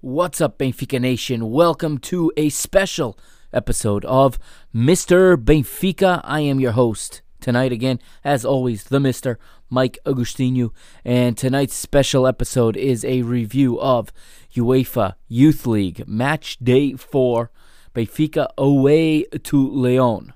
What's 0.00 0.40
up, 0.40 0.58
Benfica 0.58 1.00
Nation? 1.00 1.50
Welcome 1.50 1.98
to 1.98 2.30
a 2.36 2.50
special 2.50 3.18
episode 3.52 4.04
of 4.04 4.38
Mr. 4.72 5.36
Benfica. 5.36 6.20
I 6.22 6.38
am 6.42 6.60
your 6.60 6.70
host 6.70 7.22
tonight 7.40 7.72
again, 7.72 7.98
as 8.22 8.44
always, 8.44 8.84
the 8.84 9.00
Mr. 9.00 9.38
Mike 9.68 9.98
Agustinu. 10.06 10.70
And 11.04 11.36
tonight's 11.36 11.74
special 11.74 12.28
episode 12.28 12.76
is 12.76 13.04
a 13.04 13.22
review 13.22 13.80
of 13.80 14.12
UEFA 14.54 15.14
Youth 15.26 15.66
League 15.66 16.06
Match 16.06 16.58
Day 16.58 16.92
4, 16.92 17.50
Benfica 17.92 18.46
away 18.56 19.24
to 19.24 19.68
Leon. 19.68 20.32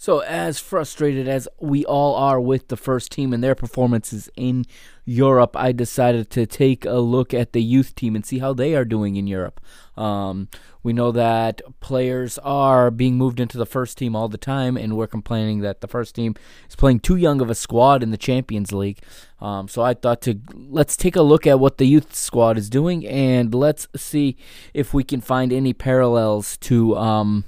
So, 0.00 0.20
as 0.20 0.60
frustrated 0.60 1.26
as 1.26 1.48
we 1.58 1.84
all 1.84 2.14
are 2.14 2.40
with 2.40 2.68
the 2.68 2.76
first 2.76 3.10
team 3.10 3.32
and 3.32 3.42
their 3.42 3.56
performances 3.56 4.30
in 4.36 4.64
Europe, 5.04 5.56
I 5.56 5.72
decided 5.72 6.30
to 6.30 6.46
take 6.46 6.84
a 6.84 7.00
look 7.00 7.34
at 7.34 7.52
the 7.52 7.60
youth 7.60 7.96
team 7.96 8.14
and 8.14 8.24
see 8.24 8.38
how 8.38 8.52
they 8.52 8.76
are 8.76 8.84
doing 8.84 9.16
in 9.16 9.26
Europe. 9.26 9.60
Um, 9.96 10.50
we 10.84 10.92
know 10.92 11.10
that 11.10 11.62
players 11.80 12.38
are 12.38 12.92
being 12.92 13.16
moved 13.16 13.40
into 13.40 13.58
the 13.58 13.66
first 13.66 13.98
team 13.98 14.14
all 14.14 14.28
the 14.28 14.38
time, 14.38 14.76
and 14.76 14.96
we're 14.96 15.08
complaining 15.08 15.62
that 15.62 15.80
the 15.80 15.88
first 15.88 16.14
team 16.14 16.36
is 16.68 16.76
playing 16.76 17.00
too 17.00 17.16
young 17.16 17.40
of 17.40 17.50
a 17.50 17.54
squad 17.56 18.04
in 18.04 18.12
the 18.12 18.16
Champions 18.16 18.70
League. 18.70 19.00
Um, 19.40 19.66
so 19.66 19.82
I 19.82 19.94
thought 19.94 20.20
to 20.22 20.38
let's 20.54 20.96
take 20.96 21.16
a 21.16 21.22
look 21.22 21.44
at 21.44 21.58
what 21.58 21.78
the 21.78 21.88
youth 21.88 22.14
squad 22.14 22.56
is 22.56 22.70
doing, 22.70 23.04
and 23.04 23.52
let's 23.52 23.88
see 23.96 24.36
if 24.72 24.94
we 24.94 25.02
can 25.02 25.20
find 25.20 25.52
any 25.52 25.72
parallels 25.72 26.56
to. 26.58 26.96
Um, 26.96 27.44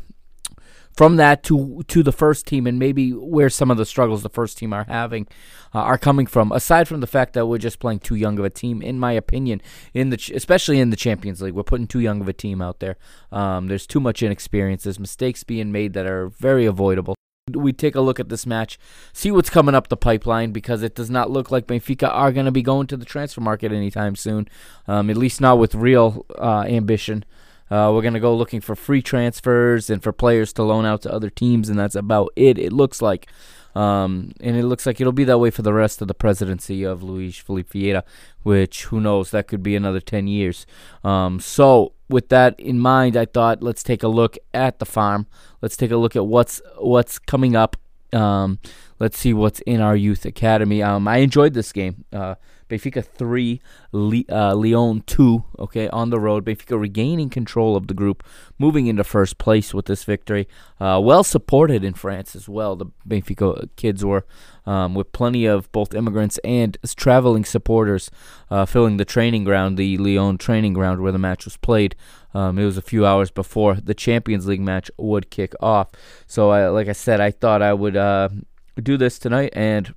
from 1.00 1.16
that 1.16 1.42
to 1.42 1.82
to 1.88 2.02
the 2.02 2.12
first 2.12 2.46
team 2.46 2.66
and 2.66 2.78
maybe 2.78 3.10
where 3.10 3.48
some 3.48 3.70
of 3.70 3.78
the 3.78 3.86
struggles 3.86 4.22
the 4.22 4.28
first 4.28 4.58
team 4.58 4.70
are 4.74 4.84
having 4.84 5.26
uh, 5.74 5.78
are 5.78 5.96
coming 5.96 6.26
from. 6.26 6.52
Aside 6.52 6.88
from 6.88 7.00
the 7.00 7.06
fact 7.06 7.32
that 7.32 7.46
we're 7.46 7.56
just 7.56 7.78
playing 7.78 8.00
too 8.00 8.16
young 8.16 8.38
of 8.38 8.44
a 8.44 8.50
team 8.50 8.82
in 8.82 8.98
my 8.98 9.12
opinion 9.12 9.62
in 9.94 10.10
the 10.10 10.18
ch- 10.18 10.28
especially 10.28 10.78
in 10.78 10.90
the 10.90 10.96
Champions 10.96 11.40
League 11.40 11.54
we're 11.54 11.62
putting 11.62 11.86
too 11.86 12.00
young 12.00 12.20
of 12.20 12.28
a 12.28 12.34
team 12.34 12.60
out 12.60 12.80
there. 12.80 12.98
Um, 13.32 13.68
there's 13.68 13.86
too 13.86 13.98
much 13.98 14.22
inexperience. 14.22 14.82
There's 14.82 15.00
mistakes 15.00 15.42
being 15.42 15.72
made 15.72 15.94
that 15.94 16.04
are 16.04 16.28
very 16.28 16.66
avoidable. 16.66 17.14
We 17.50 17.72
take 17.72 17.94
a 17.94 18.02
look 18.02 18.20
at 18.20 18.28
this 18.28 18.44
match, 18.44 18.78
see 19.14 19.30
what's 19.30 19.48
coming 19.48 19.74
up 19.74 19.88
the 19.88 19.96
pipeline 19.96 20.52
because 20.52 20.82
it 20.82 20.94
does 20.94 21.08
not 21.08 21.30
look 21.30 21.50
like 21.50 21.66
Benfica 21.66 22.10
are 22.10 22.30
going 22.30 22.44
to 22.44 22.52
be 22.52 22.60
going 22.60 22.88
to 22.88 22.98
the 22.98 23.06
transfer 23.06 23.40
market 23.40 23.72
anytime 23.72 24.16
soon, 24.16 24.50
um, 24.86 25.08
at 25.08 25.16
least 25.16 25.40
not 25.40 25.58
with 25.58 25.74
real 25.74 26.26
uh, 26.38 26.64
ambition. 26.68 27.24
Uh, 27.70 27.90
we're 27.92 28.02
going 28.02 28.14
to 28.14 28.20
go 28.20 28.34
looking 28.34 28.60
for 28.60 28.74
free 28.74 29.02
transfers 29.02 29.88
and 29.88 30.02
for 30.02 30.12
players 30.12 30.52
to 30.54 30.62
loan 30.62 30.84
out 30.84 31.02
to 31.02 31.12
other 31.12 31.30
teams, 31.30 31.68
and 31.68 31.78
that's 31.78 31.94
about 31.94 32.32
it, 32.36 32.58
it 32.58 32.72
looks 32.72 33.00
like. 33.00 33.26
Um, 33.74 34.32
and 34.40 34.56
it 34.56 34.64
looks 34.64 34.84
like 34.84 35.00
it'll 35.00 35.12
be 35.12 35.24
that 35.24 35.38
way 35.38 35.50
for 35.50 35.62
the 35.62 35.72
rest 35.72 36.02
of 36.02 36.08
the 36.08 36.14
presidency 36.14 36.82
of 36.82 37.02
Luis 37.02 37.38
Felipe 37.38 37.70
Vieira, 37.70 38.02
which, 38.42 38.86
who 38.86 39.00
knows, 39.00 39.30
that 39.30 39.46
could 39.46 39.62
be 39.62 39.76
another 39.76 40.00
10 40.00 40.26
years. 40.26 40.66
Um, 41.04 41.38
so, 41.38 41.92
with 42.08 42.28
that 42.30 42.58
in 42.58 42.80
mind, 42.80 43.16
I 43.16 43.26
thought 43.26 43.62
let's 43.62 43.84
take 43.84 44.02
a 44.02 44.08
look 44.08 44.36
at 44.52 44.80
the 44.80 44.86
farm. 44.86 45.28
Let's 45.62 45.76
take 45.76 45.92
a 45.92 45.96
look 45.96 46.16
at 46.16 46.26
what's 46.26 46.60
what's 46.78 47.20
coming 47.20 47.54
up. 47.54 47.76
Um, 48.12 48.58
let's 49.00 49.18
see 49.18 49.32
what's 49.34 49.60
in 49.60 49.80
our 49.80 49.96
youth 49.96 50.24
academy. 50.24 50.82
Um, 50.82 51.08
I 51.08 51.16
enjoyed 51.16 51.54
this 51.54 51.72
game. 51.72 52.04
Uh, 52.12 52.36
Benfica 52.68 53.04
3, 53.04 53.60
Le- 53.90 54.22
uh, 54.30 54.54
Lyon 54.54 55.02
2, 55.04 55.44
okay, 55.58 55.88
on 55.88 56.10
the 56.10 56.20
road. 56.20 56.44
Benfica 56.44 56.80
regaining 56.80 57.28
control 57.28 57.74
of 57.76 57.88
the 57.88 57.94
group, 57.94 58.22
moving 58.58 58.86
into 58.86 59.02
first 59.02 59.38
place 59.38 59.74
with 59.74 59.86
this 59.86 60.04
victory. 60.04 60.46
Uh, 60.78 61.00
well 61.02 61.24
supported 61.24 61.82
in 61.82 61.94
France 61.94 62.36
as 62.36 62.48
well. 62.48 62.76
The 62.76 62.86
Benfica 63.08 63.68
kids 63.74 64.04
were, 64.04 64.24
um, 64.66 64.94
with 64.94 65.10
plenty 65.10 65.46
of 65.46 65.72
both 65.72 65.94
immigrants 65.94 66.38
and 66.44 66.78
traveling 66.94 67.44
supporters 67.44 68.08
uh, 68.50 68.66
filling 68.66 68.98
the 68.98 69.04
training 69.04 69.42
ground, 69.42 69.76
the 69.76 69.98
Lyon 69.98 70.38
training 70.38 70.74
ground 70.74 71.00
where 71.00 71.12
the 71.12 71.18
match 71.18 71.44
was 71.44 71.56
played. 71.56 71.96
Um, 72.32 72.56
it 72.58 72.64
was 72.64 72.78
a 72.78 72.82
few 72.82 73.04
hours 73.04 73.32
before 73.32 73.74
the 73.74 73.94
Champions 73.94 74.46
League 74.46 74.60
match 74.60 74.88
would 74.96 75.30
kick 75.30 75.52
off. 75.58 75.88
So, 76.28 76.50
I, 76.50 76.68
like 76.68 76.86
I 76.86 76.92
said, 76.92 77.20
I 77.20 77.32
thought 77.32 77.60
I 77.60 77.72
would 77.72 77.96
uh, 77.96 78.28
do 78.76 78.96
this 78.96 79.18
tonight 79.18 79.52
and 79.54 79.94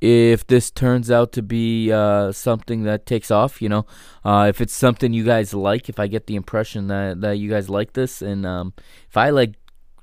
if 0.00 0.46
this 0.46 0.70
turns 0.70 1.10
out 1.10 1.32
to 1.32 1.42
be 1.42 1.90
uh, 1.90 2.30
something 2.32 2.82
that 2.82 3.06
takes 3.06 3.30
off, 3.30 3.62
you 3.62 3.68
know, 3.68 3.86
uh, 4.24 4.46
if 4.48 4.60
it's 4.60 4.74
something 4.74 5.12
you 5.12 5.24
guys 5.24 5.54
like, 5.54 5.88
if 5.88 5.98
I 5.98 6.06
get 6.06 6.26
the 6.26 6.36
impression 6.36 6.88
that, 6.88 7.20
that 7.22 7.38
you 7.38 7.48
guys 7.48 7.70
like 7.70 7.94
this, 7.94 8.20
and 8.20 8.44
um, 8.44 8.74
if 9.08 9.16
I 9.16 9.30
like, 9.30 9.54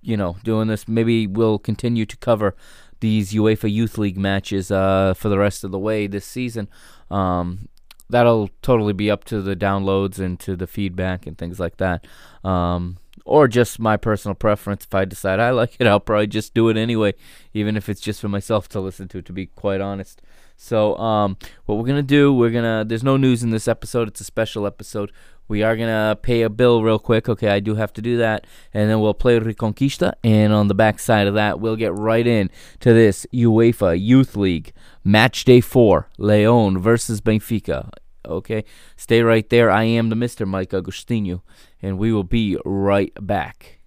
you 0.01 0.17
know, 0.17 0.37
doing 0.43 0.67
this, 0.67 0.87
maybe 0.87 1.27
we'll 1.27 1.59
continue 1.59 2.05
to 2.05 2.17
cover 2.17 2.55
these 3.01 3.33
UEFA 3.33 3.71
Youth 3.71 3.97
League 3.97 4.17
matches 4.17 4.71
uh, 4.71 5.13
for 5.13 5.29
the 5.29 5.37
rest 5.37 5.63
of 5.63 5.71
the 5.71 5.79
way 5.79 6.07
this 6.07 6.25
season. 6.25 6.69
Um, 7.11 7.69
that'll 8.09 8.49
totally 8.61 8.93
be 8.93 9.11
up 9.11 9.23
to 9.25 9.41
the 9.41 9.55
downloads 9.55 10.19
and 10.19 10.39
to 10.39 10.55
the 10.55 10.67
feedback 10.67 11.27
and 11.27 11.37
things 11.37 11.59
like 11.59 11.77
that. 11.77 12.07
Um, 12.43 12.97
or 13.25 13.47
just 13.47 13.79
my 13.79 13.97
personal 13.97 14.35
preference. 14.35 14.85
If 14.85 14.93
I 14.93 15.05
decide 15.05 15.39
I 15.39 15.51
like 15.51 15.75
it, 15.79 15.87
I'll 15.87 15.99
probably 15.99 16.27
just 16.27 16.53
do 16.53 16.69
it 16.69 16.77
anyway, 16.77 17.13
even 17.53 17.77
if 17.77 17.89
it's 17.89 18.01
just 18.01 18.21
for 18.21 18.29
myself 18.29 18.67
to 18.69 18.79
listen 18.79 19.07
to. 19.09 19.21
To 19.21 19.33
be 19.33 19.45
quite 19.45 19.81
honest. 19.81 20.21
So, 20.55 20.95
um, 20.97 21.37
what 21.65 21.77
we're 21.77 21.87
gonna 21.87 22.03
do? 22.03 22.33
We're 22.33 22.51
gonna. 22.51 22.85
There's 22.85 23.03
no 23.03 23.17
news 23.17 23.43
in 23.43 23.49
this 23.49 23.67
episode. 23.67 24.07
It's 24.07 24.21
a 24.21 24.25
special 24.25 24.65
episode. 24.65 25.11
We 25.47 25.61
are 25.61 25.75
gonna 25.75 26.17
pay 26.21 26.41
a 26.41 26.49
bill 26.49 26.83
real 26.83 26.99
quick. 26.99 27.27
Okay, 27.27 27.49
I 27.49 27.59
do 27.59 27.75
have 27.75 27.91
to 27.93 28.01
do 28.01 28.17
that, 28.17 28.47
and 28.73 28.89
then 28.89 28.99
we'll 29.01 29.13
play 29.13 29.39
Reconquista. 29.39 30.13
And 30.23 30.53
on 30.53 30.67
the 30.67 30.75
back 30.75 30.99
side 30.99 31.27
of 31.27 31.33
that, 31.33 31.59
we'll 31.59 31.75
get 31.75 31.93
right 31.93 32.25
in 32.25 32.49
to 32.79 32.93
this 32.93 33.25
UEFA 33.33 33.99
Youth 33.99 34.35
League 34.35 34.73
match 35.03 35.43
day 35.43 35.59
four: 35.59 36.09
Leon 36.17 36.79
versus 36.79 37.19
Benfica. 37.19 37.89
Okay, 38.25 38.63
stay 38.95 39.21
right 39.21 39.49
there. 39.49 39.69
I 39.69 39.83
am 39.83 40.07
the 40.07 40.15
Mr. 40.15 40.47
Mike 40.47 40.69
Agustinu, 40.69 41.41
and 41.83 41.99
we 41.99 42.13
will 42.13 42.23
be 42.23 42.57
right 42.63 43.13
back. 43.19 43.79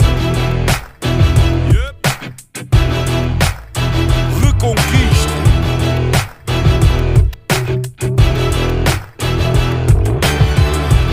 Yep. 0.00 0.08
Reconquista. 4.40 5.32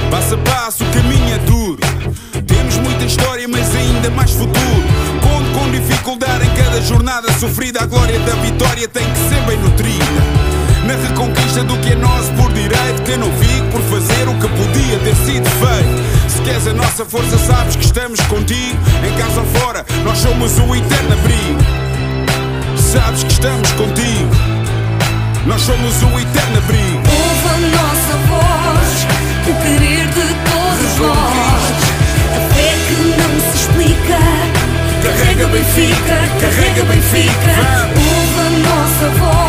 Passo 0.10 0.36
a 0.36 0.38
passo, 0.38 0.84
o 0.86 0.94
caminho 0.94 1.36
é 1.36 1.38
duro. 1.40 1.80
Temos 2.48 2.78
muita 2.78 3.04
história, 3.04 3.48
mas 3.48 3.76
ainda 3.76 4.10
mais 4.12 4.32
futuro. 4.32 4.54
Conto 5.22 5.60
com 5.60 5.70
dificuldade 5.72 6.48
em 6.48 6.56
cada 6.56 6.82
jornada 6.82 7.32
sofrida. 7.34 7.82
A 7.82 7.86
glória 7.86 8.18
da 8.20 8.34
vitória 8.36 8.88
tem 8.88 9.04
que 9.04 9.18
ser 9.18 9.42
bem 9.46 9.58
nutrida. 9.58 10.39
Na 10.90 10.96
reconquista 10.96 11.64
do 11.66 11.78
que 11.78 11.92
é 11.92 11.96
nosso 11.96 12.32
por 12.34 12.52
direito, 12.52 13.04
que 13.06 13.16
não 13.16 13.32
fico 13.34 13.68
por 13.68 13.82
fazer 13.84 14.28
o 14.28 14.34
que 14.34 14.48
podia 14.48 14.98
ter 15.04 15.16
sido 15.18 15.48
feito. 15.48 16.30
Se 16.34 16.42
queres 16.42 16.66
a 16.66 16.74
nossa 16.74 17.06
força, 17.06 17.38
sabes 17.38 17.76
que 17.76 17.86
estamos 17.86 18.20
contigo. 18.22 18.76
Em 19.08 19.14
casa 19.16 19.40
ou 19.42 19.46
fora, 19.60 19.86
nós 20.04 20.18
somos 20.18 20.58
o 20.58 20.76
eterno 20.76 21.14
abrigo. 21.14 21.60
Sabes 22.76 23.24
que 23.24 23.32
estamos 23.34 23.72
contigo. 23.74 24.32
Nós 25.46 25.62
somos 25.62 25.94
o 26.02 26.20
eterno 26.20 26.58
abrigo. 26.58 27.04
Ouve 27.06 27.50
a 27.54 27.60
nossa 27.78 28.18
voz, 28.26 29.06
o 29.46 29.54
querer 29.62 30.08
de 30.08 30.28
todos 30.50 30.98
nós. 30.98 31.90
A 32.34 32.40
fé 32.56 32.74
que 32.88 32.96
não 33.14 33.52
se 33.52 33.58
explica. 33.60 34.18
Carrega 35.04 35.46
Benfica, 35.50 36.18
carrega 36.42 36.84
Benfica. 36.84 37.54
Ouve 37.94 38.40
a 38.42 38.50
nossa 38.68 39.08
voz, 39.20 39.49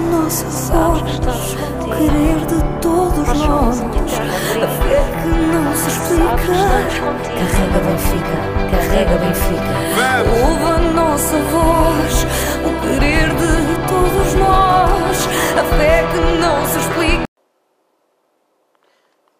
Querer 0.31 0.47
de 2.47 2.63
todos 2.81 3.27
nós. 3.27 3.81
A 3.81 4.67
fé 4.79 5.03
que 5.19 5.27
não 5.27 5.75
se 5.75 5.89
explica. 5.89 6.55
Carrega 7.35 7.79
Benfica, 7.83 8.35
carrega 8.71 9.15
Benfica. 9.17 9.71
Ouve 10.31 10.69
a 10.71 10.79
nossa 10.93 11.37
voz, 11.37 12.23
o 12.63 12.71
querer 12.81 13.27
de 13.27 13.75
todos 13.89 14.33
nós. 14.35 15.27
A 15.59 15.63
fé 15.77 16.07
que 16.13 16.21
não 16.39 16.65
se 16.65 16.77
explica. 16.79 17.25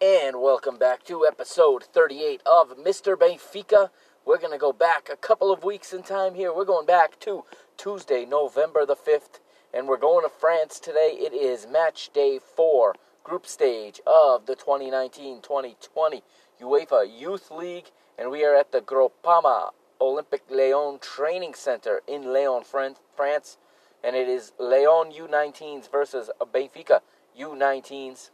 And 0.01 0.41
welcome 0.41 0.77
back 0.77 1.05
to 1.05 1.25
episode 1.25 1.85
38 1.93 2.41
of 2.45 2.75
Mr. 2.75 3.15
Benfica. 3.15 3.89
We're 4.25 4.39
going 4.39 4.51
to 4.51 4.59
go 4.59 4.73
back 4.73 5.09
a 5.09 5.15
couple 5.15 5.51
of 5.53 5.63
weeks 5.63 5.93
in 5.93 6.03
time 6.03 6.35
here. 6.35 6.51
We're 6.53 6.65
going 6.65 6.85
back 6.85 7.17
to 7.21 7.45
Tuesday, 7.77 8.25
November 8.25 8.85
the 8.85 8.95
5th, 8.95 9.39
and 9.73 9.87
we're 9.87 9.97
going 9.97 10.23
to 10.23 10.29
France 10.29 10.79
today. 10.79 11.11
It 11.13 11.33
is 11.33 11.67
match 11.67 12.09
day 12.13 12.39
4, 12.39 12.95
group 13.23 13.45
stage 13.45 14.01
of 14.05 14.45
the 14.45 14.55
2019 14.55 15.41
2020 15.41 16.23
UEFA 16.61 17.19
Youth 17.19 17.51
League, 17.51 17.91
and 18.17 18.29
we 18.29 18.43
are 18.43 18.55
at 18.55 18.71
the 18.71 18.81
Groupama 18.81 19.71
Olympic 19.99 20.43
Lyon 20.49 20.99
Training 20.99 21.53
Center 21.53 22.01
in 22.07 22.33
Lyon, 22.33 22.63
France, 22.63 23.57
and 24.03 24.15
it 24.15 24.27
is 24.27 24.51
Lyon 24.59 25.11
U19s 25.11 25.89
versus 25.91 26.29
Benfica 26.39 27.01
U19s. 27.39 28.31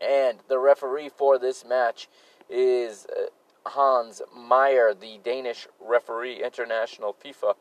And 0.00 0.38
the 0.48 0.58
referee 0.58 1.08
for 1.08 1.38
this 1.38 1.64
match 1.64 2.08
is 2.48 3.06
uh, 3.06 3.70
Hans 3.70 4.20
Meyer, 4.36 4.94
the 4.94 5.18
Danish 5.24 5.66
referee, 5.80 6.42
international 6.44 7.14
FIFA 7.24 7.54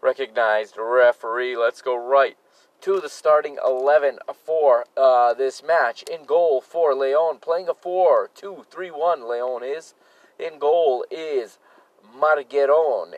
recognized 0.00 0.76
referee. 0.78 1.56
Let's 1.56 1.82
go 1.82 1.96
right 1.96 2.36
to 2.80 3.00
the 3.00 3.08
starting 3.08 3.58
11 3.64 4.18
for 4.34 4.84
uh, 4.96 5.34
this 5.34 5.62
match. 5.62 6.04
In 6.04 6.24
goal 6.24 6.60
for 6.60 6.94
Leon, 6.94 7.38
playing 7.40 7.68
a 7.68 7.74
4 7.74 8.30
2 8.34 8.66
3 8.70 8.90
1, 8.90 9.28
Leon 9.28 9.62
is. 9.64 9.94
In 10.38 10.58
goal 10.58 11.04
is 11.10 11.58
Margueron. 12.16 13.14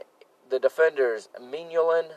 The 0.48 0.58
defenders, 0.58 1.28
Mignolan, 1.40 2.12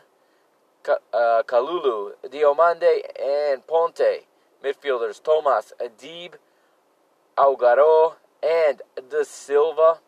uh, 0.88 1.42
Kalulu, 1.46 2.12
Diomande, 2.24 3.02
and 3.22 3.66
Ponte. 3.66 4.26
Midfielders 4.64 5.22
Thomas 5.22 5.72
Adib, 5.78 6.34
Augaro, 7.36 8.14
and 8.42 8.80
De 9.10 9.24
Silva. 9.24 10.00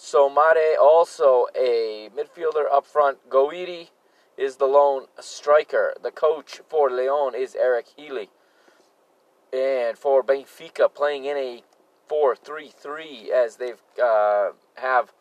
Somare, 0.00 0.78
also 0.80 1.46
a 1.54 2.08
midfielder 2.16 2.64
up 2.72 2.86
front. 2.86 3.18
Gouiri 3.28 3.90
is 4.38 4.56
the 4.56 4.64
lone 4.64 5.08
striker. 5.20 5.92
The 6.02 6.10
coach 6.10 6.62
for 6.70 6.90
Leon 6.90 7.34
is 7.34 7.54
Eric 7.54 7.88
Healy. 7.94 8.30
And 9.52 9.98
for 9.98 10.22
Benfica, 10.22 10.92
playing 10.92 11.26
in 11.26 11.36
a 11.36 11.62
4 12.08 12.34
3 12.34 12.70
3 12.74 13.30
as 13.30 13.56
they've 13.56 13.82
uh, 14.02 14.52
have 14.76 15.12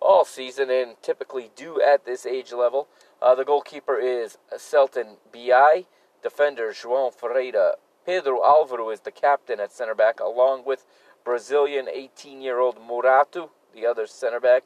all 0.00 0.24
season 0.24 0.70
and 0.70 1.02
typically 1.02 1.50
do 1.56 1.82
at 1.82 2.04
this 2.04 2.24
age 2.24 2.52
level. 2.52 2.86
Uh, 3.20 3.34
the 3.34 3.44
goalkeeper 3.44 3.98
is 3.98 4.38
Celton 4.56 5.16
Biai. 5.34 5.86
Defender 6.22 6.70
João 6.70 7.12
Ferreira. 7.12 7.74
Pedro 8.06 8.44
Alvaro 8.44 8.90
is 8.90 9.00
the 9.00 9.10
captain 9.10 9.58
at 9.58 9.72
center 9.72 9.96
back, 9.96 10.20
along 10.20 10.64
with 10.64 10.86
Brazilian 11.24 11.88
18 11.92 12.40
year 12.40 12.60
old 12.60 12.78
Morato, 12.78 13.50
the 13.74 13.86
other 13.86 14.06
center 14.06 14.40
back. 14.40 14.64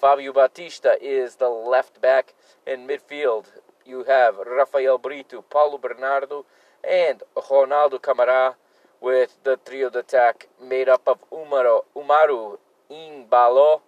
Fabio 0.00 0.32
Batista 0.32 0.94
is 1.00 1.36
the 1.36 1.48
left 1.48 2.00
back. 2.00 2.34
In 2.66 2.86
midfield, 2.86 3.46
you 3.86 4.04
have 4.04 4.36
Rafael 4.36 4.98
Brito, 4.98 5.42
Paulo 5.42 5.78
Bernardo, 5.78 6.44
and 6.88 7.22
Ronaldo 7.36 8.00
Camará, 8.00 8.54
with 9.00 9.36
the 9.44 9.56
trio 9.56 9.90
d'attack 9.90 10.48
made 10.62 10.88
up 10.88 11.06
of 11.06 11.18
Umaru, 11.30 11.80
Umaru 11.94 12.58
Imbalo, 12.90 13.80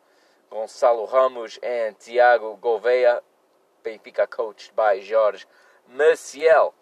Gonçalo 0.50 1.10
Ramos, 1.12 1.58
and 1.62 1.98
Thiago 1.98 2.58
Gouveia. 2.58 3.20
Benfica 3.84 4.28
coached 4.28 4.74
by 4.74 5.00
Jorge 5.00 5.44
Maciel. 5.94 6.72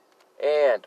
And 0.42 0.86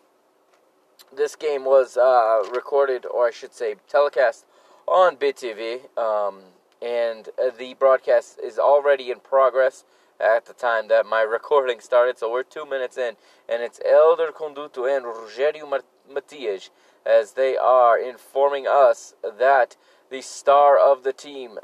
this 1.16 1.36
game 1.36 1.64
was 1.64 1.96
uh, 1.96 2.44
recorded, 2.54 3.06
or 3.06 3.28
I 3.28 3.32
should 3.32 3.54
say, 3.54 3.76
telecast 3.88 4.46
on 4.88 5.18
BTV, 5.18 5.98
um, 5.98 6.40
and 6.82 7.30
uh, 7.42 7.50
the 7.58 7.74
broadcast 7.74 8.40
is 8.44 8.60
already 8.60 9.12
in 9.12 9.20
progress 9.20 9.84
at 10.20 10.46
the 10.46 10.54
time 10.54 10.88
that 10.88 11.06
my 11.06 11.22
recording 11.38 11.80
started. 11.80 12.18
So 12.18 12.32
we're 12.32 12.44
two 12.44 12.66
minutes 12.66 12.98
in, 12.98 13.16
and 13.48 13.62
it's 13.62 13.80
Elder 13.86 14.32
Conduto 14.32 14.86
and 14.88 15.06
Rogério 15.06 15.82
Matias 16.12 16.70
as 17.06 17.34
they 17.34 17.56
are 17.56 17.98
informing 17.98 18.68
us 18.68 19.14
that 19.38 19.78
the 20.10 20.22
star 20.22 20.78
of 20.78 21.04
the 21.04 21.14
team, 21.14 21.58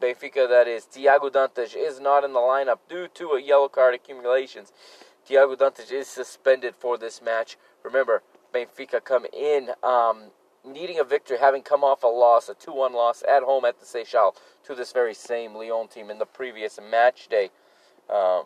Benfica, 0.00 0.48
that 0.48 0.68
is 0.68 0.84
Tiago 0.84 1.28
Dantas, 1.28 1.74
is 1.76 2.00
not 2.00 2.24
in 2.24 2.32
the 2.32 2.38
lineup 2.38 2.78
due 2.88 3.08
to 3.14 3.30
a 3.30 3.42
yellow 3.42 3.68
card 3.68 3.94
accumulations. 3.94 4.72
Tiago 5.26 5.56
Dantas 5.56 5.92
is 5.92 6.06
suspended 6.06 6.74
for 6.74 6.96
this 6.96 7.20
match. 7.20 7.56
Remember, 7.82 8.22
Benfica 8.54 9.02
come 9.02 9.26
in 9.32 9.70
um, 9.82 10.30
needing 10.72 10.98
a 10.98 11.04
victory, 11.04 11.38
having 11.38 11.62
come 11.62 11.82
off 11.82 12.02
a 12.02 12.06
loss, 12.06 12.48
a 12.48 12.54
2 12.54 12.72
1 12.72 12.92
loss 12.92 13.22
at 13.28 13.42
home 13.42 13.64
at 13.64 13.78
the 13.80 13.86
Seixal 13.86 14.34
to 14.64 14.74
this 14.74 14.92
very 14.92 15.14
same 15.14 15.54
Lyon 15.54 15.88
team 15.88 16.10
in 16.10 16.18
the 16.18 16.26
previous 16.26 16.78
match 16.80 17.28
day. 17.28 17.50
Um, 18.08 18.44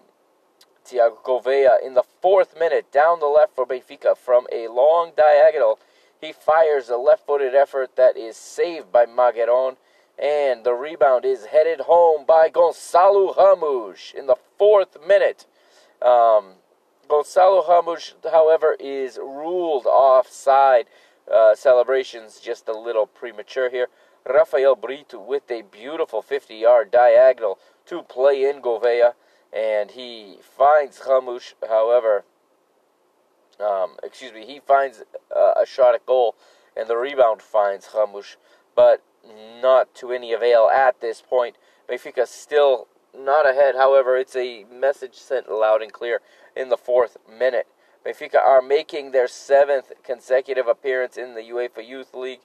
Thiago 0.85 1.23
Gouveia 1.23 1.81
in 1.85 1.95
the 1.95 2.03
fourth 2.21 2.59
minute 2.59 2.91
down 2.91 3.21
the 3.21 3.27
left 3.27 3.55
for 3.55 3.67
Benfica 3.67 4.17
from 4.17 4.47
a 4.53 4.69
long 4.69 5.13
diagonal. 5.17 5.79
He 6.21 6.33
fires 6.33 6.89
a 6.89 6.97
left 6.97 7.27
footed 7.27 7.55
effort 7.55 7.97
that 7.97 8.17
is 8.17 8.37
saved 8.37 8.93
by 8.93 9.07
Margueron, 9.07 9.77
and 10.19 10.65
the 10.65 10.75
rebound 10.75 11.25
is 11.25 11.47
headed 11.47 11.81
home 11.81 12.25
by 12.25 12.49
Gonçalo 12.49 13.37
Ramos 13.37 14.13
in 14.17 14.27
the 14.27 14.37
fourth 14.57 14.97
minute. 15.07 15.47
Um, 16.01 16.55
Gonçalo 17.09 17.67
Ramos, 17.69 18.15
however, 18.31 18.77
is 18.79 19.19
ruled 19.19 19.87
offside. 19.87 20.87
Uh, 21.31 21.55
celebrations 21.55 22.41
just 22.41 22.69
a 22.69 22.73
little 22.73 23.07
premature 23.07 23.71
here. 23.71 23.89
Rafael 24.29 24.77
Brito 24.77 25.21
with 25.21 25.51
a 25.51 25.63
beautiful 25.63 26.23
50 26.23 26.55
yard 26.55 26.91
diagonal 26.91 27.59
to 27.87 28.03
play 28.03 28.49
in 28.49 28.63
Gouveia, 28.63 29.15
and 29.53 29.91
he 29.93 30.39
finds 30.41 31.01
Ramos, 31.07 31.55
however, 31.69 32.25
um, 33.61 33.97
excuse 34.03 34.33
me, 34.33 34.47
he 34.47 34.61
finds 34.61 35.03
uh, 35.35 35.53
a 35.61 35.67
shot 35.67 35.95
at 35.95 36.07
goal, 36.07 36.35
and 36.77 36.89
the 36.89 36.97
rebound 36.97 37.43
finds 37.43 37.89
Ramos, 37.95 38.37
but 38.75 39.03
not 39.61 39.95
to 39.97 40.13
any 40.13 40.33
avail 40.33 40.69
at 40.73 41.01
this 41.01 41.23
point. 41.23 41.57
Benfica 41.89 42.27
still 42.27 42.89
not 43.17 43.49
ahead. 43.49 43.75
However, 43.77 44.17
it's 44.17 44.37
a 44.37 44.65
message 44.65 45.15
sent 45.15 45.51
loud 45.51 45.83
and 45.83 45.93
clear 45.93 46.21
in 46.57 46.69
the 46.69 46.77
fourth 46.77 47.17
minute. 47.29 47.67
Benfica 48.05 48.37
are 48.37 48.63
making 48.63 49.13
their 49.13 49.29
seventh 49.29 49.93
consecutive 50.03 50.67
appearance 50.67 51.17
in 51.17 51.35
the 51.35 51.43
UEFA 51.43 51.87
Youth 51.87 52.15
League. 52.15 52.41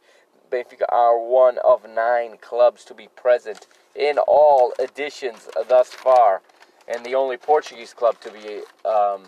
Benfica 0.52 0.86
are 0.90 1.18
one 1.20 1.58
of 1.66 1.90
nine 1.90 2.38
clubs 2.40 2.86
to 2.86 2.94
be 2.94 3.08
present 3.16 3.68
in 3.96 4.18
all 4.28 4.74
editions 4.80 5.50
thus 5.68 5.90
far, 5.90 6.42
and 6.88 7.04
the 7.06 7.16
only 7.16 7.38
Portuguese 7.38 7.94
club 7.94 8.20
to 8.22 8.32
be 8.32 8.62
um, 8.88 9.24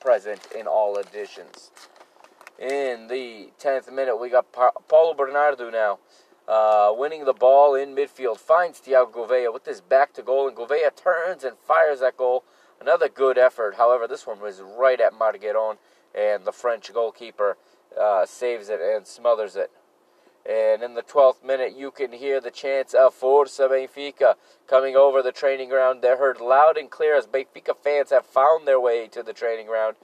present 0.00 0.40
in 0.56 0.66
all 0.68 0.96
editions. 0.98 1.72
In 2.58 3.08
the 3.08 3.50
10th 3.60 3.92
minute, 3.92 4.16
we 4.16 4.30
got 4.30 4.52
pa- 4.52 4.70
Paulo 4.88 5.14
Bernardo 5.14 5.68
now. 5.68 5.98
Uh, 6.46 6.92
winning 6.96 7.24
the 7.24 7.32
ball 7.32 7.74
in 7.74 7.94
midfield, 7.94 8.38
finds 8.38 8.80
Thiago 8.80 9.10
Gouveia 9.12 9.52
with 9.52 9.64
his 9.64 9.80
back 9.80 10.12
to 10.12 10.22
goal, 10.22 10.48
and 10.48 10.56
Gouveia 10.56 10.94
turns 10.94 11.44
and 11.44 11.56
fires 11.58 12.00
that 12.00 12.16
goal. 12.16 12.44
Another 12.82 13.08
good 13.08 13.38
effort. 13.38 13.76
However, 13.76 14.08
this 14.08 14.26
one 14.26 14.40
was 14.40 14.60
right 14.60 15.00
at 15.00 15.12
Margueron, 15.12 15.76
and 16.16 16.44
the 16.44 16.50
French 16.50 16.92
goalkeeper 16.92 17.56
uh, 17.96 18.26
saves 18.26 18.68
it 18.68 18.80
and 18.80 19.06
smothers 19.06 19.54
it. 19.54 19.70
And 20.44 20.82
in 20.82 20.94
the 20.94 21.02
12th 21.02 21.44
minute, 21.44 21.76
you 21.76 21.92
can 21.92 22.10
hear 22.10 22.40
the 22.40 22.50
chants 22.50 22.92
of 22.92 23.14
Força 23.14 23.70
Benfica 23.70 24.34
coming 24.66 24.96
over 24.96 25.22
the 25.22 25.30
training 25.30 25.68
ground. 25.68 26.02
They're 26.02 26.16
heard 26.16 26.40
loud 26.40 26.76
and 26.76 26.90
clear 26.90 27.16
as 27.16 27.28
Benfica 27.28 27.76
fans 27.76 28.10
have 28.10 28.26
found 28.26 28.66
their 28.66 28.80
way 28.80 29.06
to 29.12 29.22
the 29.22 29.32
training 29.32 29.68
ground. 29.68 29.94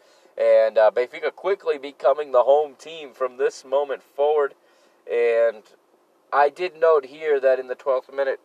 And 0.41 0.79
uh, 0.79 0.93
Benfica 0.95 1.35
quickly 1.35 1.79
becoming 1.79 2.31
the 2.31 2.45
home 2.45 2.77
team 2.79 3.13
from 3.13 3.39
this 3.39 3.65
moment 3.65 4.05
forward. 4.05 4.55
And 5.13 5.65
I 6.33 6.49
did 6.49 6.77
note 6.77 7.07
here 7.07 7.41
that 7.41 7.59
in 7.59 7.67
the 7.67 7.75
12th 7.75 8.15
minute, 8.15 8.39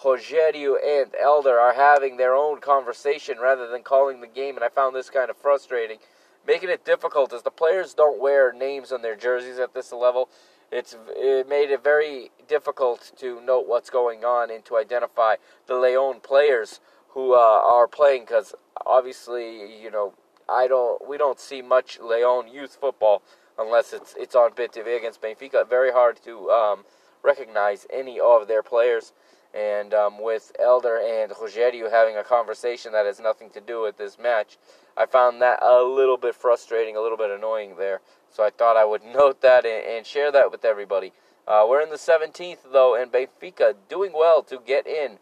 Rogerio 0.00 0.76
and 0.82 1.14
Elder 1.20 1.58
are 1.58 1.74
having 1.74 2.16
their 2.16 2.34
own 2.34 2.60
conversation 2.60 3.38
rather 3.38 3.68
than 3.68 3.82
calling 3.82 4.20
the 4.20 4.26
game, 4.26 4.56
and 4.56 4.64
I 4.64 4.68
found 4.68 4.94
this 4.94 5.10
kind 5.10 5.30
of 5.30 5.36
frustrating, 5.36 5.98
making 6.46 6.70
it 6.70 6.84
difficult 6.84 7.32
as 7.32 7.42
the 7.42 7.50
players 7.50 7.94
don't 7.94 8.20
wear 8.20 8.52
names 8.52 8.92
on 8.92 9.02
their 9.02 9.16
jerseys 9.16 9.58
at 9.58 9.74
this 9.74 9.92
level. 9.92 10.28
It's 10.70 10.96
it 11.10 11.48
made 11.48 11.70
it 11.70 11.84
very 11.84 12.30
difficult 12.48 13.12
to 13.18 13.40
note 13.42 13.68
what's 13.68 13.90
going 13.90 14.24
on 14.24 14.50
and 14.50 14.64
to 14.64 14.76
identify 14.76 15.36
the 15.66 15.74
Leon 15.74 16.20
players 16.20 16.80
who 17.10 17.34
uh, 17.34 17.38
are 17.38 17.86
playing 17.86 18.22
because 18.22 18.54
obviously 18.86 19.82
you 19.82 19.90
know 19.90 20.14
I 20.48 20.66
don't 20.66 21.06
we 21.06 21.18
don't 21.18 21.38
see 21.38 21.60
much 21.60 22.00
Leon 22.00 22.48
youth 22.48 22.78
football 22.80 23.22
unless 23.58 23.92
it's 23.92 24.14
it's 24.18 24.34
on 24.34 24.52
BTV 24.52 24.96
against 24.96 25.20
Benfica. 25.20 25.68
Very 25.68 25.92
hard 25.92 26.18
to 26.24 26.50
um, 26.50 26.84
recognize 27.22 27.86
any 27.90 28.18
of 28.18 28.48
their 28.48 28.62
players. 28.62 29.12
And 29.54 29.92
um, 29.92 30.22
with 30.22 30.52
Elder 30.58 30.96
and 30.96 31.30
Rogerio 31.32 31.90
having 31.90 32.16
a 32.16 32.24
conversation 32.24 32.92
that 32.92 33.04
has 33.04 33.20
nothing 33.20 33.50
to 33.50 33.60
do 33.60 33.82
with 33.82 33.98
this 33.98 34.18
match, 34.18 34.56
I 34.96 35.06
found 35.06 35.42
that 35.42 35.62
a 35.62 35.82
little 35.82 36.16
bit 36.16 36.34
frustrating, 36.34 36.96
a 36.96 37.00
little 37.00 37.18
bit 37.18 37.30
annoying 37.30 37.76
there. 37.76 38.00
So 38.30 38.42
I 38.42 38.50
thought 38.50 38.76
I 38.76 38.84
would 38.84 39.04
note 39.14 39.42
that 39.42 39.66
and, 39.66 39.84
and 39.84 40.06
share 40.06 40.32
that 40.32 40.50
with 40.50 40.64
everybody. 40.64 41.12
Uh, 41.46 41.66
we're 41.68 41.82
in 41.82 41.90
the 41.90 41.96
17th, 41.96 42.72
though, 42.72 42.94
and 42.94 43.12
Benfica 43.12 43.74
doing 43.88 44.12
well 44.14 44.42
to 44.44 44.60
get 44.64 44.86
in 44.86 45.18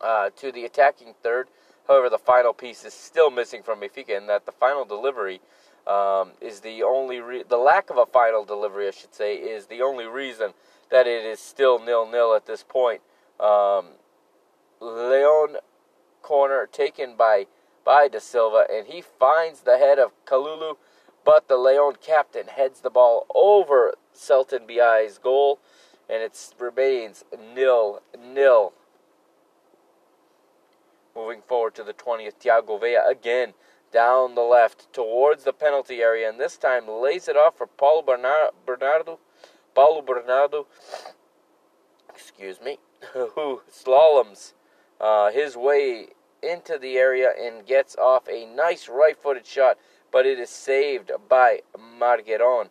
uh, 0.00 0.30
to 0.36 0.52
the 0.52 0.64
attacking 0.64 1.14
third. 1.22 1.48
However, 1.86 2.10
the 2.10 2.18
final 2.18 2.52
piece 2.52 2.84
is 2.84 2.92
still 2.92 3.30
missing 3.30 3.62
from 3.62 3.80
Benfica, 3.80 4.16
and 4.16 4.28
that 4.28 4.44
the 4.44 4.52
final 4.52 4.84
delivery 4.84 5.40
um, 5.86 6.32
is 6.40 6.60
the 6.60 6.82
only 6.82 7.20
re- 7.20 7.44
the 7.48 7.56
lack 7.56 7.90
of 7.90 7.96
a 7.96 8.04
final 8.04 8.44
delivery, 8.44 8.88
I 8.88 8.90
should 8.90 9.14
say, 9.14 9.36
is 9.36 9.66
the 9.66 9.80
only 9.80 10.04
reason 10.04 10.52
that 10.90 11.06
it 11.06 11.24
is 11.24 11.38
still 11.40 11.78
nil 11.78 12.10
nil 12.10 12.34
at 12.34 12.46
this 12.46 12.62
point. 12.62 13.00
Um, 13.38 13.90
Leon 14.80 15.56
corner 16.22 16.68
taken 16.70 17.16
by 17.16 17.46
by 17.84 18.08
Da 18.08 18.18
Silva, 18.18 18.66
and 18.70 18.86
he 18.86 19.00
finds 19.00 19.60
the 19.60 19.78
head 19.78 19.98
of 19.98 20.12
Kalulu, 20.26 20.76
but 21.24 21.48
the 21.48 21.56
Leon 21.56 21.94
captain 22.02 22.48
heads 22.48 22.80
the 22.80 22.90
ball 22.90 23.26
over 23.34 23.94
Celton 24.12 24.66
Biai's 24.66 25.18
goal, 25.18 25.58
and 26.08 26.22
it 26.22 26.54
remains 26.58 27.24
nil 27.54 28.02
nil. 28.18 28.72
Moving 31.16 31.42
forward 31.42 31.74
to 31.76 31.82
the 31.82 31.94
20th, 31.94 32.34
Thiago 32.40 32.78
Gouveia 32.78 33.08
again 33.10 33.54
down 33.90 34.34
the 34.34 34.42
left 34.42 34.92
towards 34.92 35.44
the 35.44 35.52
penalty 35.52 36.00
area, 36.00 36.28
and 36.28 36.38
this 36.38 36.56
time 36.56 36.86
lays 36.86 37.26
it 37.26 37.36
off 37.36 37.56
for 37.56 37.66
Paulo 37.66 38.02
Bernardo. 38.02 39.18
Paulo 39.78 40.02
Bernardo, 40.02 40.66
excuse 42.12 42.60
me, 42.60 42.80
who 43.12 43.60
slaloms 43.70 44.52
uh, 45.00 45.30
his 45.30 45.56
way 45.56 46.08
into 46.42 46.78
the 46.78 46.96
area 46.96 47.30
and 47.40 47.64
gets 47.64 47.94
off 47.94 48.28
a 48.28 48.44
nice 48.44 48.88
right-footed 48.88 49.46
shot, 49.46 49.78
but 50.10 50.26
it 50.26 50.40
is 50.40 50.50
saved 50.50 51.12
by 51.28 51.60
Margueron. 51.78 52.70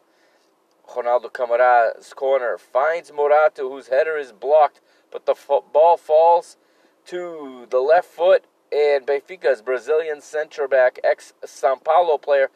Ronaldo 0.86 1.32
Camara's 1.32 2.14
corner 2.14 2.58
finds 2.58 3.10
Morato, 3.14 3.70
whose 3.70 3.88
header 3.88 4.18
is 4.18 4.34
blocked, 4.34 4.82
but 5.10 5.26
the 5.26 5.36
ball 5.72 5.96
falls 5.96 6.58
to 7.06 7.68
the 7.70 7.80
left 7.80 8.10
foot, 8.10 8.44
and 8.70 9.08
Benfica's 9.08 9.62
Brazilian 9.62 10.20
center 10.20 10.68
back, 10.68 11.00
ex 11.06 11.32
Sao 11.46 11.76
Paulo 11.76 12.18
player, 12.18 12.50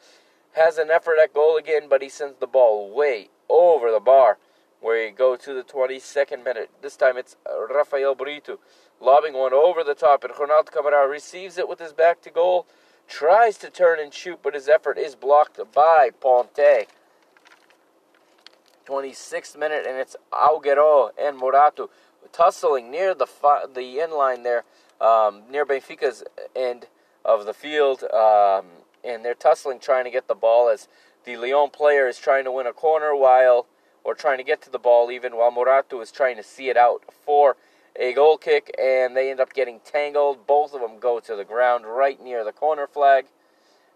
has 0.56 0.78
an 0.78 0.92
effort 0.92 1.16
at 1.24 1.34
goal 1.34 1.56
again, 1.56 1.84
but 1.90 2.02
he 2.02 2.10
sends 2.10 2.36
the 2.42 2.48
ball 2.48 2.94
way 2.94 3.30
over 3.52 3.92
the 3.92 4.00
bar. 4.00 4.38
Where 4.80 5.06
you 5.06 5.12
go 5.12 5.36
to 5.36 5.54
the 5.54 5.62
22nd 5.62 6.44
minute. 6.44 6.72
This 6.82 6.96
time 6.96 7.16
it's 7.16 7.36
Rafael 7.70 8.16
Brito 8.16 8.58
lobbing 9.00 9.34
one 9.34 9.54
over 9.54 9.84
the 9.84 9.96
top, 9.96 10.24
and 10.24 10.34
Ronaldo 10.34 10.72
Camara 10.72 11.08
receives 11.08 11.58
it 11.58 11.68
with 11.68 11.80
his 11.80 11.92
back 11.92 12.22
to 12.22 12.30
goal, 12.30 12.68
tries 13.08 13.58
to 13.58 13.70
turn 13.70 14.00
and 14.00 14.14
shoot, 14.14 14.40
but 14.42 14.54
his 14.54 14.70
effort 14.70 14.98
is 14.98 15.16
blocked 15.16 15.60
by 15.74 16.12
Ponte. 16.20 16.88
26th 18.88 19.58
minute, 19.58 19.86
and 19.88 19.98
it's 19.98 20.16
Auguero 20.32 21.12
and 21.18 21.38
Morato 21.40 21.90
tussling 22.32 22.90
near 22.90 23.14
the 23.14 23.28
fi- 23.28 23.66
the 23.66 24.00
end 24.00 24.14
line 24.14 24.44
there, 24.44 24.64
um, 25.00 25.44
near 25.50 25.66
Benfica's 25.66 26.24
end 26.56 26.88
of 27.26 27.46
the 27.46 27.54
field, 27.54 28.04
um, 28.12 28.66
and 29.04 29.24
they're 29.24 29.34
tussling 29.34 29.80
trying 29.80 30.06
to 30.06 30.12
get 30.12 30.28
the 30.28 30.36
ball 30.36 30.70
as 30.70 30.88
the 31.26 31.38
Lyon 31.38 31.70
player 31.70 32.08
is 32.08 32.18
trying 32.18 32.44
to 32.46 32.52
win 32.52 32.68
a 32.68 32.74
corner 32.74 33.16
while 33.16 33.68
or 34.04 34.16
trying 34.16 34.38
to 34.38 34.44
get 34.44 34.62
to 34.64 34.70
the 34.70 34.80
ball 34.80 35.12
even 35.12 35.36
while 35.36 35.52
Morato 35.52 36.02
is 36.02 36.12
trying 36.12 36.36
to 36.38 36.44
see 36.44 36.70
it 36.70 36.78
out 36.78 37.04
for 37.26 37.56
a 37.96 38.14
goal 38.14 38.38
kick 38.38 38.74
and 38.80 39.16
they 39.16 39.30
end 39.30 39.40
up 39.40 39.54
getting 39.54 39.80
tangled. 39.80 40.48
Both 40.48 40.74
of 40.74 40.82
them 40.82 41.00
go 41.00 41.20
to 41.20 41.36
the 41.36 41.46
ground 41.46 41.86
right 41.86 42.22
near 42.22 42.44
the 42.44 42.52
corner 42.52 42.88
flag. 42.88 43.26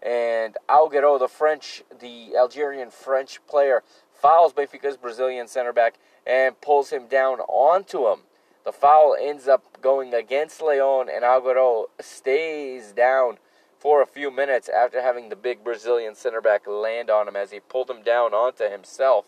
And 0.02 0.56
Auguero, 0.68 1.18
the 1.18 1.28
French, 1.28 1.82
the 2.00 2.36
Algerian 2.36 2.90
French 2.90 3.44
player, 3.46 3.82
fouls 4.12 4.52
Benfica's 4.52 4.96
Brazilian 4.96 5.48
center 5.48 5.72
back 5.72 5.94
and 6.26 6.60
pulls 6.60 6.90
him 6.90 7.06
down 7.06 7.40
onto 7.40 8.06
him. 8.06 8.20
The 8.64 8.72
foul 8.72 9.16
ends 9.18 9.46
up 9.46 9.80
going 9.80 10.12
against 10.12 10.60
Leon, 10.60 11.08
and 11.08 11.22
Auguero 11.22 11.86
stays 12.00 12.90
down 12.90 13.38
for 13.86 14.02
a 14.02 14.06
few 14.06 14.32
minutes 14.32 14.68
after 14.68 15.00
having 15.00 15.28
the 15.28 15.36
big 15.36 15.62
Brazilian 15.62 16.16
center 16.16 16.40
back 16.40 16.66
land 16.66 17.08
on 17.08 17.28
him 17.28 17.36
as 17.36 17.52
he 17.52 17.60
pulled 17.60 17.88
him 17.88 18.02
down 18.02 18.34
onto 18.34 18.68
himself. 18.68 19.26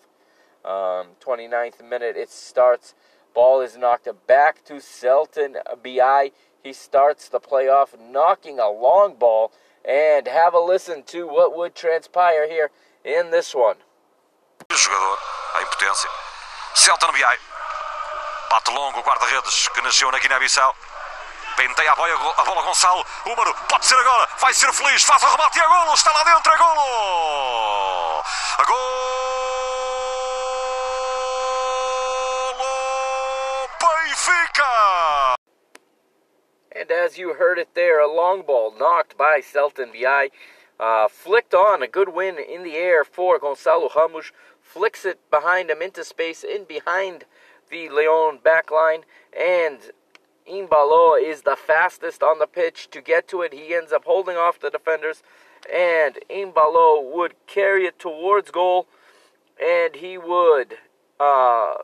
Um, 0.65 1.15
29th 1.25 1.89
minute, 1.89 2.17
it 2.17 2.29
starts. 2.29 2.97
Ball 3.33 3.61
is 3.61 3.77
knocked 3.77 4.09
back 4.27 4.65
to 4.65 4.81
Celton 4.81 5.59
Biai. 5.81 6.33
He 6.61 6.73
starts 6.73 7.29
the 7.29 7.39
playoff, 7.39 7.95
knocking 8.01 8.59
a 8.59 8.69
long 8.69 9.15
ball. 9.15 9.53
And 9.85 10.27
have 10.27 10.55
a 10.55 10.59
listen 10.59 11.05
to 11.05 11.29
what 11.29 11.57
would 11.57 11.77
transpire 11.77 12.49
here 12.49 12.73
in 13.05 13.31
this 13.31 13.55
one. 13.55 13.77
Jogador, 14.69 15.19
a 15.55 15.63
impotência. 15.63 16.11
Celton 16.75 17.13
Biai. 17.13 17.37
Bate 18.51 18.75
longo 18.75 19.03
guarda-redes 19.03 19.69
que 19.69 19.83
nasceu 19.83 20.11
na 20.11 20.19
Guiné-Bissau. 20.19 20.75
Penteia 21.59 21.91
a 21.91 21.95
a 21.95 22.45
bola 22.45 22.63
Gonçalo. 22.63 23.05
Pode 23.69 23.85
ser 23.85 23.97
agora. 23.97 24.29
Vai 24.39 24.55
ser 24.55 24.73
feliz. 24.73 25.03
Faz 25.03 25.21
o 25.25 25.27
remate 25.27 25.59
e 25.59 25.63
golo. 25.63 25.93
Está 25.93 26.13
lá 26.13 26.23
dentro. 26.23 26.57
Golo. 26.57 28.23
A 28.59 28.65
golo. 28.65 28.99
Benfica. 33.81 35.35
And 36.77 36.93
as 36.93 37.19
you 37.19 37.35
heard 37.35 37.59
it 37.59 37.75
there, 37.75 37.99
a 37.99 38.07
long 38.07 38.43
ball 38.43 38.73
knocked 38.79 39.17
by 39.19 39.41
Celton 39.41 39.91
Biai. 39.93 40.31
Uh, 40.79 41.09
flicked 41.09 41.55
on, 41.55 41.83
a 41.83 41.89
good 41.89 42.11
win 42.11 42.39
in 42.39 42.63
the 42.63 42.77
air 42.77 43.05
for 43.05 43.41
Gonçalo 43.41 43.93
Ramos. 43.97 44.31
Flicks 44.63 45.05
it 45.05 45.19
behind 45.29 45.71
him 45.71 45.83
into 45.83 46.05
space, 46.05 46.45
in 46.45 46.63
behind 46.67 47.25
the 47.69 47.89
Leon 47.89 48.39
backline. 48.45 49.03
And 49.37 49.91
Imbalo 50.51 51.21
is 51.21 51.43
the 51.43 51.57
fastest 51.57 52.23
on 52.23 52.39
the 52.39 52.47
pitch 52.47 52.89
to 52.91 53.01
get 53.01 53.29
to 53.29 53.43
it. 53.43 53.53
He 53.53 53.75
ends 53.75 53.93
up 53.93 54.05
holding 54.05 54.37
off 54.37 54.59
the 54.59 54.71
defenders. 54.71 55.23
And 55.73 56.19
Imbalo 56.31 57.03
would 57.15 57.35
carry 57.47 57.85
it 57.87 57.99
towards 57.99 58.51
goal. 58.51 58.87
And 59.61 59.97
he 59.97 60.17
would 60.17 60.77
uh, 61.21 61.75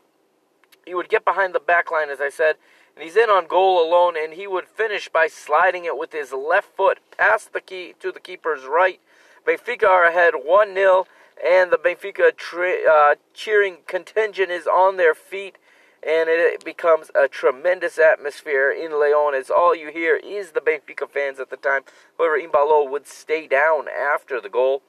he 0.85 0.93
would 0.93 1.09
get 1.09 1.25
behind 1.25 1.53
the 1.53 1.59
backline, 1.59 2.07
as 2.07 2.21
I 2.21 2.29
said, 2.29 2.55
and 2.95 3.03
he's 3.03 3.15
in 3.17 3.29
on 3.29 3.47
goal 3.47 3.85
alone, 3.85 4.15
and 4.17 4.33
he 4.33 4.47
would 4.47 4.67
finish 4.67 5.09
by 5.09 5.27
sliding 5.27 5.85
it 5.85 5.97
with 5.97 6.13
his 6.13 6.31
left 6.31 6.75
foot 6.75 6.99
past 7.17 7.51
the 7.53 7.61
key 7.61 7.95
to 7.99 8.11
the 8.11 8.19
keeper's 8.19 8.63
right. 8.63 8.99
Benfica 9.45 9.87
are 9.87 10.05
ahead 10.05 10.33
1 10.43 10.73
0, 10.73 11.05
and 11.45 11.71
the 11.71 11.77
Benfica 11.77 12.35
tra- 12.35 12.89
uh, 12.89 13.15
cheering 13.33 13.77
contingent 13.87 14.49
is 14.49 14.67
on 14.67 14.97
their 14.97 15.13
feet, 15.13 15.57
and 16.03 16.29
it 16.29 16.63
becomes 16.63 17.11
a 17.15 17.27
tremendous 17.27 17.97
atmosphere 17.97 18.71
in 18.71 18.99
Leon 18.99 19.33
as 19.33 19.49
all 19.49 19.75
you 19.75 19.89
hear 19.89 20.15
is 20.15 20.51
the 20.51 20.61
Benfica 20.61 21.09
fans 21.09 21.39
at 21.39 21.49
the 21.49 21.57
time. 21.57 21.81
However, 22.17 22.39
Imbalo 22.39 22.89
would 22.89 23.07
stay 23.07 23.47
down 23.47 23.85
after 23.87 24.39
the 24.39 24.49
goal. 24.49 24.81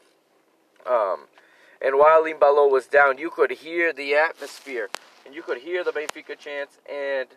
Um, 0.86 1.26
and 1.80 1.96
while 1.96 2.24
Imbalo 2.24 2.70
was 2.70 2.86
down, 2.86 3.18
you 3.18 3.30
could 3.30 3.50
hear 3.50 3.92
the 3.92 4.14
atmosphere, 4.14 4.88
and 5.24 5.34
you 5.34 5.42
could 5.42 5.58
hear 5.58 5.84
the 5.84 5.92
Benfica 5.92 6.38
chants, 6.38 6.78
and 6.90 7.28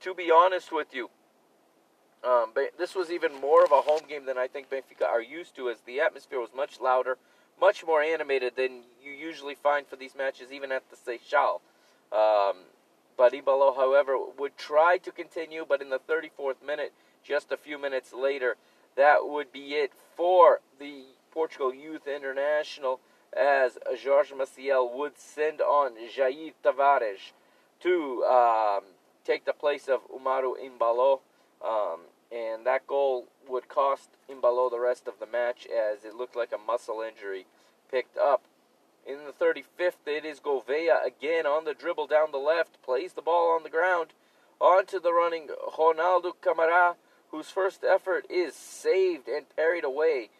to 0.00 0.14
be 0.14 0.30
honest 0.30 0.72
with 0.72 0.94
you, 0.94 1.10
um, 2.24 2.52
this 2.78 2.94
was 2.94 3.10
even 3.10 3.40
more 3.40 3.64
of 3.64 3.72
a 3.72 3.80
home 3.80 4.02
game 4.08 4.26
than 4.26 4.38
I 4.38 4.46
think 4.46 4.70
Benfica 4.70 5.06
are 5.06 5.22
used 5.22 5.56
to, 5.56 5.68
as 5.68 5.78
the 5.80 6.00
atmosphere 6.00 6.40
was 6.40 6.50
much 6.54 6.80
louder, 6.80 7.18
much 7.60 7.84
more 7.84 8.02
animated 8.02 8.54
than 8.56 8.82
you 9.02 9.12
usually 9.12 9.54
find 9.54 9.86
for 9.86 9.96
these 9.96 10.14
matches, 10.14 10.52
even 10.52 10.70
at 10.70 10.84
the 10.90 10.96
Seixal. 10.96 11.60
Um, 12.12 12.56
but 13.16 13.32
Imbalo, 13.32 13.74
however, 13.76 14.16
would 14.38 14.56
try 14.56 14.98
to 14.98 15.10
continue, 15.10 15.64
but 15.68 15.80
in 15.80 15.90
the 15.90 15.98
34th 15.98 16.64
minute, 16.64 16.92
just 17.24 17.52
a 17.52 17.56
few 17.56 17.78
minutes 17.78 18.12
later, 18.12 18.56
that 18.96 19.26
would 19.26 19.52
be 19.52 19.74
it 19.74 19.92
for 20.16 20.60
the 20.78 21.04
Portugal 21.30 21.74
Youth 21.74 22.06
International. 22.06 23.00
as 23.34 23.78
Jorge 24.04 24.34
Maciel 24.34 24.92
would 24.92 25.18
send 25.18 25.62
on 25.62 25.92
Jair 26.14 26.52
Tavares 26.62 27.32
to 27.80 28.22
um, 28.24 28.84
take 29.24 29.46
the 29.46 29.54
place 29.54 29.88
of 29.88 30.00
Umaru 30.10 30.52
Imbalo. 30.60 31.20
Um, 31.64 32.00
and 32.30 32.66
that 32.66 32.86
goal 32.86 33.26
would 33.48 33.68
cost 33.68 34.10
Imbalo 34.30 34.70
the 34.70 34.80
rest 34.80 35.08
of 35.08 35.14
the 35.18 35.26
match 35.26 35.66
as 35.66 36.04
it 36.04 36.14
looked 36.14 36.36
like 36.36 36.52
a 36.52 36.58
muscle 36.58 37.00
injury 37.00 37.46
picked 37.90 38.16
up. 38.18 38.42
In 39.04 39.18
the 39.26 39.32
35th, 39.32 40.06
it 40.06 40.24
is 40.24 40.38
Gouveia 40.38 41.04
again 41.04 41.44
on 41.44 41.64
the 41.64 41.74
dribble 41.74 42.06
down 42.06 42.30
the 42.30 42.38
left, 42.38 42.80
plays 42.82 43.14
the 43.14 43.22
ball 43.22 43.50
on 43.50 43.64
the 43.64 43.70
ground, 43.70 44.12
onto 44.60 45.00
the 45.00 45.12
running 45.12 45.48
Ronaldo 45.76 46.32
Camara, 46.40 46.94
whose 47.30 47.50
first 47.50 47.82
effort 47.82 48.24
is 48.30 48.54
saved 48.54 49.26
and 49.26 49.46
parried 49.56 49.82
away 49.82 50.30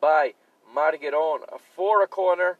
by 0.00 0.34
Margueron 0.72 1.40
for 1.74 2.02
a 2.02 2.06
corner. 2.06 2.58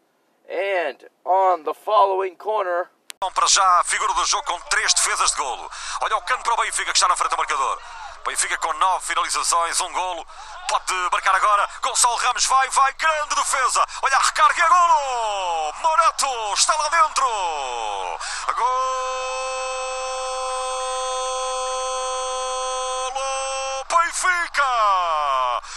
And 0.51 1.05
on 1.25 1.63
the 1.63 1.75
following 1.75 2.35
corner, 2.35 2.91
Para 3.21 3.47
já, 3.47 3.85
figura 3.85 4.13
do 4.15 4.25
jogo 4.25 4.45
com 4.45 4.59
três 4.63 4.93
defesas 4.93 5.31
de 5.31 5.37
golo. 5.37 5.71
Olha 6.01 6.17
o 6.17 6.23
canto 6.23 6.43
para 6.43 6.55
o 6.55 6.57
Benfica 6.57 6.91
que 6.91 6.97
está 6.97 7.07
na 7.07 7.15
frente 7.15 7.31
do 7.31 7.37
marcador. 7.37 7.81
Benfica 8.27 8.59
com 8.59 8.73
nove 8.75 9.07
finalizações, 9.07 9.81
um 9.81 9.93
golo. 9.93 10.27
Pode 10.73 10.95
marcar 11.13 11.35
agora. 11.35 11.69
Gonçalo 11.83 12.17
Ramos 12.17 12.47
vai, 12.47 12.67
vai. 12.71 12.91
Grande 12.95 13.35
defesa. 13.35 13.85
Olha 14.01 14.17
a 14.17 14.21
recarga 14.21 14.59
e 14.59 14.63
é 14.63 14.69
golo. 14.71 15.75
Morato 15.83 16.27
está 16.55 16.75
lá 16.75 16.89
dentro. 16.89 17.27
Golo 18.57 19.03
Benfica. 23.91 24.82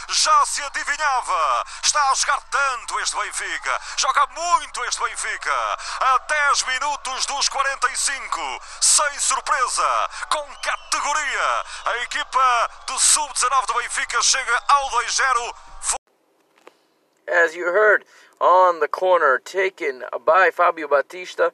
Já 0.10 0.46
se 0.46 0.62
adivinhava. 0.64 1.64
Está 1.84 2.12
a 2.12 2.14
jogar 2.16 2.42
tanto 2.50 3.00
este 3.00 3.16
Benfica. 3.16 3.80
Joga 3.98 4.28
muito 4.28 4.84
este 4.86 5.02
Benfica. 5.04 5.78
A 6.02 6.18
10 6.18 6.64
minutos 6.64 7.26
dos 7.26 7.50
45. 7.50 8.62
Sem 8.82 9.20
surpresa. 9.20 10.10
Com 10.30 10.46
categoria. 10.62 11.64
A 11.86 11.98
equipa 12.04 12.70
do 12.88 13.00
Sub-19 13.00 13.66
do 13.68 13.74
Benfica 13.76 14.22
chega 14.22 14.64
ao 14.68 14.90
2-0. 14.90 15.54
as 17.28 17.56
you 17.56 17.66
heard 17.66 18.06
on 18.40 18.80
the 18.80 18.88
corner 18.88 19.40
taken 19.40 20.04
by 20.26 20.52
Fabio 20.52 20.88
Batista. 20.88 21.52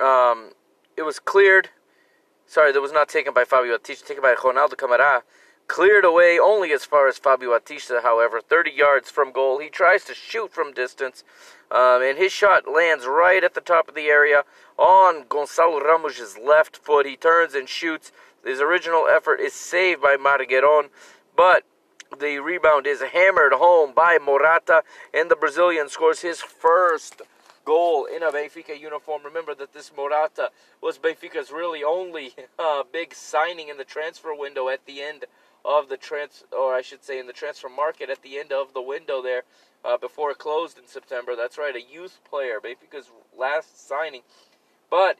Um, 0.00 0.50
it 0.96 1.02
was 1.02 1.18
cleared. 1.18 1.70
Sorry, 2.46 2.72
that 2.72 2.80
was 2.80 2.92
not 2.92 3.08
taken 3.08 3.32
by 3.32 3.44
Fabio 3.44 3.72
Batista, 3.72 4.06
taken 4.06 4.22
by 4.22 4.34
Ronaldo 4.34 4.76
Camara. 4.76 5.22
Cleared 5.66 6.04
away 6.04 6.38
only 6.38 6.72
as 6.72 6.84
far 6.84 7.08
as 7.08 7.16
Fabio 7.16 7.50
Batista, 7.50 8.02
however, 8.02 8.40
30 8.40 8.70
yards 8.70 9.10
from 9.10 9.32
goal. 9.32 9.58
He 9.58 9.70
tries 9.70 10.04
to 10.04 10.14
shoot 10.14 10.52
from 10.52 10.72
distance, 10.72 11.24
um, 11.70 12.02
and 12.02 12.18
his 12.18 12.32
shot 12.32 12.68
lands 12.68 13.06
right 13.06 13.42
at 13.42 13.54
the 13.54 13.62
top 13.62 13.88
of 13.88 13.94
the 13.94 14.08
area 14.08 14.44
on 14.76 15.24
Gonçalo 15.24 15.82
Ramos' 15.82 16.36
left 16.36 16.76
foot. 16.76 17.06
He 17.06 17.16
turns 17.16 17.54
and 17.54 17.68
shoots. 17.68 18.12
His 18.44 18.60
original 18.60 19.06
effort 19.08 19.40
is 19.40 19.54
saved 19.54 20.02
by 20.02 20.16
Margueron, 20.16 20.90
but 21.34 21.64
the 22.20 22.38
rebound 22.40 22.86
is 22.86 23.00
hammered 23.00 23.54
home 23.54 23.92
by 23.94 24.18
Morato, 24.18 24.82
and 25.14 25.30
the 25.30 25.36
Brazilian 25.36 25.88
scores 25.88 26.20
his 26.20 26.40
first 26.42 27.22
goal 27.64 28.06
in 28.06 28.22
a 28.22 28.30
Benfica 28.30 28.78
uniform. 28.78 29.22
Remember 29.24 29.54
that 29.54 29.72
this 29.72 29.90
Morato 29.96 30.48
was 30.82 30.98
Benfica's 30.98 31.50
really 31.50 31.82
only 31.82 32.34
uh, 32.58 32.82
big 32.92 33.14
signing 33.14 33.68
in 33.68 33.76
the 33.76 33.84
transfer 33.84 34.34
window 34.34 34.68
at 34.68 34.86
the 34.86 35.00
end 35.00 35.24
of 35.64 35.88
the 35.88 35.96
trans, 35.96 36.44
or 36.52 36.74
I 36.74 36.82
should 36.82 37.02
say, 37.02 37.18
in 37.18 37.26
the 37.26 37.32
transfer 37.32 37.68
market 37.68 38.10
at 38.10 38.22
the 38.22 38.38
end 38.38 38.52
of 38.52 38.74
the 38.74 38.82
window 38.82 39.22
there, 39.22 39.42
uh, 39.84 39.96
before 39.96 40.30
it 40.30 40.38
closed 40.38 40.78
in 40.78 40.86
September. 40.86 41.34
That's 41.36 41.58
right, 41.58 41.74
a 41.74 41.80
youth 41.80 42.20
player, 42.28 42.60
Benfica's 42.60 43.10
last 43.38 43.86
signing, 43.88 44.22
but 44.90 45.18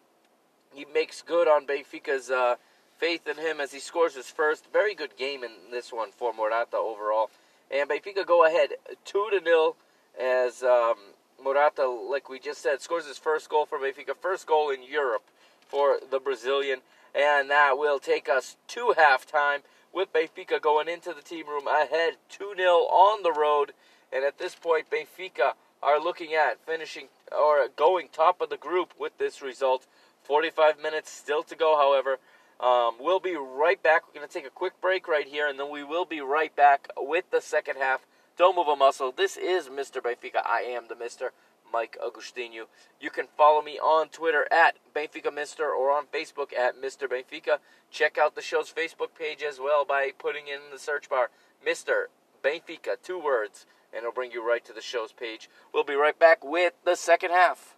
he 0.74 0.84
makes 0.92 1.22
good 1.22 1.48
on 1.48 1.66
Benfica's 1.66 2.30
uh, 2.30 2.56
faith 2.98 3.26
in 3.26 3.36
him 3.36 3.60
as 3.60 3.72
he 3.72 3.80
scores 3.80 4.14
his 4.14 4.28
first. 4.28 4.66
Very 4.72 4.94
good 4.94 5.16
game 5.16 5.44
in 5.44 5.50
this 5.70 5.92
one 5.92 6.10
for 6.10 6.32
Morato 6.32 6.76
overall. 6.78 7.30
And 7.70 7.88
Benfica 7.88 8.26
go 8.26 8.44
ahead 8.44 8.70
2 9.04 9.28
to 9.32 9.40
0 9.44 9.76
as 10.20 10.62
um, 10.62 10.96
Morato, 11.44 12.10
like 12.10 12.28
we 12.28 12.38
just 12.38 12.62
said, 12.62 12.80
scores 12.80 13.06
his 13.06 13.18
first 13.18 13.48
goal 13.48 13.66
for 13.66 13.78
Benfica, 13.78 14.16
first 14.20 14.46
goal 14.46 14.70
in 14.70 14.82
Europe 14.82 15.24
for 15.60 15.98
the 16.10 16.18
Brazilian. 16.18 16.80
And 17.14 17.50
that 17.50 17.78
will 17.78 17.98
take 17.98 18.28
us 18.28 18.56
to 18.68 18.94
halftime 18.96 19.60
with 19.92 20.12
Benfica 20.12 20.60
going 20.60 20.88
into 20.88 21.12
the 21.12 21.22
team 21.22 21.46
room 21.46 21.68
ahead 21.68 22.14
2 22.30 22.54
0 22.56 22.68
on 22.68 23.22
the 23.22 23.32
road. 23.32 23.72
And 24.12 24.24
at 24.24 24.38
this 24.38 24.54
point, 24.54 24.86
Benfica 24.90 25.52
are 25.82 26.00
looking 26.00 26.34
at 26.34 26.64
finishing 26.64 27.08
or 27.30 27.68
going 27.76 28.08
top 28.12 28.40
of 28.40 28.48
the 28.48 28.56
group 28.56 28.94
with 28.98 29.16
this 29.18 29.42
result. 29.42 29.86
45 30.22 30.80
minutes 30.80 31.10
still 31.10 31.42
to 31.44 31.54
go, 31.54 31.76
however. 31.76 32.18
Um, 32.60 32.94
we'll 32.98 33.20
be 33.20 33.36
right 33.36 33.82
back. 33.82 34.04
We're 34.06 34.18
going 34.18 34.26
to 34.26 34.32
take 34.32 34.46
a 34.46 34.50
quick 34.50 34.80
break 34.80 35.06
right 35.06 35.26
here, 35.26 35.48
and 35.48 35.58
then 35.58 35.70
we 35.70 35.84
will 35.84 36.04
be 36.04 36.20
right 36.20 36.54
back 36.54 36.88
with 36.96 37.30
the 37.30 37.40
second 37.40 37.76
half. 37.76 38.06
Don't 38.36 38.56
move 38.56 38.66
a 38.66 38.74
muscle. 38.74 39.12
This 39.12 39.36
is 39.36 39.68
Mr. 39.68 40.02
Benfica. 40.02 40.44
I 40.44 40.62
am 40.62 40.88
the 40.88 40.96
Mr. 40.96 41.28
Mike 41.72 41.96
Agustinu. 42.04 42.64
You 43.00 43.10
can 43.10 43.28
follow 43.36 43.62
me 43.62 43.78
on 43.78 44.08
Twitter 44.08 44.48
at 44.50 44.74
Benfica 44.92 45.32
Mister 45.32 45.70
or 45.70 45.92
on 45.92 46.06
Facebook 46.06 46.52
at 46.52 46.74
Mr. 46.74 47.08
Benfica. 47.08 47.58
Check 47.92 48.18
out 48.18 48.34
the 48.34 48.42
show's 48.42 48.72
Facebook 48.72 49.14
page 49.16 49.44
as 49.44 49.60
well 49.60 49.84
by 49.84 50.10
putting 50.18 50.48
in 50.48 50.72
the 50.72 50.80
search 50.80 51.08
bar 51.08 51.30
Mr. 51.64 52.06
Benfica, 52.42 52.96
two 53.00 53.20
words, 53.20 53.66
and 53.92 54.00
it'll 54.00 54.12
bring 54.12 54.32
you 54.32 54.44
right 54.46 54.64
to 54.64 54.72
the 54.72 54.80
show's 54.80 55.12
page. 55.12 55.48
We'll 55.72 55.84
be 55.84 55.94
right 55.94 56.18
back 56.18 56.44
with 56.44 56.72
the 56.84 56.96
second 56.96 57.30
half. 57.30 57.73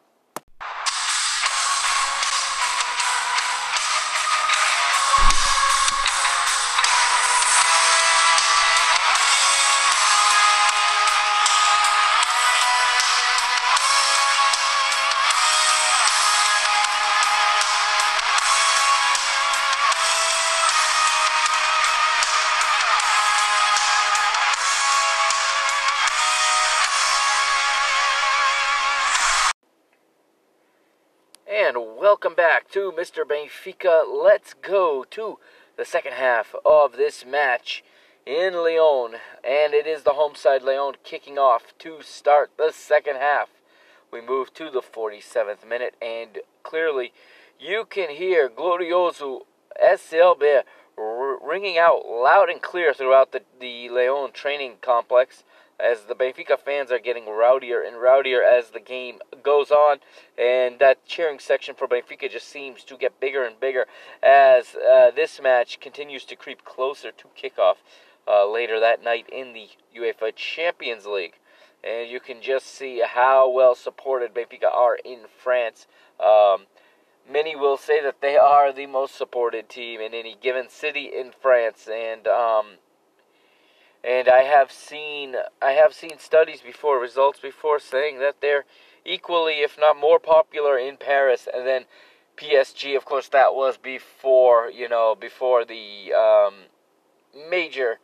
Welcome 32.06 32.36
back 32.36 32.70
to 32.70 32.92
Mr. 32.92 33.24
Benfica. 33.24 34.04
Let's 34.06 34.54
go 34.54 35.04
to 35.10 35.40
the 35.76 35.84
second 35.84 36.12
half 36.12 36.54
of 36.64 36.92
this 36.92 37.26
match 37.26 37.82
in 38.24 38.54
Lyon. 38.54 39.18
And 39.42 39.74
it 39.74 39.88
is 39.88 40.04
the 40.04 40.12
home 40.12 40.36
side 40.36 40.62
Lyon 40.62 40.94
kicking 41.02 41.36
off 41.36 41.76
to 41.80 42.02
start 42.02 42.52
the 42.58 42.70
second 42.72 43.16
half. 43.16 43.48
We 44.12 44.20
move 44.20 44.54
to 44.54 44.70
the 44.70 44.82
47th 44.82 45.68
minute, 45.68 45.96
and 46.00 46.38
clearly 46.62 47.12
you 47.58 47.84
can 47.90 48.10
hear 48.10 48.48
Glorioso 48.48 49.40
SLB 49.84 50.62
ringing 50.96 51.76
out 51.76 52.06
loud 52.06 52.48
and 52.48 52.62
clear 52.62 52.94
throughout 52.94 53.32
the, 53.32 53.42
the 53.58 53.88
Leon 53.88 54.30
training 54.30 54.74
complex 54.80 55.42
as 55.78 56.04
the 56.04 56.14
Benfica 56.14 56.58
fans 56.58 56.90
are 56.90 56.98
getting 56.98 57.24
rowdier 57.24 57.86
and 57.86 57.96
rowdier 57.96 58.42
as 58.42 58.70
the 58.70 58.80
game 58.80 59.18
goes 59.42 59.70
on, 59.70 59.98
and 60.38 60.78
that 60.78 61.04
cheering 61.06 61.38
section 61.38 61.74
for 61.74 61.86
Benfica 61.86 62.30
just 62.30 62.48
seems 62.48 62.82
to 62.84 62.96
get 62.96 63.20
bigger 63.20 63.44
and 63.44 63.60
bigger 63.60 63.86
as 64.22 64.74
uh, 64.74 65.10
this 65.14 65.40
match 65.40 65.80
continues 65.80 66.24
to 66.24 66.36
creep 66.36 66.64
closer 66.64 67.10
to 67.12 67.28
kickoff 67.36 67.76
uh, 68.26 68.48
later 68.48 68.80
that 68.80 69.04
night 69.04 69.28
in 69.30 69.52
the 69.52 69.68
UEFA 69.96 70.34
Champions 70.34 71.06
League. 71.06 71.34
And 71.84 72.10
you 72.10 72.20
can 72.20 72.42
just 72.42 72.66
see 72.66 73.02
how 73.06 73.48
well 73.48 73.74
supported 73.74 74.34
Benfica 74.34 74.72
are 74.72 74.96
in 75.04 75.20
France. 75.42 75.86
Um, 76.18 76.66
many 77.30 77.54
will 77.54 77.76
say 77.76 78.02
that 78.02 78.20
they 78.20 78.36
are 78.36 78.72
the 78.72 78.86
most 78.86 79.16
supported 79.16 79.68
team 79.68 80.00
in 80.00 80.14
any 80.14 80.36
given 80.40 80.68
city 80.68 81.10
in 81.14 81.32
France, 81.40 81.88
and 81.92 82.26
um, 82.26 82.66
and 84.06 84.28
I 84.28 84.42
have 84.42 84.70
seen 84.70 85.34
I 85.60 85.72
have 85.72 85.92
seen 85.92 86.18
studies 86.18 86.60
before, 86.60 87.00
results 87.00 87.40
before 87.40 87.80
saying 87.80 88.20
that 88.20 88.40
they're 88.40 88.64
equally, 89.04 89.60
if 89.62 89.76
not 89.78 89.98
more 89.98 90.20
popular 90.20 90.78
in 90.78 90.96
Paris. 90.96 91.48
And 91.52 91.66
then 91.66 91.84
PSG, 92.36 92.96
of 92.96 93.04
course, 93.04 93.28
that 93.28 93.54
was 93.54 93.76
before 93.76 94.70
you 94.70 94.88
know 94.88 95.16
before 95.18 95.64
the 95.64 96.12
um, 96.14 96.54
major 97.50 97.98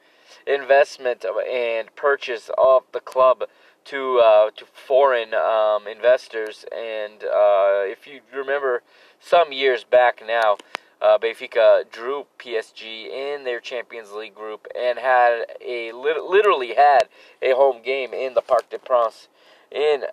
investment 0.47 1.25
and 1.49 1.95
purchase 1.95 2.51
of 2.59 2.83
the 2.93 3.01
club 3.01 3.45
to 3.85 4.19
uh, 4.19 4.51
to 4.57 4.65
foreign 4.65 5.35
um, 5.35 5.87
investors. 5.87 6.65
And 6.73 7.23
uh, 7.23 7.85
if 7.87 8.07
you 8.09 8.21
remember, 8.35 8.83
some 9.21 9.53
years 9.53 9.85
back 9.85 10.23
now. 10.27 10.57
Uh, 11.03 11.19
Benfica 11.19 11.83
drew 11.91 12.27
PSG 12.38 13.09
in 13.09 13.43
their 13.43 13.59
Champions 13.59 14.12
League 14.12 14.37
group 14.37 14.69
and 14.79 15.01
had 15.01 15.47
a 15.61 15.91
literally 15.91 16.75
had 16.75 17.09
a 17.43 17.55
home 17.55 17.83
game 17.83 18.15
in 18.15 18.35
the 18.35 18.41
Parc 18.41 18.71
des 18.71 18.79
Princes 18.79 19.29
in 19.73 20.05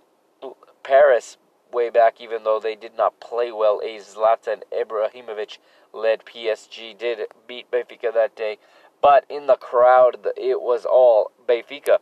Paris 0.82 1.38
way 1.72 1.92
back, 1.92 2.20
even 2.20 2.44
though 2.44 2.60
they 2.60 2.76
did 2.76 2.98
not 2.98 3.20
play 3.20 3.52
well. 3.52 3.80
A 3.84 4.00
Zlatan 4.00 4.64
Ibrahimovic 4.72 5.60
led 5.94 6.26
PSG 6.26 6.98
did 6.98 7.20
beat 7.48 7.70
Benfica 7.70 8.12
that 8.12 8.36
day, 8.36 8.58
but 9.00 9.26
in 9.30 9.46
the 9.46 9.58
crowd, 9.58 10.18
it 10.36 10.60
was 10.60 10.86
all 10.86 11.32
Benfica. 11.48 12.00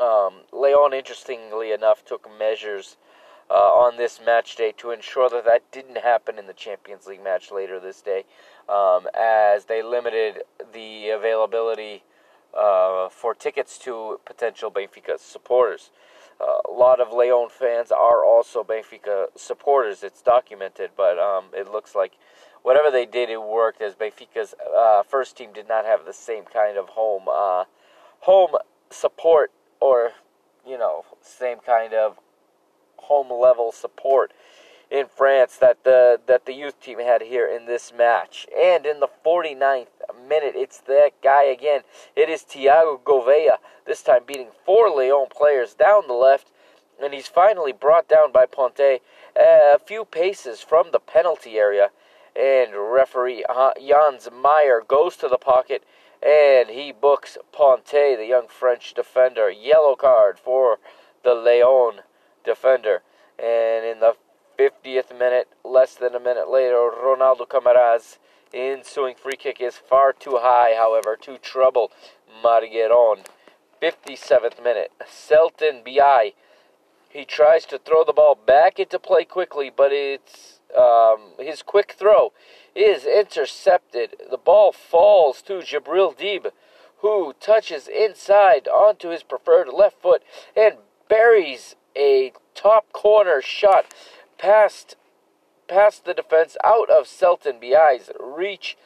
Um, 0.00 0.44
Leon, 0.52 0.94
interestingly 0.94 1.72
enough, 1.72 2.02
took 2.02 2.26
measures 2.38 2.96
uh, 3.50 3.54
on 3.54 3.96
this 3.96 4.20
match 4.24 4.56
day 4.56 4.72
to 4.78 4.92
ensure 4.92 5.28
that 5.28 5.44
that 5.44 5.70
didn't 5.72 5.98
happen 5.98 6.38
in 6.38 6.46
the 6.46 6.52
Champions 6.52 7.06
League 7.06 7.22
match 7.22 7.50
later 7.50 7.80
this 7.80 8.00
day, 8.00 8.24
um, 8.68 9.08
as 9.18 9.64
they 9.64 9.82
limited 9.82 10.42
the 10.72 11.08
availability 11.10 12.04
uh, 12.56 13.08
for 13.08 13.34
tickets 13.34 13.78
to 13.78 14.20
potential 14.24 14.70
Benfica 14.70 15.18
supporters. 15.18 15.90
Uh, 16.40 16.58
a 16.68 16.72
lot 16.72 17.00
of 17.00 17.12
Leon 17.12 17.48
fans 17.50 17.90
are 17.90 18.24
also 18.24 18.64
Benfica 18.64 19.26
supporters. 19.36 20.02
It's 20.02 20.22
documented, 20.22 20.90
but 20.96 21.18
um, 21.18 21.46
it 21.52 21.70
looks 21.70 21.94
like 21.94 22.12
whatever 22.62 22.90
they 22.90 23.04
did, 23.04 23.28
it 23.28 23.42
worked. 23.42 23.82
As 23.82 23.94
Benfica's 23.94 24.54
uh, 24.74 25.02
first 25.02 25.36
team 25.36 25.52
did 25.52 25.68
not 25.68 25.84
have 25.84 26.06
the 26.06 26.12
same 26.12 26.44
kind 26.44 26.78
of 26.78 26.90
home 26.90 27.24
uh, 27.30 27.64
home 28.20 28.52
support, 28.90 29.52
or 29.80 30.12
you 30.66 30.78
know, 30.78 31.04
same 31.20 31.58
kind 31.58 31.92
of 31.92 32.18
home 33.02 33.30
level 33.30 33.72
support 33.72 34.32
in 34.90 35.06
France 35.06 35.56
that 35.56 35.84
the 35.84 36.20
that 36.26 36.46
the 36.46 36.52
youth 36.52 36.80
team 36.80 36.98
had 36.98 37.22
here 37.22 37.46
in 37.46 37.66
this 37.66 37.92
match. 37.96 38.46
And 38.56 38.84
in 38.84 39.00
the 39.00 39.08
49th 39.24 39.86
minute, 40.28 40.54
it's 40.56 40.78
that 40.80 41.12
guy 41.22 41.44
again. 41.44 41.82
It 42.16 42.28
is 42.28 42.42
Thiago 42.42 43.00
Gouveia, 43.00 43.58
this 43.86 44.02
time 44.02 44.22
beating 44.26 44.48
four 44.64 44.90
Leon 44.90 45.28
players 45.30 45.74
down 45.74 46.08
the 46.08 46.14
left, 46.14 46.50
and 47.02 47.14
he's 47.14 47.28
finally 47.28 47.72
brought 47.72 48.08
down 48.08 48.32
by 48.32 48.46
Ponte 48.46 48.80
uh, 48.80 48.98
a 49.36 49.78
few 49.84 50.04
paces 50.04 50.60
from 50.60 50.90
the 50.90 51.00
penalty 51.00 51.56
area. 51.56 51.90
And 52.36 52.72
referee 52.74 53.44
uh, 53.48 53.72
Jans 53.84 54.28
Meyer 54.32 54.82
goes 54.86 55.16
to 55.16 55.28
the 55.28 55.36
pocket 55.36 55.82
and 56.22 56.68
he 56.68 56.92
books 56.92 57.38
Ponte, 57.50 57.92
the 57.92 58.26
young 58.26 58.46
French 58.46 58.92
defender, 58.94 59.50
yellow 59.50 59.96
card 59.96 60.38
for 60.38 60.78
the 61.22 61.34
Leon 61.34 62.00
defender. 62.44 63.02
And 63.38 63.84
in 63.84 64.00
the 64.00 64.14
50th 64.58 65.18
minute, 65.18 65.48
less 65.64 65.94
than 65.94 66.14
a 66.14 66.20
minute 66.20 66.48
later, 66.48 66.90
Ronaldo 66.90 67.48
Camara's 67.48 68.18
ensuing 68.52 69.14
free 69.14 69.36
kick 69.36 69.60
is 69.60 69.76
far 69.76 70.12
too 70.12 70.38
high, 70.40 70.74
however, 70.76 71.16
to 71.22 71.38
trouble 71.38 71.90
Margueron. 72.44 73.24
57th 73.82 74.62
minute, 74.62 74.92
Celton 75.06 75.82
Biai. 75.84 76.34
He 77.08 77.24
tries 77.24 77.64
to 77.66 77.78
throw 77.78 78.04
the 78.04 78.12
ball 78.12 78.34
back 78.34 78.78
into 78.78 78.98
play 78.98 79.24
quickly, 79.24 79.70
but 79.74 79.90
it's 79.92 80.60
um, 80.76 81.32
his 81.38 81.62
quick 81.62 81.96
throw 81.98 82.32
is 82.74 83.04
intercepted. 83.04 84.16
The 84.30 84.38
ball 84.38 84.72
falls 84.72 85.42
to 85.42 85.54
Jabril 85.54 86.16
Deeb, 86.16 86.50
who 86.98 87.34
touches 87.40 87.88
inside 87.88 88.68
onto 88.68 89.08
his 89.08 89.22
preferred 89.22 89.68
left 89.68 90.00
foot 90.00 90.22
and 90.56 90.76
buries 91.08 91.74
a 91.96 92.32
top 92.54 92.92
corner 92.92 93.40
shot 93.42 93.86
past 94.38 94.96
past 95.68 96.04
the 96.04 96.14
defense 96.14 96.56
out 96.64 96.90
of 96.90 97.06
Celton 97.06 97.60
Biai's 97.60 98.10
reach 98.18 98.76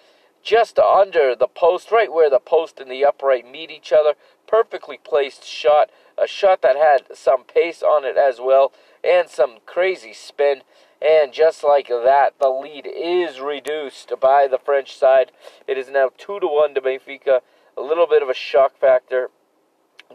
just 0.44 0.78
under 0.78 1.34
the 1.34 1.48
post, 1.48 1.90
right 1.90 2.12
where 2.12 2.28
the 2.28 2.38
post 2.38 2.78
and 2.78 2.90
the 2.90 3.04
upright 3.04 3.50
meet 3.50 3.70
each 3.70 3.92
other. 3.92 4.12
Perfectly 4.46 4.98
placed 5.02 5.44
shot, 5.44 5.88
a 6.18 6.26
shot 6.26 6.60
that 6.60 6.76
had 6.76 7.16
some 7.16 7.44
pace 7.44 7.82
on 7.82 8.04
it 8.04 8.18
as 8.18 8.38
well, 8.40 8.72
and 9.02 9.28
some 9.28 9.56
crazy 9.64 10.12
spin. 10.12 10.60
And 11.00 11.32
just 11.32 11.64
like 11.64 11.88
that, 11.88 12.34
the 12.38 12.50
lead 12.50 12.86
is 12.86 13.40
reduced 13.40 14.12
by 14.20 14.46
the 14.46 14.58
French 14.58 14.96
side. 14.96 15.32
It 15.66 15.78
is 15.78 15.88
now 15.88 16.10
2 16.16 16.40
to 16.40 16.46
1 16.46 16.74
to 16.74 16.80
Benfica. 16.80 17.40
A 17.76 17.80
little 17.80 18.06
bit 18.06 18.22
of 18.22 18.28
a 18.28 18.34
shock 18.34 18.78
factor. 18.78 19.30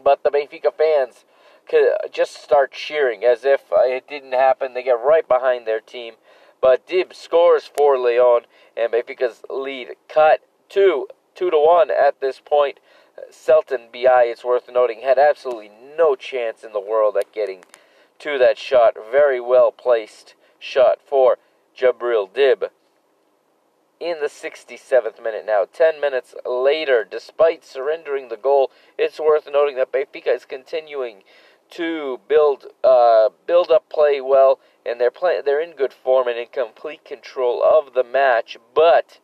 But 0.02 0.22
the 0.22 0.30
Benfica 0.30 0.72
fans 0.72 1.24
could 1.70 2.12
just 2.12 2.42
start 2.42 2.72
cheering 2.72 3.24
as 3.24 3.44
if 3.44 3.62
it 3.70 4.08
didn't 4.08 4.32
happen. 4.32 4.74
They 4.74 4.82
get 4.82 4.98
right 5.00 5.26
behind 5.26 5.66
their 5.66 5.80
team. 5.80 6.14
But 6.60 6.86
Dib 6.86 7.14
scores 7.14 7.66
for 7.66 7.96
Leon, 7.96 8.42
and 8.76 8.92
Benfica's 8.92 9.42
lead 9.48 9.90
cut 10.08 10.40
to 10.70 11.08
2 11.34 11.50
to 11.50 11.56
1 11.56 11.90
at 11.90 12.20
this 12.20 12.40
point. 12.40 12.80
Celton 13.30 13.88
Biai, 13.92 14.30
it's 14.30 14.44
worth 14.44 14.70
noting, 14.70 15.00
had 15.02 15.18
absolutely 15.18 15.70
no 15.96 16.16
chance 16.16 16.64
in 16.64 16.72
the 16.72 16.80
world 16.80 17.16
at 17.16 17.32
getting 17.32 17.64
to 18.18 18.36
that 18.38 18.58
shot. 18.58 18.94
Very 19.10 19.40
well 19.40 19.70
placed 19.72 20.34
shot 20.58 20.98
for 21.06 21.38
Jabril 21.76 22.32
Dib. 22.32 22.70
In 23.98 24.20
the 24.20 24.28
67th 24.28 25.22
minute 25.22 25.44
now, 25.44 25.66
10 25.70 26.00
minutes 26.00 26.34
later, 26.46 27.06
despite 27.08 27.64
surrendering 27.64 28.28
the 28.28 28.36
goal, 28.36 28.70
it's 28.96 29.20
worth 29.20 29.46
noting 29.50 29.76
that 29.76 29.92
Benfica 29.92 30.34
is 30.34 30.46
continuing 30.46 31.22
to 31.70 32.20
build 32.28 32.66
uh, 32.82 33.30
build 33.46 33.70
up 33.70 33.88
play 33.88 34.20
well, 34.20 34.58
and 34.84 35.00
they're 35.00 35.10
play, 35.10 35.40
they're 35.44 35.60
in 35.60 35.72
good 35.72 35.92
form 35.92 36.28
and 36.28 36.38
in 36.38 36.46
complete 36.46 37.04
control 37.04 37.62
of 37.62 37.94
the 37.94 38.04
match. 38.04 38.56
But 38.74 39.18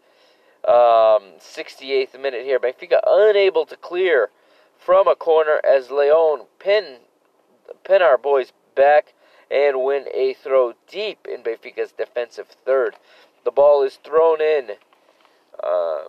um, 0.66 1.38
68th 1.38 2.20
minute 2.20 2.44
here, 2.44 2.58
Benfica 2.58 3.00
unable 3.06 3.66
to 3.66 3.76
clear 3.76 4.30
from 4.78 5.08
a 5.08 5.16
corner 5.16 5.60
as 5.68 5.90
Leon 5.90 6.46
pin 6.58 6.98
pin 7.84 8.02
our 8.02 8.18
boys 8.18 8.52
back 8.74 9.14
and 9.50 9.82
win 9.82 10.06
a 10.12 10.34
throw 10.34 10.74
deep 10.88 11.26
in 11.30 11.42
Benfica's 11.42 11.92
defensive 11.92 12.48
third. 12.64 12.96
The 13.44 13.50
ball 13.50 13.82
is 13.82 13.96
thrown 13.96 14.40
in. 14.40 14.72
Uh, 15.62 16.04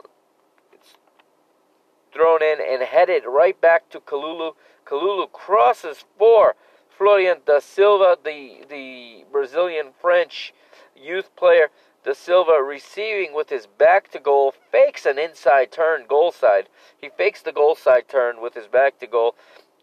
thrown 2.17 2.41
in 2.41 2.57
and 2.59 2.81
headed 2.81 3.23
right 3.27 3.59
back 3.61 3.89
to 3.89 3.99
Kalulu. 3.99 4.53
Kalulu 4.85 5.31
crosses 5.31 6.03
for 6.17 6.55
Florian 6.89 7.37
da 7.45 7.59
Silva, 7.59 8.17
the, 8.23 8.65
the 8.67 9.25
Brazilian 9.31 9.89
French 10.01 10.51
youth 10.95 11.35
player. 11.35 11.69
Da 12.03 12.13
Silva 12.13 12.63
receiving 12.63 13.35
with 13.35 13.49
his 13.49 13.67
back 13.67 14.09
to 14.11 14.19
goal, 14.19 14.53
fakes 14.71 15.05
an 15.05 15.19
inside 15.19 15.71
turn 15.71 16.05
goal 16.07 16.31
side. 16.31 16.69
He 16.99 17.09
fakes 17.09 17.43
the 17.43 17.51
goal 17.51 17.75
side 17.75 18.07
turn 18.07 18.41
with 18.41 18.55
his 18.55 18.67
back 18.67 18.97
to 18.99 19.07
goal. 19.07 19.35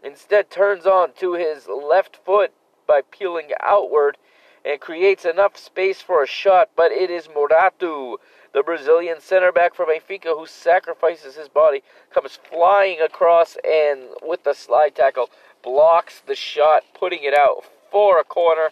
Instead, 0.02 0.50
turns 0.50 0.86
on 0.86 1.12
to 1.14 1.34
his 1.34 1.68
left 1.68 2.16
foot 2.16 2.52
by 2.86 3.02
peeling 3.10 3.50
outward 3.60 4.16
and 4.64 4.80
creates 4.80 5.24
enough 5.24 5.56
space 5.56 6.00
for 6.02 6.22
a 6.22 6.26
shot, 6.26 6.70
but 6.74 6.90
it 6.90 7.10
is 7.10 7.28
Morato, 7.28 8.16
the 8.54 8.62
Brazilian 8.62 9.20
center 9.20 9.50
back 9.50 9.74
from 9.74 9.88
Benfica, 9.88 10.38
who 10.38 10.46
sacrifices 10.46 11.34
his 11.34 11.48
body, 11.48 11.82
comes 12.12 12.38
flying 12.48 13.00
across, 13.00 13.56
and 13.68 14.02
with 14.22 14.44
the 14.44 14.54
slide 14.54 14.94
tackle, 14.94 15.28
blocks 15.62 16.22
the 16.24 16.36
shot, 16.36 16.84
putting 16.98 17.24
it 17.24 17.34
out 17.36 17.64
for 17.90 18.20
a 18.20 18.24
corner. 18.24 18.70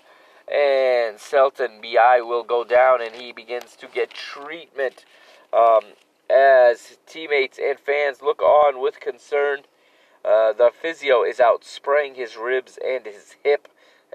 And 0.50 1.18
Celton 1.18 1.82
Biai 1.82 2.24
will 2.24 2.44
go 2.44 2.62
down, 2.62 3.02
and 3.02 3.16
he 3.16 3.32
begins 3.32 3.74
to 3.76 3.88
get 3.88 4.10
treatment 4.10 5.04
um, 5.52 5.82
as 6.30 6.98
teammates 7.06 7.58
and 7.58 7.78
fans 7.78 8.22
look 8.22 8.40
on 8.40 8.80
with 8.80 9.00
concern. 9.00 9.62
Uh, 10.24 10.52
the 10.52 10.70
physio 10.80 11.24
is 11.24 11.40
out 11.40 11.64
spraying 11.64 12.14
his 12.14 12.36
ribs 12.36 12.78
and 12.84 13.04
his 13.04 13.34
hip 13.42 13.66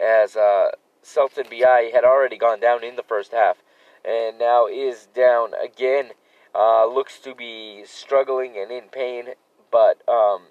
as 0.01 0.37
uh, 0.37 0.69
Celton 1.03 1.47
Biai 1.47 1.91
had 1.91 2.05
already 2.05 2.37
gone 2.37 2.61
down 2.61 2.85
in 2.85 2.95
the 2.95 3.03
first 3.03 3.33
half 3.33 3.57
and 4.05 4.37
now 4.39 4.67
is 4.67 5.07
down 5.13 5.51
again. 5.53 6.11
Uh, 6.55 6.85
looks 6.85 7.19
to 7.19 7.35
be 7.35 7.83
struggling 7.85 8.57
and 8.57 8.71
in 8.71 8.89
pain, 8.89 9.29
but 9.71 10.01
um, 10.09 10.47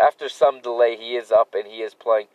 after 0.00 0.28
some 0.28 0.60
delay, 0.60 0.96
he 0.96 1.16
is 1.16 1.32
up 1.32 1.54
and 1.54 1.66
he 1.66 1.82
is 1.82 1.94
playing. 1.94 2.28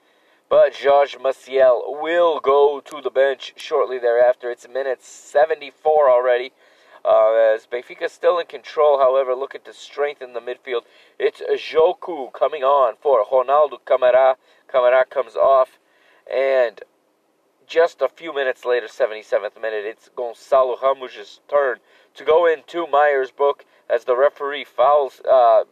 But 0.49 0.75
Jorge 0.75 1.17
Maciel 1.17 2.01
will 2.01 2.39
go 2.39 2.81
to 2.81 3.01
the 3.01 3.09
bench 3.09 3.53
shortly 3.55 3.97
thereafter. 3.97 4.51
It's 4.51 4.67
minutes 4.67 5.07
74 5.07 6.09
already. 6.09 6.51
Uh, 7.05 7.33
as 7.53 7.65
Benfica 7.65 8.09
still 8.09 8.39
in 8.39 8.47
control, 8.47 8.97
however, 8.99 9.35
looking 9.35 9.61
to 9.65 9.73
strengthen 9.73 10.33
the 10.33 10.39
midfield. 10.39 10.83
It's 11.19 11.41
Joku 11.41 12.31
coming 12.31 12.63
on 12.63 12.95
for 13.01 13.25
Ronaldo 13.25 13.83
Camara. 13.83 14.37
Camara 14.67 15.05
comes 15.05 15.35
off, 15.35 15.79
and 16.31 16.81
just 17.67 18.01
a 18.01 18.09
few 18.09 18.33
minutes 18.33 18.65
later, 18.65 18.87
77th 18.87 19.61
minute, 19.61 19.85
it's 19.85 20.09
Gonçalo 20.15 20.81
Ramos' 20.81 21.39
turn 21.49 21.79
to 22.15 22.23
go 22.23 22.45
into 22.45 22.87
Meyer's 22.87 23.31
book 23.31 23.65
as 23.89 24.05
the 24.05 24.15
referee 24.15 24.65
fouls, 24.65 25.21
uh, 25.29 25.63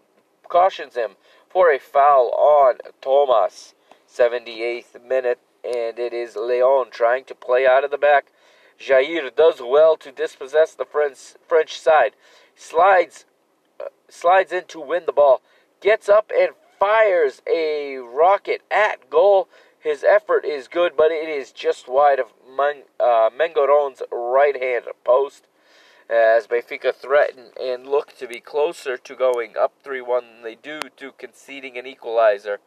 cautions 0.48 0.96
him 0.96 1.12
for 1.50 1.72
a 1.72 1.80
foul 1.80 2.32
on 2.32 2.78
Thomas. 3.02 3.74
78th 4.08 5.02
minute, 5.08 5.40
and 5.64 5.98
it 5.98 6.14
is 6.14 6.36
Leon 6.36 6.88
trying 6.92 7.24
to 7.26 7.36
play 7.36 7.66
out 7.66 7.84
of 7.84 7.92
the 7.92 7.98
back. 7.98 8.32
Jair 8.80 9.34
does 9.34 9.62
well 9.62 9.96
to 9.98 10.12
dispossess 10.12 10.74
the 10.74 10.86
French, 10.86 11.36
French 11.48 11.80
side. 11.80 12.14
Slides, 12.56 13.26
uh, 13.80 13.86
slides 14.10 14.52
in 14.52 14.66
to 14.66 14.82
win 14.82 15.04
the 15.06 15.14
ball. 15.14 15.42
Gets 15.80 16.10
up 16.10 16.32
and 16.38 16.52
fires 16.80 17.42
a 17.48 17.98
rocket 17.98 18.62
at 18.70 19.10
goal 19.10 19.48
his 19.82 20.04
effort 20.04 20.46
is 20.46 20.68
good, 20.68 20.94
but 20.96 21.12
it 21.12 21.28
is 21.28 21.52
just 21.52 21.88
wide 21.88 22.20
of 22.20 22.28
Man, 22.48 22.84
uh, 23.00 23.30
Mengoron's 23.36 24.02
right 24.12 24.62
hand 24.62 24.86
post 25.04 25.46
as 26.10 26.46
Benfica 26.46 26.94
threaten 26.94 27.52
and 27.60 27.88
look 27.88 28.16
to 28.18 28.28
be 28.28 28.40
closer 28.40 28.98
to 28.98 29.16
going 29.16 29.56
up 29.58 29.74
3 29.84 30.02
1 30.02 30.24
than 30.24 30.44
they 30.44 30.56
do 30.56 30.80
to 30.98 31.14
conceding 31.14 31.78
an 31.78 31.88
equalizer. 31.88 32.60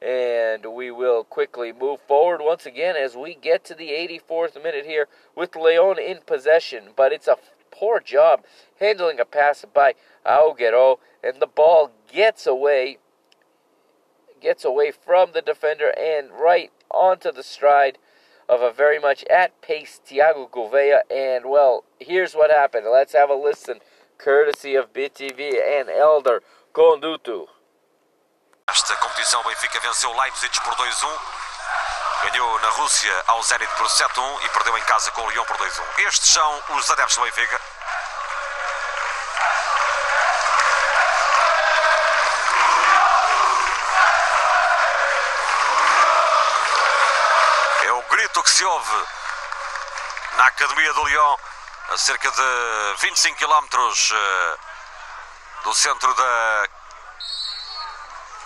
And 0.00 0.72
we 0.72 0.92
will 0.92 1.24
quickly 1.24 1.72
move 1.72 2.00
forward 2.02 2.40
once 2.40 2.64
again 2.64 2.94
as 2.96 3.16
we 3.16 3.34
get 3.34 3.64
to 3.64 3.74
the 3.74 3.88
84th 3.88 4.62
minute 4.62 4.86
here 4.86 5.08
with 5.34 5.56
Leon 5.56 5.98
in 5.98 6.20
possession. 6.24 6.90
But 6.94 7.12
it's 7.12 7.26
a 7.26 7.36
poor 7.72 8.00
job 8.00 8.44
handling 8.78 9.18
a 9.18 9.24
pass 9.24 9.64
by 9.74 9.94
Aguero, 10.24 10.98
and 11.22 11.40
the 11.40 11.48
ball 11.48 11.90
gets 12.10 12.46
away 12.46 12.98
gets 14.40 14.64
away 14.64 14.90
from 14.90 15.32
the 15.32 15.42
defender 15.42 15.92
and 15.98 16.30
right 16.32 16.70
onto 16.90 17.32
the 17.32 17.42
stride 17.42 17.98
of 18.48 18.62
a 18.62 18.72
very 18.72 18.98
much 18.98 19.24
at 19.28 19.60
pace 19.60 20.00
Thiago 20.04 20.50
Gouveia. 20.50 21.00
And 21.10 21.46
well, 21.46 21.84
here's 22.00 22.34
what 22.34 22.50
happened. 22.50 22.86
Let's 22.90 23.12
have 23.12 23.30
a 23.30 23.34
listen, 23.34 23.80
courtesy 24.16 24.74
of 24.74 24.92
BTV 24.92 25.60
and 25.62 25.88
Elder 25.90 26.42
Conduto. 26.72 27.48
Esta 28.68 28.94
competição, 28.96 29.42
Benfica 29.44 29.80
venceu 29.80 30.12
Leipzig 30.12 30.60
por 30.62 30.74
2-1. 30.74 31.06
Um. 31.06 32.30
Ganhou 32.30 32.58
na 32.58 32.68
Rússia 32.70 33.12
ao 33.28 33.42
Zenit 33.42 33.72
por 33.76 33.86
7-1 33.86 34.18
um 34.18 34.40
e 34.42 34.48
perdeu 34.50 34.76
em 34.76 34.82
casa 34.82 35.10
com 35.12 35.22
o 35.22 35.30
Lyon 35.30 35.44
por 35.44 35.56
2-1. 35.56 35.80
Um. 35.80 36.08
Estes 36.08 36.28
são 36.28 36.62
os 36.76 36.90
adeptos 36.90 37.16
do 37.16 37.22
Benfica. 37.22 37.60
Que 48.48 48.54
se 48.54 48.64
ouve 48.64 49.06
na 50.36 50.46
Academia 50.46 50.92
do 50.94 51.04
Lyon, 51.04 51.36
a 51.90 51.98
cerca 51.98 52.30
de 52.30 52.94
25 53.00 53.36
km 53.36 53.66
do 55.64 55.74
centro 55.74 56.14
da 56.14 56.68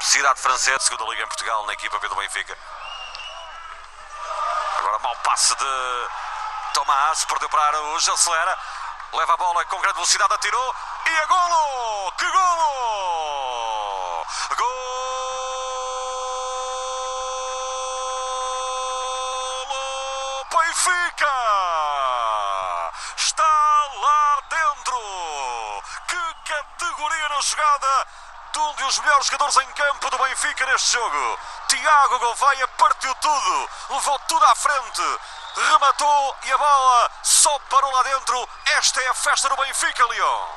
cidade 0.00 0.40
francesa, 0.40 0.80
segunda 0.80 1.04
liga 1.04 1.22
em 1.22 1.26
Portugal, 1.28 1.64
na 1.66 1.74
equipa 1.74 2.00
do 2.00 2.16
Benfica. 2.16 2.58
Agora 4.78 4.98
mau 4.98 5.14
passe 5.16 5.54
de 5.54 6.08
Tomás, 6.74 7.24
perdeu 7.24 7.48
para 7.48 7.62
Araújo, 7.62 8.12
acelera, 8.12 8.58
leva 9.12 9.34
a 9.34 9.36
bola 9.36 9.64
com 9.66 9.80
grande 9.80 9.94
velocidade, 9.94 10.34
atirou 10.34 10.74
e 11.06 11.16
a 11.16 11.26
golo! 11.26 12.12
Que 12.18 12.28
golo! 12.28 14.26
Golo! 14.56 15.01
Benfica! 20.72 21.26
Está 23.14 23.44
lá 24.00 24.42
dentro! 24.48 24.96
Que 26.08 26.50
categoria 26.50 27.28
na 27.28 27.40
jogada! 27.42 28.06
de 28.52 28.58
um 28.58 28.72
dos 28.74 28.98
melhores 29.00 29.26
jogadores 29.26 29.56
em 29.56 29.72
campo 29.72 30.10
do 30.10 30.18
Benfica 30.18 30.66
neste 30.66 30.92
jogo. 30.92 31.38
Tiago 31.68 32.18
Gouveia 32.18 32.68
partiu 32.68 33.14
tudo, 33.16 33.68
levou 33.90 34.18
tudo 34.28 34.44
à 34.44 34.54
frente, 34.54 35.02
rematou 35.56 36.36
e 36.44 36.52
a 36.52 36.58
bola 36.58 37.10
só 37.22 37.58
parou 37.70 37.90
lá 37.90 38.02
dentro. 38.02 38.48
Esta 38.76 39.00
é 39.02 39.08
a 39.08 39.14
festa 39.14 39.48
do 39.48 39.56
Benfica, 39.56 40.06
Leon. 40.06 40.48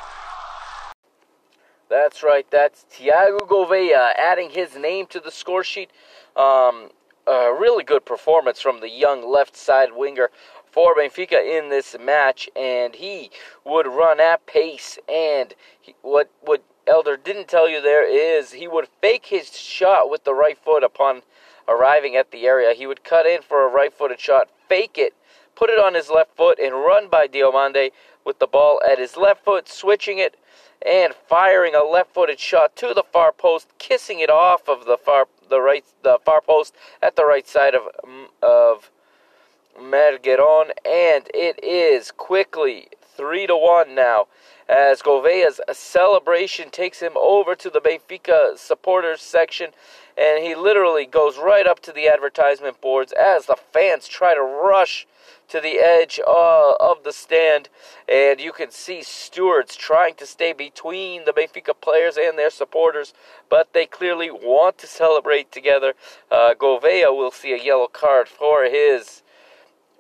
That's 1.88 2.22
right. 2.24 2.50
That's 2.50 2.86
Thiago 2.90 3.46
Gouveia 3.46 4.14
adding 4.18 4.50
his 4.50 4.76
name 4.76 5.08
to 5.08 5.22
the 5.22 5.32
score 5.32 5.64
sheet. 5.64 5.90
Um, 6.36 6.90
a 7.28 7.54
really 7.54 7.84
good 7.84 8.06
performance 8.06 8.62
from 8.62 8.80
the 8.80 8.90
young 8.90 9.28
left 9.28 9.56
side 9.56 9.90
winger 9.94 10.30
for 10.72 10.96
Benfica 10.96 11.42
in 11.42 11.70
this 11.70 11.96
match, 12.00 12.50
and 12.56 12.96
he 12.96 13.32
would 13.64 13.88
run 13.88 14.20
at 14.20 14.46
pace. 14.46 15.00
And 15.08 15.54
he, 15.80 15.96
what 16.02 16.30
what 16.42 16.64
Elder 16.88 17.18
didn't 17.18 17.48
tell 17.48 17.70
you 17.70 17.82
there 17.82 18.08
is 18.08 18.52
he 18.52 18.68
would 18.68 18.88
fake 19.02 19.28
his 19.28 19.58
shot 19.58 20.10
with 20.10 20.24
the 20.24 20.34
right 20.34 20.58
foot 20.58 20.84
upon 20.84 21.24
arriving 21.68 22.16
at 22.16 22.32
the 22.32 22.46
area. 22.46 22.74
He 22.74 22.86
would 22.86 23.04
cut 23.04 23.26
in 23.26 23.42
for 23.42 23.66
a 23.66 23.72
right-footed 23.72 24.20
shot, 24.20 24.50
fake 24.70 24.98
it, 24.98 25.14
put 25.56 25.70
it 25.70 25.80
on 25.80 25.96
his 25.96 26.10
left 26.10 26.36
foot, 26.36 26.60
and 26.60 26.76
run 26.76 27.10
by 27.10 27.28
Diomande 27.28 27.92
with 28.24 28.40
the 28.40 28.48
ball 28.48 28.80
at 28.88 29.00
his 29.00 29.18
left 29.18 29.44
foot, 29.44 29.68
switching 29.68 30.20
it 30.20 30.36
and 30.86 31.14
firing 31.14 31.76
a 31.76 31.84
left-footed 31.84 32.40
shot 32.40 32.76
to 32.78 32.94
the 32.94 33.04
far 33.04 33.32
post, 33.32 33.68
kissing 33.78 34.20
it 34.20 34.30
off 34.30 34.68
of 34.68 34.86
the 34.86 34.98
far 34.98 35.28
the 35.50 35.62
right 35.62 35.86
the 36.04 36.18
far 36.26 36.42
post 36.42 36.74
at 37.02 37.16
the 37.16 37.26
right 37.26 37.48
side 37.48 37.76
of 37.76 37.84
mm, 38.04 38.28
of 38.42 38.90
Margueron, 39.80 40.72
and 40.86 41.30
it 41.34 41.64
is 41.64 42.12
quickly 42.12 42.88
three 43.16 43.46
to 43.48 43.56
one 43.56 43.94
now 43.94 44.28
as 44.68 45.02
Gouveia's 45.02 45.62
celebration 45.74 46.70
takes 46.72 47.00
him 47.00 47.14
over 47.16 47.56
to 47.56 47.70
the 47.70 47.80
Benfica 47.80 48.58
supporters 48.58 49.22
section, 49.22 49.72
and 50.18 50.44
he 50.44 50.56
literally 50.56 51.06
goes 51.06 51.38
right 51.38 51.68
up 51.68 51.80
to 51.82 51.92
the 51.92 52.08
advertisement 52.08 52.80
boards 52.82 53.12
as 53.12 53.46
the 53.46 53.58
fans 53.74 54.08
try 54.08 54.34
to 54.34 54.42
rush 54.42 55.08
to 55.48 55.60
the 55.60 55.78
edge 55.80 56.20
uh, 56.26 56.72
of 56.80 57.04
the 57.04 57.12
stand, 57.12 57.70
and 58.08 58.40
you 58.40 58.52
can 58.52 58.72
see 58.72 59.04
stewards 59.04 59.76
trying 59.76 60.16
to 60.16 60.26
stay 60.26 60.54
between 60.54 61.26
the 61.26 61.34
Benfica 61.34 61.74
players 61.80 62.18
and 62.18 62.38
their 62.38 62.50
supporters, 62.50 63.14
but 63.50 63.74
they 63.74 63.86
clearly 63.86 64.32
want 64.32 64.78
to 64.80 64.88
celebrate 64.88 65.52
together. 65.52 65.94
Uh, 66.32 66.54
Gouveia 66.58 67.16
will 67.16 67.32
see 67.32 67.54
a 67.54 67.64
yellow 67.64 67.88
card 67.88 68.28
for 68.28 68.64
his 68.66 69.22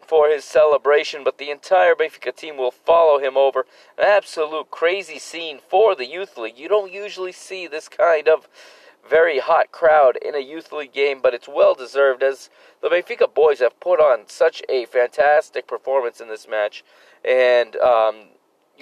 for 0.07 0.29
his 0.29 0.45
celebration, 0.45 1.23
but 1.23 1.39
the 1.39 1.49
entire 1.49 1.95
Benfica 1.95 2.35
team 2.35 2.57
will 2.57 2.69
follow 2.69 3.19
him 3.19 3.35
over. 3.35 3.65
An 3.97 4.05
absolute 4.05 4.69
crazy 4.69 5.17
scene 5.17 5.59
for 5.67 5.95
the 5.95 6.05
Youth 6.05 6.37
League. 6.37 6.59
You 6.59 6.67
don't 6.67 6.91
usually 6.91 7.31
see 7.31 7.65
this 7.65 7.89
kind 7.89 8.27
of 8.27 8.47
very 9.09 9.39
hot 9.39 9.71
crowd 9.71 10.17
in 10.17 10.35
a 10.35 10.39
Youth 10.39 10.71
League 10.71 10.93
game, 10.93 11.19
but 11.21 11.33
it's 11.33 11.47
well 11.47 11.75
deserved 11.75 12.23
as 12.23 12.49
the 12.81 12.89
Benfica 12.89 13.31
boys 13.33 13.59
have 13.59 13.79
put 13.79 13.99
on 13.99 14.27
such 14.27 14.61
a 14.69 14.85
fantastic 14.85 15.67
performance 15.67 16.19
in 16.19 16.27
this 16.27 16.47
match, 16.47 16.83
and 17.23 17.75
um, 17.77 18.29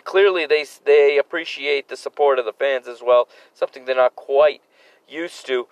clearly 0.03 0.45
they 0.45 0.65
they 0.85 1.17
appreciate 1.17 1.89
the 1.89 1.97
support 1.97 2.39
of 2.39 2.45
the 2.45 2.53
fans 2.53 2.87
as 2.87 3.01
well. 3.01 3.27
Something 3.53 3.85
they're 3.85 3.95
not 3.95 4.15
quite 4.15 4.61
used 5.07 5.45
to 5.47 5.67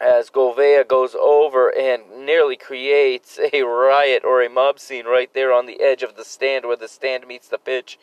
as 0.00 0.28
Gouveia 0.28 0.86
goes 0.86 1.14
over 1.14 1.68
and 1.68 2.26
nearly 2.26 2.56
creates 2.56 3.38
a 3.52 3.62
riot 3.62 4.22
or 4.24 4.42
a 4.42 4.50
mob 4.50 4.78
scene 4.78 5.06
right 5.06 5.32
there 5.32 5.52
on 5.52 5.66
the 5.66 5.80
edge 5.80 6.02
of 6.02 6.16
the 6.16 6.24
stand 6.24 6.66
where 6.66 6.76
the 6.76 6.88
stand 6.88 7.26
meets 7.26 7.48
the 7.48 7.58
pitch. 7.58 7.98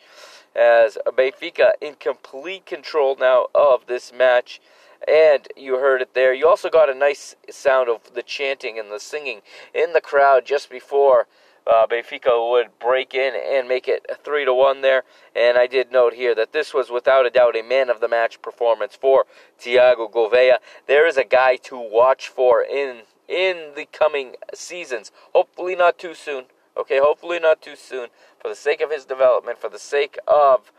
As 0.54 0.98
Benfica 1.06 1.70
in 1.80 1.94
complete 1.94 2.66
control 2.66 3.16
now 3.18 3.46
of 3.54 3.86
this 3.86 4.12
match. 4.12 4.60
And 5.06 5.48
you 5.56 5.78
heard 5.78 6.02
it 6.02 6.14
there. 6.14 6.32
You 6.32 6.48
also 6.48 6.70
got 6.70 6.88
a 6.88 6.94
nice 6.94 7.34
sound 7.50 7.88
of 7.88 8.14
the 8.14 8.22
chanting 8.22 8.78
and 8.78 8.90
the 8.90 9.00
singing 9.00 9.42
in 9.74 9.92
the 9.92 10.00
crowd 10.00 10.44
just 10.44 10.70
before 10.70 11.26
uh, 11.66 11.86
Benfica 11.86 12.50
would 12.50 12.78
break 12.78 13.14
in 13.14 13.34
and 13.34 13.68
make 13.68 13.88
it 13.88 14.06
three 14.24 14.44
to 14.44 14.54
one 14.54 14.80
there. 14.80 15.04
And 15.34 15.56
I 15.56 15.66
did 15.66 15.92
note 15.92 16.14
here 16.14 16.34
that 16.34 16.52
this 16.52 16.74
was 16.74 16.90
without 16.90 17.26
a 17.26 17.30
doubt 17.30 17.56
a 17.56 17.62
man 17.62 17.90
of 17.90 18.00
the 18.00 18.08
match 18.08 18.42
performance 18.42 18.96
for 18.96 19.26
Thiago 19.60 20.10
Gouveia. 20.10 20.56
There 20.86 21.06
is 21.06 21.16
a 21.16 21.24
guy 21.24 21.56
to 21.64 21.78
watch 21.78 22.28
for 22.28 22.62
in 22.62 23.02
in 23.28 23.72
the 23.76 23.86
coming 23.92 24.34
seasons. 24.52 25.12
Hopefully 25.32 25.76
not 25.76 25.98
too 25.98 26.14
soon. 26.14 26.44
Okay, 26.76 26.98
hopefully 26.98 27.38
not 27.38 27.62
too 27.62 27.76
soon. 27.76 28.08
For 28.40 28.48
the 28.48 28.56
sake 28.56 28.80
of 28.80 28.90
his 28.90 29.04
development, 29.04 29.58
for 29.58 29.68
the 29.68 29.78
sake 29.78 30.18
of 30.26 30.72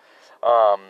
um, 0.43 0.81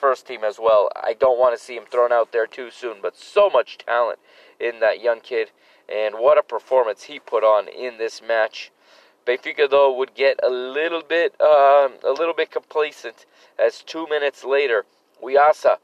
first 0.00 0.26
team 0.26 0.44
as 0.44 0.58
well. 0.58 0.90
I 0.96 1.14
don't 1.14 1.38
want 1.38 1.56
to 1.56 1.62
see 1.62 1.76
him 1.76 1.84
thrown 1.90 2.12
out 2.12 2.32
there 2.32 2.46
too 2.46 2.70
soon, 2.70 2.96
but 3.00 3.16
so 3.16 3.48
much 3.48 3.78
talent 3.78 4.18
in 4.58 4.80
that 4.80 5.00
young 5.00 5.20
kid, 5.20 5.50
and 5.88 6.16
what 6.16 6.38
a 6.38 6.42
performance 6.42 7.04
he 7.04 7.18
put 7.18 7.44
on 7.44 7.68
in 7.68 7.98
this 7.98 8.20
match. 8.20 8.70
Benfica 9.26 9.70
though 9.70 9.96
would 9.96 10.14
get 10.14 10.40
a 10.42 10.50
little 10.50 11.02
bit 11.02 11.40
um, 11.40 11.92
a 12.02 12.14
little 12.16 12.34
bit 12.34 12.50
complacent 12.50 13.24
as 13.56 13.82
two 13.82 14.08
minutes 14.08 14.42
later 14.42 14.84
Uyasa 15.22 15.76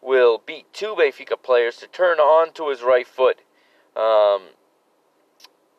will 0.00 0.40
beat 0.44 0.72
two 0.72 0.94
Benfica 0.94 1.40
players 1.42 1.76
to 1.76 1.86
turn 1.86 2.18
on 2.18 2.52
to 2.54 2.70
his 2.70 2.82
right 2.82 3.06
foot, 3.06 3.40
um, 3.94 4.42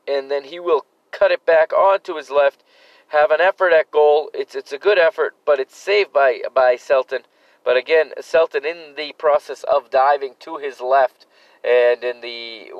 and 0.08 0.30
then 0.30 0.44
he 0.44 0.60
will 0.60 0.86
cut 1.12 1.32
it 1.32 1.46
back 1.46 1.74
onto 1.74 2.16
his 2.16 2.30
left. 2.30 2.64
Have 3.10 3.32
an 3.32 3.40
effort 3.40 3.72
at 3.72 3.90
goal. 3.90 4.30
It's 4.34 4.54
it's 4.54 4.74
a 4.74 4.78
good 4.78 5.00
effort, 5.00 5.36
but 5.46 5.60
it's 5.60 5.78
saved 5.78 6.12
by 6.12 6.42
by 6.54 6.76
Celton. 6.76 7.24
But 7.64 7.78
again, 7.78 8.14
Celton 8.20 8.66
in 8.66 8.96
the 8.96 9.14
process 9.14 9.64
of 9.64 9.90
diving 9.90 10.36
to 10.40 10.58
his 10.58 10.82
left, 10.82 11.26
and 11.64 12.04
in 12.04 12.20
the 12.20 12.72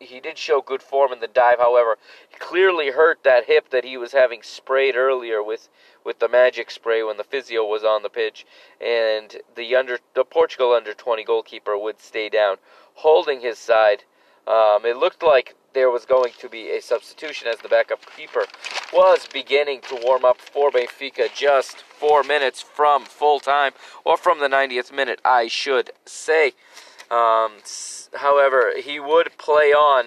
he 0.00 0.20
did 0.20 0.36
show 0.36 0.60
good 0.60 0.82
form 0.82 1.12
in 1.12 1.20
the 1.20 1.28
dive. 1.28 1.58
However, 1.60 1.96
clearly 2.38 2.90
hurt 2.90 3.22
that 3.22 3.46
hip 3.46 3.70
that 3.70 3.84
he 3.84 3.96
was 3.96 4.12
having 4.12 4.42
sprayed 4.42 4.96
earlier 4.96 5.42
with 5.42 5.68
with 6.02 6.18
the 6.18 6.28
magic 6.28 6.70
spray 6.70 7.02
when 7.02 7.16
the 7.16 7.24
physio 7.24 7.64
was 7.64 7.84
on 7.84 8.02
the 8.02 8.10
pitch, 8.10 8.46
and 8.80 9.42
the 9.54 9.76
under 9.76 9.98
the 10.14 10.24
Portugal 10.24 10.72
under 10.72 10.94
20 10.94 11.22
goalkeeper 11.22 11.78
would 11.78 12.00
stay 12.00 12.28
down, 12.28 12.56
holding 12.94 13.40
his 13.40 13.58
side. 13.58 14.04
Um, 14.46 14.84
it 14.86 14.96
looked 14.96 15.22
like 15.22 15.54
there 15.74 15.90
was 15.90 16.04
going 16.04 16.32
to 16.38 16.48
be 16.48 16.70
a 16.70 16.80
substitution 16.80 17.48
as 17.48 17.58
the 17.58 17.68
backup 17.68 18.00
keeper 18.16 18.44
was 18.92 19.28
beginning 19.32 19.80
to 19.88 20.00
warm 20.02 20.24
up 20.24 20.38
for 20.38 20.70
Benfica 20.70 21.32
just 21.34 21.78
four 21.78 22.22
minutes 22.22 22.62
from 22.62 23.04
full 23.04 23.40
time, 23.40 23.72
or 24.04 24.16
from 24.16 24.40
the 24.40 24.48
90th 24.48 24.92
minute, 24.92 25.20
I 25.24 25.46
should 25.48 25.90
say. 26.04 26.52
Um, 27.10 27.52
however, 28.14 28.72
he 28.76 28.98
would 29.00 29.36
play 29.38 29.72
on 29.72 30.06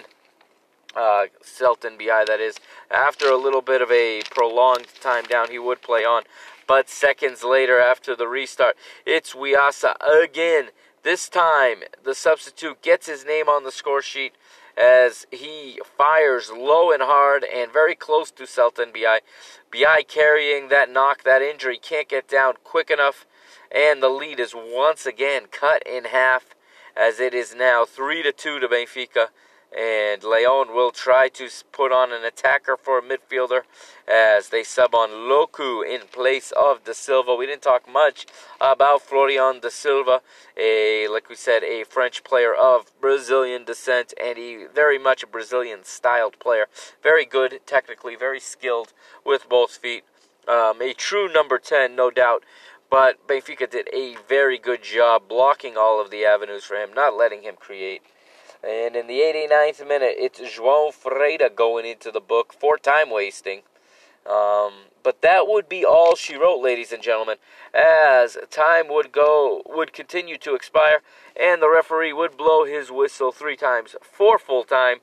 uh, 0.94 1.26
Celton 1.42 1.98
Biai, 1.98 2.26
that 2.26 2.40
is. 2.40 2.56
After 2.90 3.28
a 3.28 3.36
little 3.36 3.62
bit 3.62 3.82
of 3.82 3.90
a 3.90 4.22
prolonged 4.30 4.88
time 5.00 5.24
down, 5.24 5.50
he 5.50 5.58
would 5.58 5.82
play 5.82 6.04
on. 6.04 6.24
But 6.66 6.88
seconds 6.88 7.42
later, 7.42 7.80
after 7.80 8.14
the 8.14 8.28
restart, 8.28 8.76
it's 9.04 9.34
Wiasa 9.34 9.94
again. 10.22 10.68
This 11.02 11.28
time, 11.28 11.78
the 12.04 12.14
substitute 12.14 12.80
gets 12.82 13.06
his 13.06 13.24
name 13.24 13.48
on 13.48 13.64
the 13.64 13.72
score 13.72 14.02
sheet 14.02 14.34
as 14.76 15.26
he 15.30 15.80
fires 15.96 16.50
low 16.50 16.92
and 16.92 17.02
hard 17.02 17.44
and 17.44 17.72
very 17.72 17.94
close 17.94 18.30
to 18.32 18.46
Celton 18.46 18.92
Biai. 18.92 19.20
Biai 19.72 20.06
carrying 20.06 20.68
that 20.68 20.90
knock, 20.90 21.22
that 21.24 21.42
injury, 21.42 21.78
can't 21.78 22.08
get 22.08 22.28
down 22.28 22.54
quick 22.64 22.90
enough, 22.90 23.26
and 23.70 24.02
the 24.02 24.08
lead 24.08 24.40
is 24.40 24.54
once 24.54 25.06
again 25.06 25.44
cut 25.50 25.82
in 25.86 26.04
half 26.04 26.54
as 26.96 27.20
it 27.20 27.34
is 27.34 27.54
now 27.54 27.84
3 27.84 28.22
to 28.22 28.32
2 28.32 28.60
to 28.60 28.68
Benfica 28.68 29.28
and 29.76 30.22
Lyon 30.22 30.74
will 30.74 30.90
try 30.90 31.28
to 31.30 31.48
put 31.72 31.92
on 31.92 32.12
an 32.12 32.24
attacker 32.24 32.76
for 32.76 32.98
a 32.98 33.02
midfielder 33.02 33.62
as 34.06 34.48
they 34.48 34.62
sub 34.62 34.94
on 34.94 35.10
Loku 35.10 35.82
in 35.86 36.06
place 36.08 36.52
of 36.52 36.84
Da 36.84 36.92
Silva. 36.92 37.34
We 37.34 37.46
didn't 37.46 37.62
talk 37.62 37.90
much 37.90 38.26
about 38.60 39.02
Florian 39.02 39.60
Da 39.60 39.70
Silva, 39.70 40.20
a 40.56 41.08
like 41.08 41.28
we 41.28 41.36
said, 41.36 41.62
a 41.62 41.84
French 41.84 42.22
player 42.22 42.52
of 42.54 42.92
Brazilian 43.00 43.64
descent 43.64 44.12
and 44.22 44.38
a 44.38 44.66
very 44.66 44.98
much 44.98 45.22
a 45.22 45.26
Brazilian 45.26 45.84
styled 45.84 46.38
player. 46.38 46.66
Very 47.02 47.24
good 47.24 47.60
technically, 47.66 48.16
very 48.16 48.40
skilled 48.40 48.92
with 49.24 49.48
both 49.48 49.76
feet. 49.76 50.04
Um, 50.46 50.82
a 50.82 50.92
true 50.92 51.32
number 51.32 51.58
10, 51.58 51.94
no 51.94 52.10
doubt. 52.10 52.44
But 52.90 53.26
Benfica 53.26 53.70
did 53.70 53.88
a 53.94 54.16
very 54.28 54.58
good 54.58 54.82
job 54.82 55.22
blocking 55.26 55.78
all 55.78 55.98
of 55.98 56.10
the 56.10 56.26
avenues 56.26 56.64
for 56.64 56.76
him, 56.76 56.92
not 56.92 57.16
letting 57.16 57.42
him 57.42 57.54
create. 57.58 58.02
And 58.62 58.94
in 58.94 59.08
the 59.08 59.18
89th 59.18 59.86
minute, 59.88 60.14
it's 60.18 60.40
João 60.40 60.92
Ferreira 60.92 61.50
going 61.50 61.84
into 61.84 62.12
the 62.12 62.20
book 62.20 62.52
for 62.52 62.78
time 62.78 63.10
wasting. 63.10 63.62
Um, 64.24 64.72
but 65.02 65.20
that 65.22 65.48
would 65.48 65.68
be 65.68 65.84
all 65.84 66.14
she 66.14 66.36
wrote, 66.36 66.62
ladies 66.62 66.92
and 66.92 67.02
gentlemen, 67.02 67.38
as 67.74 68.38
time 68.50 68.86
would 68.88 69.10
go 69.10 69.62
would 69.66 69.92
continue 69.92 70.38
to 70.38 70.54
expire, 70.54 71.02
and 71.34 71.60
the 71.60 71.68
referee 71.68 72.12
would 72.12 72.36
blow 72.36 72.64
his 72.64 72.92
whistle 72.92 73.32
three 73.32 73.56
times 73.56 73.96
for 74.00 74.38
full 74.38 74.62
time, 74.62 74.98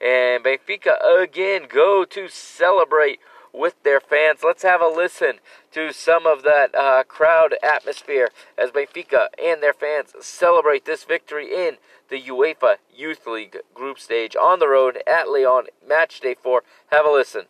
and 0.00 0.42
Benfica 0.42 0.96
again 1.04 1.66
go 1.68 2.06
to 2.06 2.28
celebrate 2.28 3.20
with 3.52 3.82
their 3.82 4.00
fans. 4.00 4.40
Let's 4.42 4.62
have 4.62 4.80
a 4.80 4.88
listen 4.88 5.40
to 5.72 5.92
some 5.92 6.26
of 6.26 6.42
that 6.42 6.74
uh, 6.74 7.04
crowd 7.04 7.54
atmosphere 7.62 8.30
as 8.56 8.70
Benfica 8.70 9.28
and 9.42 9.62
their 9.62 9.74
fans 9.74 10.12
celebrate 10.20 10.84
this 10.84 11.04
victory 11.04 11.52
in 11.52 11.76
the 12.08 12.20
UEFA 12.22 12.76
Youth 12.94 13.26
League 13.26 13.58
group 13.74 13.98
stage 13.98 14.36
on 14.36 14.58
the 14.58 14.68
road 14.68 15.02
at 15.06 15.28
Lyon, 15.28 15.66
match 15.86 16.20
day 16.20 16.34
4. 16.34 16.62
Have 16.90 17.06
a 17.06 17.10
listen. 17.10 17.46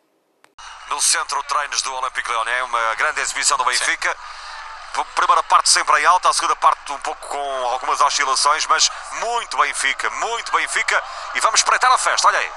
No 0.91 1.01
centro 1.01 1.41
de 1.41 1.49
treinos 1.49 1.83
do 1.83 1.93
Olympique 1.95 2.31
Lyonnais, 2.31 2.65
uma 2.65 2.95
grande 2.95 3.21
exibição 3.21 3.57
do 3.57 3.65
Benfica. 3.65 4.15
Primeira 5.15 5.43
parte 5.45 5.71
sempre 5.71 6.01
em 6.01 6.05
alta, 6.05 6.29
a 6.29 6.33
segunda 6.35 6.55
parte 6.57 6.93
um 6.93 6.99
pouco 6.99 7.27
com 7.29 7.67
algumas 7.69 8.01
oscilações, 8.03 8.67
mas 8.67 8.91
muito 9.21 9.57
Benfica, 9.57 10.11
muito 10.11 10.53
Benfica. 10.53 11.03
E 11.35 11.41
vamos 11.41 11.61
espreitar 11.61 11.91
a 11.91 11.99
festa, 11.99 12.29
olha 12.29 12.39
aí. 12.39 12.51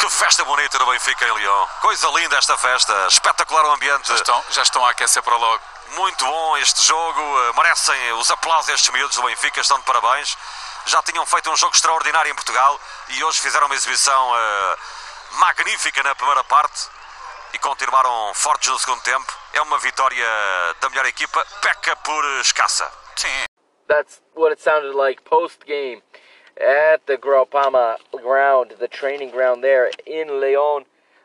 Que 0.00 0.10
festa 0.10 0.44
bonita 0.44 0.78
do 0.78 0.86
Benfica 0.86 1.26
em 1.26 1.34
Lyon. 1.34 1.66
Coisa 1.80 2.08
linda 2.08 2.36
esta 2.36 2.56
festa. 2.56 3.06
Espetacular 3.08 3.64
o 3.66 3.72
ambiente. 3.72 4.08
Já 4.08 4.14
estão, 4.16 4.44
já 4.50 4.62
estão 4.62 4.86
a 4.86 4.90
aquecer 4.90 5.22
para 5.22 5.36
logo. 5.36 5.62
Muito 5.90 6.24
bom 6.24 6.56
este 6.56 6.82
jogo. 6.82 7.20
Eh, 7.20 7.52
merecem 7.54 8.12
os 8.14 8.30
aplausos 8.30 8.66
destes 8.66 8.90
miúdos 8.92 9.16
do 9.16 9.22
Benfica. 9.22 9.60
Estão 9.60 9.78
de 9.78 9.84
parabéns. 9.84 10.36
Já 10.86 11.02
tinham 11.02 11.24
feito 11.26 11.50
um 11.50 11.56
jogo 11.56 11.74
extraordinário 11.74 12.30
em 12.30 12.34
Portugal 12.34 12.80
e 13.08 13.22
hoje 13.22 13.40
fizeram 13.40 13.66
uma 13.66 13.76
exibição 13.76 14.30
uh, 14.32 14.78
magnífica 15.38 16.02
na 16.02 16.14
primeira 16.14 16.42
parte 16.44 16.88
e 17.52 17.58
continuaram 17.58 18.32
fortes 18.34 18.68
no 18.68 18.78
segundo 18.78 19.00
tempo. 19.02 19.32
É 19.52 19.62
uma 19.62 19.78
vitória 19.78 20.26
da 20.80 20.88
melhor 20.90 21.06
equipa, 21.06 21.46
peca 21.60 21.94
por 21.96 22.24
escassa. 22.40 22.90
Sim. 23.16 23.51
That's 23.92 24.22
what 24.32 24.52
it 24.52 24.58
sounded 24.58 24.94
like 24.94 25.22
post 25.22 25.66
game 25.66 26.00
at 26.58 27.06
the 27.06 27.18
Groupama 27.18 27.96
ground, 28.10 28.76
the 28.80 28.88
training 28.88 29.32
ground 29.32 29.62
there 29.62 29.90
in 30.06 30.40
Lyon. 30.40 30.84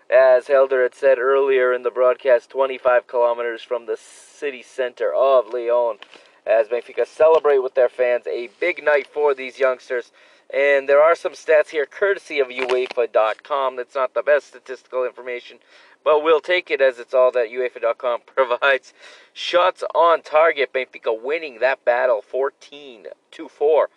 As 0.10 0.48
Helder 0.48 0.84
had 0.84 0.94
said 0.94 1.18
earlier 1.18 1.72
in 1.72 1.84
the 1.84 1.92
broadcast, 1.92 2.50
25 2.50 3.08
kilometers 3.08 3.62
from 3.62 3.86
the 3.86 3.96
city 3.96 4.62
center 4.62 5.14
of 5.14 5.54
Lyon, 5.54 6.00
As 6.46 6.68
Benfica 6.68 7.08
celebrate 7.08 7.60
with 7.60 7.74
their 7.76 7.88
fans, 7.88 8.28
a 8.28 8.50
big 8.60 8.84
night 8.84 9.08
for 9.08 9.34
these 9.34 9.60
youngsters. 9.60 10.12
And 10.54 10.90
there 10.90 11.02
are 11.02 11.16
some 11.16 11.34
stats 11.34 11.70
here, 11.70 11.86
courtesy 11.86 12.40
of 12.40 12.50
UEFA.com. 12.50 13.78
That's 13.78 13.96
not 13.96 14.14
the 14.14 14.24
best 14.24 14.48
statistical 14.48 15.06
information, 15.06 15.60
but 16.08 16.24
we'll 16.24 16.40
take 16.40 16.72
it 16.72 16.80
as 16.80 17.00
it's 17.00 17.14
all 17.14 17.34
that 17.34 17.50
UEFA.com 17.50 18.22
provides. 18.26 18.94
Shots 19.34 19.84
on 19.94 20.22
target, 20.22 20.72
Benfica 20.72 21.12
winning 21.22 21.60
that 21.60 21.84
battle 21.84 22.22
14 22.22 23.08
to 23.32 23.50
4. 23.50 23.90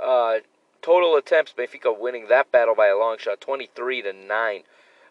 Uh, 0.00 0.34
total 0.82 1.16
attempts, 1.16 1.52
Benfica 1.52 1.98
winning 1.98 2.28
that 2.28 2.52
battle 2.52 2.76
by 2.76 2.86
a 2.86 2.96
long 2.96 3.18
shot 3.18 3.40
23 3.40 4.02
to 4.02 4.12
9. 4.12 4.62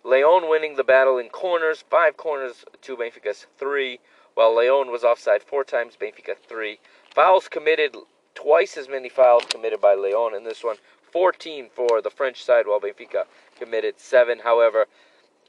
Lyon 0.06 0.50
winning 0.50 0.78
the 0.78 0.86
battle 0.86 1.18
in 1.18 1.28
corners, 1.28 1.84
5 1.90 2.16
corners 2.16 2.64
to 2.82 2.96
Benfica's 2.96 3.46
3, 3.58 4.00
while 4.34 4.56
Lyon 4.56 4.90
was 4.90 5.04
offside 5.04 5.44
4 5.44 5.66
times, 5.66 5.98
Benfica 6.00 6.38
3. 6.48 6.80
Fouls 7.14 7.50
committed, 7.50 7.98
twice 8.36 8.78
as 8.78 8.88
many 8.88 9.10
fouls 9.10 9.44
committed 9.50 9.82
by 9.82 9.96
Lyon 9.96 10.34
in 10.34 10.46
this 10.46 10.64
one. 10.64 10.78
14 11.12 11.68
for 11.76 12.02
the 12.02 12.10
French 12.10 12.42
side, 12.42 12.68
while 12.68 12.80
Benfica 12.80 13.26
committed 13.60 14.00
7. 14.00 14.40
However, 14.40 14.88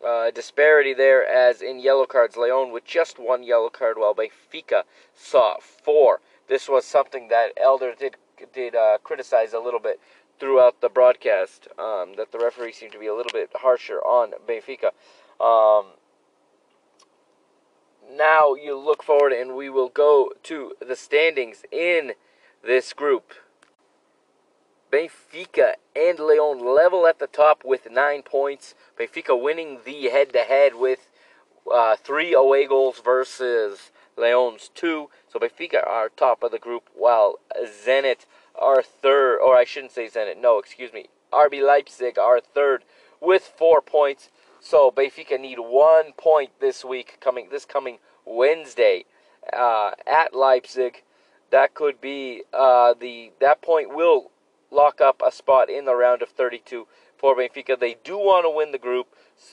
uh, 0.06 0.30
disparity 0.30 0.94
there, 0.94 1.26
as 1.26 1.62
in 1.62 1.78
yellow 1.78 2.06
cards, 2.06 2.36
Lyon 2.36 2.72
with 2.72 2.84
just 2.84 3.18
one 3.18 3.42
yellow 3.42 3.70
card, 3.70 3.96
while 3.98 4.14
Benfica 4.14 4.82
saw 5.14 5.56
four. 5.60 6.20
This 6.48 6.68
was 6.68 6.84
something 6.84 7.28
that 7.28 7.52
Helder 7.56 7.94
did 7.98 8.16
did 8.52 8.74
uh, 8.74 8.98
criticize 9.04 9.52
a 9.52 9.60
little 9.60 9.80
bit 9.80 10.00
throughout 10.38 10.80
the 10.80 10.88
broadcast. 10.88 11.68
Um, 11.78 12.14
that 12.16 12.32
the 12.32 12.38
referee 12.38 12.72
seemed 12.72 12.92
to 12.92 12.98
be 12.98 13.06
a 13.06 13.14
little 13.14 13.32
bit 13.32 13.50
harsher 13.54 13.98
on 14.00 14.32
Benfica. 14.46 14.90
Um, 15.40 15.92
now 18.16 18.54
you 18.54 18.76
look 18.76 19.02
forward, 19.02 19.32
and 19.32 19.54
we 19.54 19.70
will 19.70 19.88
go 19.88 20.32
to 20.44 20.74
the 20.86 20.96
standings 20.96 21.62
in 21.70 22.12
this 22.64 22.92
group. 22.92 23.32
Benfica 24.92 25.74
and 25.96 26.18
Lyon 26.18 26.58
level 26.58 27.06
at 27.06 27.18
the 27.18 27.26
top 27.26 27.64
with 27.64 27.90
nine 27.90 28.22
points. 28.22 28.74
Benfica 28.98 29.40
winning 29.40 29.78
the 29.86 30.10
head 30.10 30.34
to 30.34 30.40
head 30.40 30.74
with 30.74 31.08
uh, 31.72 31.96
three 31.96 32.34
away 32.34 32.66
goals 32.66 33.00
versus 33.02 33.90
Lyon's 34.18 34.70
two. 34.74 35.08
So 35.32 35.38
Benfica 35.38 35.86
are 35.86 36.10
top 36.10 36.42
of 36.42 36.50
the 36.50 36.58
group 36.58 36.90
while 36.94 37.38
Zenit 37.64 38.26
are 38.54 38.82
third, 38.82 39.38
or 39.38 39.56
I 39.56 39.64
shouldn't 39.64 39.92
say 39.92 40.08
Zenit, 40.08 40.38
no, 40.38 40.58
excuse 40.58 40.92
me. 40.92 41.06
RB 41.32 41.66
Leipzig 41.66 42.18
are 42.18 42.40
third 42.40 42.84
with 43.18 43.42
four 43.42 43.80
points. 43.80 44.28
So 44.60 44.90
Benfica 44.90 45.40
need 45.40 45.58
one 45.58 46.12
point 46.18 46.50
this 46.60 46.84
week, 46.84 47.16
coming 47.18 47.48
this 47.50 47.64
coming 47.64 47.98
Wednesday 48.26 49.06
uh, 49.52 49.92
at 50.06 50.34
Leipzig. 50.34 51.02
That 51.50 51.72
could 51.72 52.00
be 52.00 52.42
uh, 52.52 52.92
the 52.92 53.32
that 53.40 53.62
point 53.62 53.94
will 53.94 54.31
lock 54.72 55.00
up 55.00 55.22
a 55.24 55.30
spot 55.30 55.68
in 55.70 55.84
the 55.84 55.94
round 55.94 56.22
of 56.22 56.30
32 56.30 56.86
for 57.16 57.36
Benfica. 57.36 57.78
They 57.78 57.96
do 58.02 58.16
want 58.16 58.44
to 58.44 58.50
win 58.50 58.72
the 58.72 58.78
group 58.78 59.08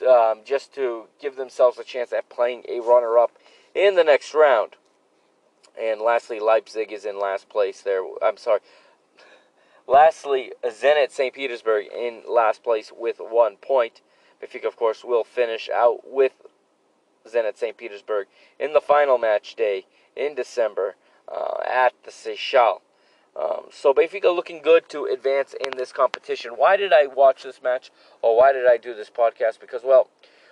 um, 0.07 0.41
just 0.45 0.73
to 0.75 1.05
give 1.21 1.35
themselves 1.35 1.77
a 1.77 1.83
chance 1.83 2.13
at 2.13 2.29
playing 2.29 2.63
a 2.67 2.79
runner 2.79 3.17
up 3.17 3.31
in 3.75 3.95
the 3.95 4.03
next 4.03 4.33
round. 4.33 4.75
And 5.79 6.01
lastly, 6.01 6.39
Leipzig 6.39 6.91
is 6.91 7.05
in 7.05 7.19
last 7.19 7.49
place 7.49 7.81
there. 7.81 8.03
I'm 8.21 8.37
sorry. 8.37 8.59
Lastly, 9.87 10.53
Zenit 10.63 11.11
St. 11.11 11.33
Petersburg 11.33 11.87
in 11.95 12.21
last 12.27 12.63
place 12.63 12.91
with 12.95 13.17
one 13.19 13.55
point. 13.57 14.01
Benfica, 14.41 14.65
of 14.65 14.75
course, 14.75 15.03
will 15.03 15.23
finish 15.23 15.69
out 15.69 16.01
with 16.05 16.33
Zenit 17.27 17.57
St. 17.57 17.75
Petersburg 17.75 18.27
in 18.59 18.73
the 18.73 18.81
final 18.81 19.17
match 19.17 19.55
day 19.55 19.85
in 20.15 20.35
December 20.35 20.95
uh, 21.27 21.61
at 21.65 21.93
the 22.03 22.11
Seixal. 22.11 22.81
Um, 23.39 23.65
so 23.71 23.93
Benfica 23.93 24.35
looking 24.35 24.61
good 24.61 24.89
to 24.89 25.05
advance 25.05 25.53
in 25.53 25.77
this 25.77 25.93
competition. 25.93 26.51
Why 26.57 26.75
did 26.75 26.91
I 26.91 27.07
watch 27.07 27.43
this 27.43 27.61
match, 27.63 27.91
or 28.21 28.35
why 28.35 28.51
did 28.51 28.65
I 28.67 28.77
do 28.77 28.93
this 28.93 29.09
podcast? 29.09 29.59
Because 29.59 29.81
well, 29.83 30.09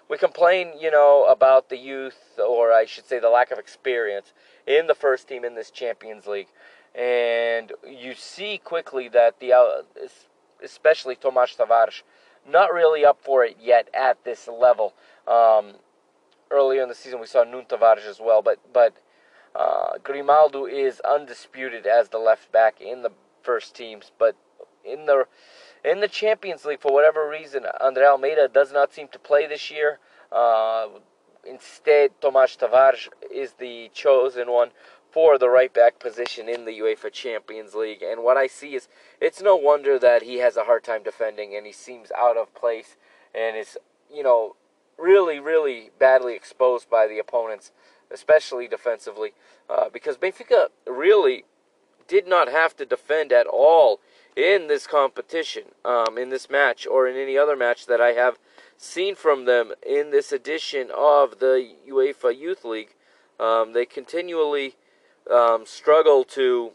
we 0.09 0.17
complain, 0.17 0.71
you 0.79 0.89
know, 0.89 1.25
about 1.29 1.69
the 1.69 1.77
youth, 1.77 2.39
or 2.39 2.71
I 2.71 2.85
should 2.85 3.05
say, 3.05 3.19
the 3.19 3.29
lack 3.29 3.51
of 3.51 3.59
experience 3.59 4.31
in 4.65 4.87
the 4.87 4.95
first 4.95 5.27
team 5.27 5.43
in 5.43 5.55
this 5.55 5.69
Champions 5.69 6.27
League, 6.27 6.47
and 6.95 7.73
you 7.85 8.13
see 8.13 8.57
quickly 8.57 9.09
that 9.09 9.39
the, 9.39 9.53
uh, 9.53 9.81
especially 10.63 11.15
Tomas 11.15 11.55
Tavares, 11.57 12.03
not 12.49 12.73
really 12.73 13.03
up 13.03 13.19
for 13.21 13.43
it 13.43 13.57
yet 13.61 13.89
at 13.93 14.23
this 14.23 14.47
level. 14.47 14.93
Um, 15.27 15.73
earlier 16.49 16.83
in 16.83 16.87
the 16.87 16.95
season, 16.95 17.19
we 17.19 17.27
saw 17.27 17.43
Nuno 17.43 17.63
Tavares 17.63 18.07
as 18.07 18.21
well, 18.21 18.41
but 18.41 18.59
but 18.71 18.93
uh, 19.55 19.97
Grimaldo 20.03 20.65
is 20.65 20.99
undisputed 21.01 21.85
as 21.85 22.09
the 22.09 22.17
left 22.17 22.51
back 22.51 22.79
in 22.81 23.01
the 23.01 23.11
first 23.41 23.75
teams, 23.75 24.11
but 24.17 24.35
in 24.83 25.05
the 25.05 25.25
in 25.83 25.99
the 26.01 26.07
Champions 26.07 26.65
League, 26.65 26.81
for 26.81 26.91
whatever 26.91 27.29
reason, 27.29 27.65
Andre 27.79 28.05
Almeida 28.05 28.47
does 28.47 28.73
not 28.73 28.93
seem 28.93 29.07
to 29.09 29.19
play 29.19 29.47
this 29.47 29.71
year. 29.71 29.99
Uh, 30.31 30.87
instead, 31.45 32.11
Tomas 32.19 32.57
Tavares 32.57 33.07
is 33.31 33.53
the 33.53 33.89
chosen 33.93 34.51
one 34.51 34.71
for 35.11 35.37
the 35.37 35.49
right 35.49 35.73
back 35.73 35.99
position 35.99 36.49
in 36.49 36.65
the 36.65 36.79
UEFA 36.79 37.11
Champions 37.11 37.73
League. 37.73 38.01
And 38.01 38.23
what 38.23 38.37
I 38.37 38.47
see 38.47 38.75
is 38.75 38.87
it's 39.21 39.41
no 39.41 39.55
wonder 39.55 39.97
that 39.97 40.23
he 40.23 40.37
has 40.39 40.57
a 40.57 40.65
hard 40.65 40.83
time 40.83 41.03
defending 41.03 41.55
and 41.55 41.65
he 41.65 41.71
seems 41.71 42.11
out 42.11 42.37
of 42.37 42.53
place 42.53 42.97
and 43.33 43.55
is, 43.55 43.77
you 44.13 44.23
know, 44.23 44.55
really, 44.97 45.39
really 45.39 45.91
badly 45.97 46.35
exposed 46.35 46.89
by 46.89 47.07
the 47.07 47.19
opponents, 47.19 47.71
especially 48.11 48.67
defensively, 48.67 49.33
uh, 49.69 49.89
because 49.89 50.17
Benfica 50.17 50.67
really 50.85 51.45
did 52.07 52.27
not 52.27 52.49
have 52.49 52.75
to 52.77 52.85
defend 52.85 53.31
at 53.31 53.47
all 53.47 53.99
in 54.35 54.67
this 54.67 54.87
competition, 54.87 55.63
um, 55.83 56.17
in 56.17 56.29
this 56.29 56.49
match, 56.49 56.85
or 56.85 57.07
in 57.07 57.17
any 57.17 57.37
other 57.37 57.55
match 57.55 57.85
that 57.87 57.99
I 57.99 58.13
have 58.13 58.37
seen 58.77 59.15
from 59.15 59.45
them 59.45 59.73
in 59.85 60.11
this 60.11 60.31
edition 60.31 60.89
of 60.95 61.39
the 61.39 61.73
UEFA 61.89 62.37
Youth 62.37 62.63
League. 62.63 62.93
Um, 63.39 63.73
they 63.73 63.85
continually 63.85 64.75
um, 65.31 65.65
struggle 65.65 66.23
to. 66.25 66.71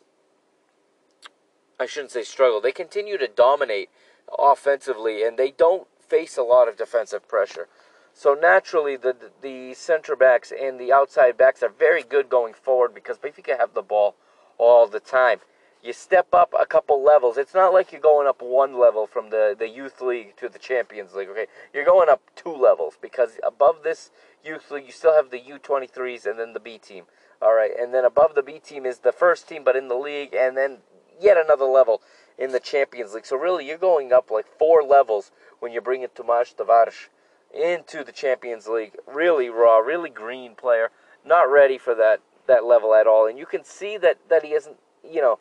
I 1.79 1.87
shouldn't 1.87 2.13
say 2.13 2.23
struggle. 2.23 2.61
They 2.61 2.73
continue 2.73 3.19
to 3.19 3.29
dominate 3.29 3.91
offensively, 4.39 5.25
and 5.25 5.39
they 5.39 5.51
don't 5.51 5.87
face 6.01 6.37
a 6.37 6.43
lot 6.43 6.69
of 6.69 6.77
defensive 6.77 7.27
pressure. 7.27 7.69
So 8.15 8.35
naturally, 8.35 8.97
the 8.97 9.17
the 9.41 9.75
center 9.75 10.15
backs 10.15 10.53
and 10.53 10.79
the 10.79 10.93
outside 10.93 11.37
backs 11.37 11.63
are 11.63 11.71
very 11.71 12.03
good 12.03 12.29
going 12.29 12.55
forward 12.55 12.95
because 12.95 13.19
Benfica 13.19 13.59
have 13.59 13.75
the 13.75 13.83
ball 13.83 14.17
all 14.59 14.87
the 14.87 15.01
time. 15.01 15.41
You 15.83 15.93
step 15.93 16.29
up 16.33 16.55
a 16.59 16.67
couple 16.67 17.03
levels. 17.03 17.37
It's 17.37 17.55
not 17.55 17.73
like 17.73 17.91
you're 17.91 18.01
going 18.01 18.29
up 18.29 18.41
one 18.41 18.79
level 18.79 19.07
from 19.07 19.31
the, 19.31 19.57
the 19.59 19.69
youth 19.69 20.01
league 20.01 20.37
to 20.37 20.49
the 20.49 20.59
Champions 20.59 21.15
League. 21.15 21.29
Okay, 21.29 21.47
you're 21.73 21.85
going 21.85 22.09
up 22.09 22.23
two 22.37 22.55
levels 22.55 22.99
because 23.01 23.41
above 23.43 23.83
this 23.83 24.11
youth 24.45 24.71
league, 24.71 24.87
you 24.87 24.93
still 24.93 25.15
have 25.15 25.31
the 25.31 25.41
U23s 25.41 26.27
and 26.27 26.39
then 26.39 26.53
the 26.53 26.61
B 26.61 26.79
team. 26.79 27.05
All 27.41 27.55
right, 27.55 27.73
and 27.77 27.93
then 27.93 28.05
above 28.05 28.37
the 28.37 28.43
B 28.43 28.61
team 28.61 28.87
is 28.87 28.99
the 28.99 29.11
first 29.11 29.49
team, 29.49 29.65
but 29.65 29.75
in 29.75 29.89
the 29.89 29.97
league, 29.97 30.35
and 30.35 30.57
then 30.57 30.79
yet 31.21 31.37
another 31.37 31.65
level 31.65 32.01
in 32.39 32.53
the 32.53 32.61
Champions 32.61 33.15
League. 33.15 33.27
So 33.27 33.37
really, 33.37 33.67
you're 33.67 33.79
going 33.79 34.13
up 34.13 34.31
like 34.31 34.47
four 34.47 34.83
levels 34.83 35.33
when 35.59 35.73
you 35.73 35.81
bring 35.81 36.03
in 36.03 36.11
Tomas 36.11 36.55
Tavares 36.57 37.09
into 37.53 38.05
the 38.05 38.13
Champions 38.13 38.67
League. 38.67 38.97
Really 39.07 39.49
raw, 39.49 39.79
really 39.79 40.11
green 40.11 40.55
player, 40.55 40.91
not 41.25 41.51
ready 41.51 41.79
for 41.79 41.95
that 41.95 42.21
that 42.47 42.65
level 42.65 42.95
at 42.95 43.07
all. 43.07 43.27
And 43.27 43.39
you 43.39 43.47
can 43.47 43.65
see 43.65 43.97
that 43.99 44.19
that 44.29 44.45
he 44.45 44.53
isn't. 44.53 44.77
You 45.05 45.21
know, 45.21 45.39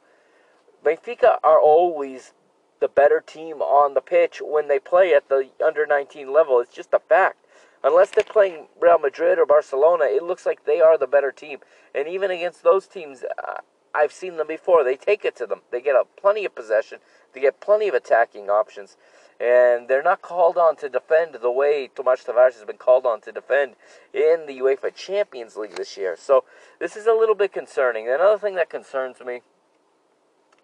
Benfica 0.84 1.38
are 1.44 1.60
always 1.60 2.34
the 2.80 2.88
better 2.88 3.22
team 3.26 3.62
on 3.62 3.94
the 3.94 4.02
pitch 4.02 4.42
when 4.44 4.68
they 4.68 4.80
play 4.80 5.14
at 5.14 5.30
the 5.30 5.50
under 5.64 5.86
19 5.86 6.34
level. 6.34 6.60
It's 6.60 6.74
just 6.74 6.94
a 6.94 7.00
fact. 7.00 7.46
Unless 7.84 8.12
they're 8.12 8.24
playing 8.24 8.68
Real 8.80 9.00
Madrid 9.00 9.40
or 9.40 9.46
Barcelona, 9.46 10.06
it 10.06 10.24
looks 10.24 10.46
like 10.46 10.66
they 10.66 10.82
are 10.82 10.98
the 10.98 11.08
better 11.08 11.32
team. 11.32 11.60
And 11.96 12.08
even 12.08 12.30
against 12.30 12.64
those 12.64 12.86
teams, 12.86 13.24
uh, 13.24 13.58
I've 13.94 14.12
seen 14.12 14.38
them 14.38 14.48
before. 14.48 14.84
They 14.84 14.96
take 14.96 15.26
it 15.26 15.36
to 15.38 15.48
them. 15.48 15.62
They 15.72 15.82
get 15.82 15.96
a 15.96 16.04
plenty 16.20 16.46
of 16.46 16.54
possession. 16.56 17.00
They 17.34 17.42
get 17.42 17.60
plenty 17.60 17.88
of 17.88 17.96
attacking 17.96 18.50
options 18.50 18.98
and 19.42 19.88
they're 19.88 20.04
not 20.04 20.22
called 20.22 20.56
on 20.56 20.76
to 20.76 20.88
defend 20.88 21.36
the 21.42 21.52
way 21.52 21.90
Tomas 21.96 22.24
Tavares 22.24 22.54
has 22.54 22.64
been 22.64 22.78
called 22.78 23.08
on 23.08 23.22
to 23.22 23.32
defend 23.32 23.74
in 24.14 24.46
the 24.46 24.60
UEFA 24.60 24.94
Champions 24.94 25.56
League 25.56 25.76
this 25.76 25.98
year. 25.98 26.16
So 26.16 26.44
this 26.80 26.96
is 26.96 27.08
a 27.08 27.14
little 27.14 27.34
bit 27.34 27.52
concerning. 27.52 28.08
Another 28.08 28.38
thing 28.38 28.54
that 28.56 28.70
concerns 28.70 29.20
me, 29.26 29.42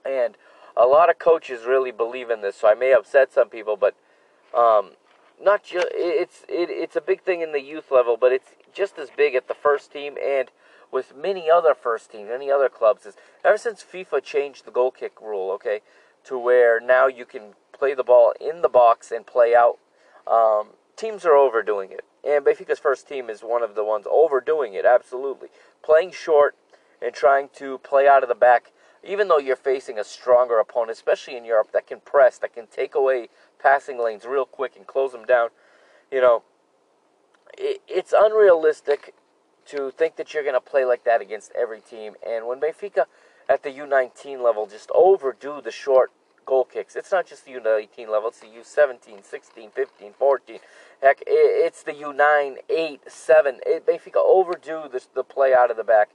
and 0.06 0.38
a 0.76 0.86
lot 0.86 1.10
of 1.10 1.18
coaches 1.18 1.66
really 1.66 1.92
believe 1.92 2.30
in 2.30 2.42
this, 2.42 2.58
so 2.58 2.70
I 2.70 2.76
may 2.76 2.94
upset 2.94 3.34
some 3.34 3.50
people, 3.50 3.78
but 3.78 3.96
um, 4.56 4.92
not 5.44 5.64
just 5.64 5.88
it's 5.92 6.44
it, 6.48 6.70
it's 6.70 6.96
a 6.96 7.02
big 7.02 7.24
thing 7.24 7.42
in 7.42 7.54
the 7.54 7.62
youth 7.62 7.90
level, 7.90 8.16
but 8.16 8.32
it's 8.32 8.50
just 8.74 9.00
as 9.00 9.10
big 9.10 9.34
at 9.34 9.48
the 9.48 9.56
first 9.56 9.92
team 9.92 10.18
and 10.24 10.52
with 10.92 11.16
many 11.16 11.50
other 11.50 11.74
first 11.74 12.12
teams, 12.12 12.30
any 12.30 12.52
other 12.52 12.70
clubs. 12.70 13.08
Is 13.08 13.16
ever 13.44 13.58
since 13.58 13.84
FIFA 13.84 14.24
changed 14.24 14.66
the 14.66 14.72
goal 14.72 14.92
kick 14.92 15.20
rule, 15.20 15.50
okay, 15.54 15.82
to 16.26 16.38
where 16.38 16.80
now 16.80 17.08
you 17.08 17.26
can 17.26 17.56
play 17.78 17.94
the 17.94 18.04
ball 18.04 18.34
in 18.40 18.62
the 18.62 18.70
box 18.70 19.12
and 19.12 19.26
play 19.26 19.56
out. 19.56 19.78
Um, 20.26 20.70
teams 20.96 21.26
are 21.26 21.36
overdoing 21.36 21.92
it. 21.92 22.04
And 22.28 22.46
Benfica's 22.46 22.80
first 22.80 23.08
team 23.08 23.30
is 23.30 23.42
one 23.42 23.64
of 23.64 23.76
the 23.76 23.84
ones 23.84 24.06
overdoing 24.10 24.74
it, 24.74 24.86
absolutely. 24.86 25.50
Playing 25.84 26.12
short 26.12 26.56
and 27.02 27.14
trying 27.14 27.50
to 27.56 27.78
play 27.80 28.08
out 28.08 28.24
of 28.24 28.30
the 28.30 28.36
back, 28.36 28.72
even 29.04 29.28
though 29.28 29.38
you're 29.38 29.56
facing 29.56 29.98
a 29.98 30.04
stronger 30.04 30.60
opponent, 30.60 30.92
especially 30.92 31.38
in 31.38 31.46
Europe, 31.46 31.72
that 31.72 31.88
can 31.88 32.02
press, 32.02 32.38
that 32.40 32.54
can 32.54 32.68
take 32.68 32.96
away 32.96 33.30
passing 33.62 33.98
lanes 33.98 34.26
real 34.26 34.46
quick 34.46 34.76
and 34.76 34.86
close 34.86 35.12
them 35.12 35.26
down. 35.26 35.50
You 36.12 36.22
know, 36.22 36.44
it, 37.58 37.82
it's 37.88 38.14
unrealistic 38.18 39.14
to 39.68 39.92
think 39.92 40.16
that 40.16 40.34
you're 40.34 40.44
going 40.44 40.56
to 40.56 40.62
play 40.62 40.86
like 40.86 41.04
that 41.04 41.22
against 41.22 41.52
every 41.58 41.82
team. 41.82 42.16
And 42.26 42.48
when 42.48 42.60
Benfica 42.60 43.06
at 43.48 43.64
the 43.64 43.70
U19 43.70 44.44
level 44.44 44.66
just 44.66 44.90
overdo 44.94 45.62
the 45.62 45.72
short 45.72 46.12
goal 46.48 46.66
kicks. 46.66 46.96
It's 46.96 47.12
not 47.12 47.28
just 47.28 47.46
the 47.46 47.52
U19 47.52 48.10
level, 48.10 48.30
it's 48.30 48.40
the 48.40 48.48
U17, 48.48 49.24
16, 49.24 49.70
15, 49.70 50.14
14. 50.18 50.60
Heck, 51.04 51.22
it's 51.28 51.84
the 51.84 51.94
U9, 51.94 52.56
8, 52.68 53.02
7. 53.06 53.60
It 53.68 53.86
basically 53.86 54.22
overdo 54.26 54.90
the 55.14 55.24
play 55.24 55.54
out 55.54 55.70
of 55.70 55.78
the 55.78 55.84
back. 55.84 56.10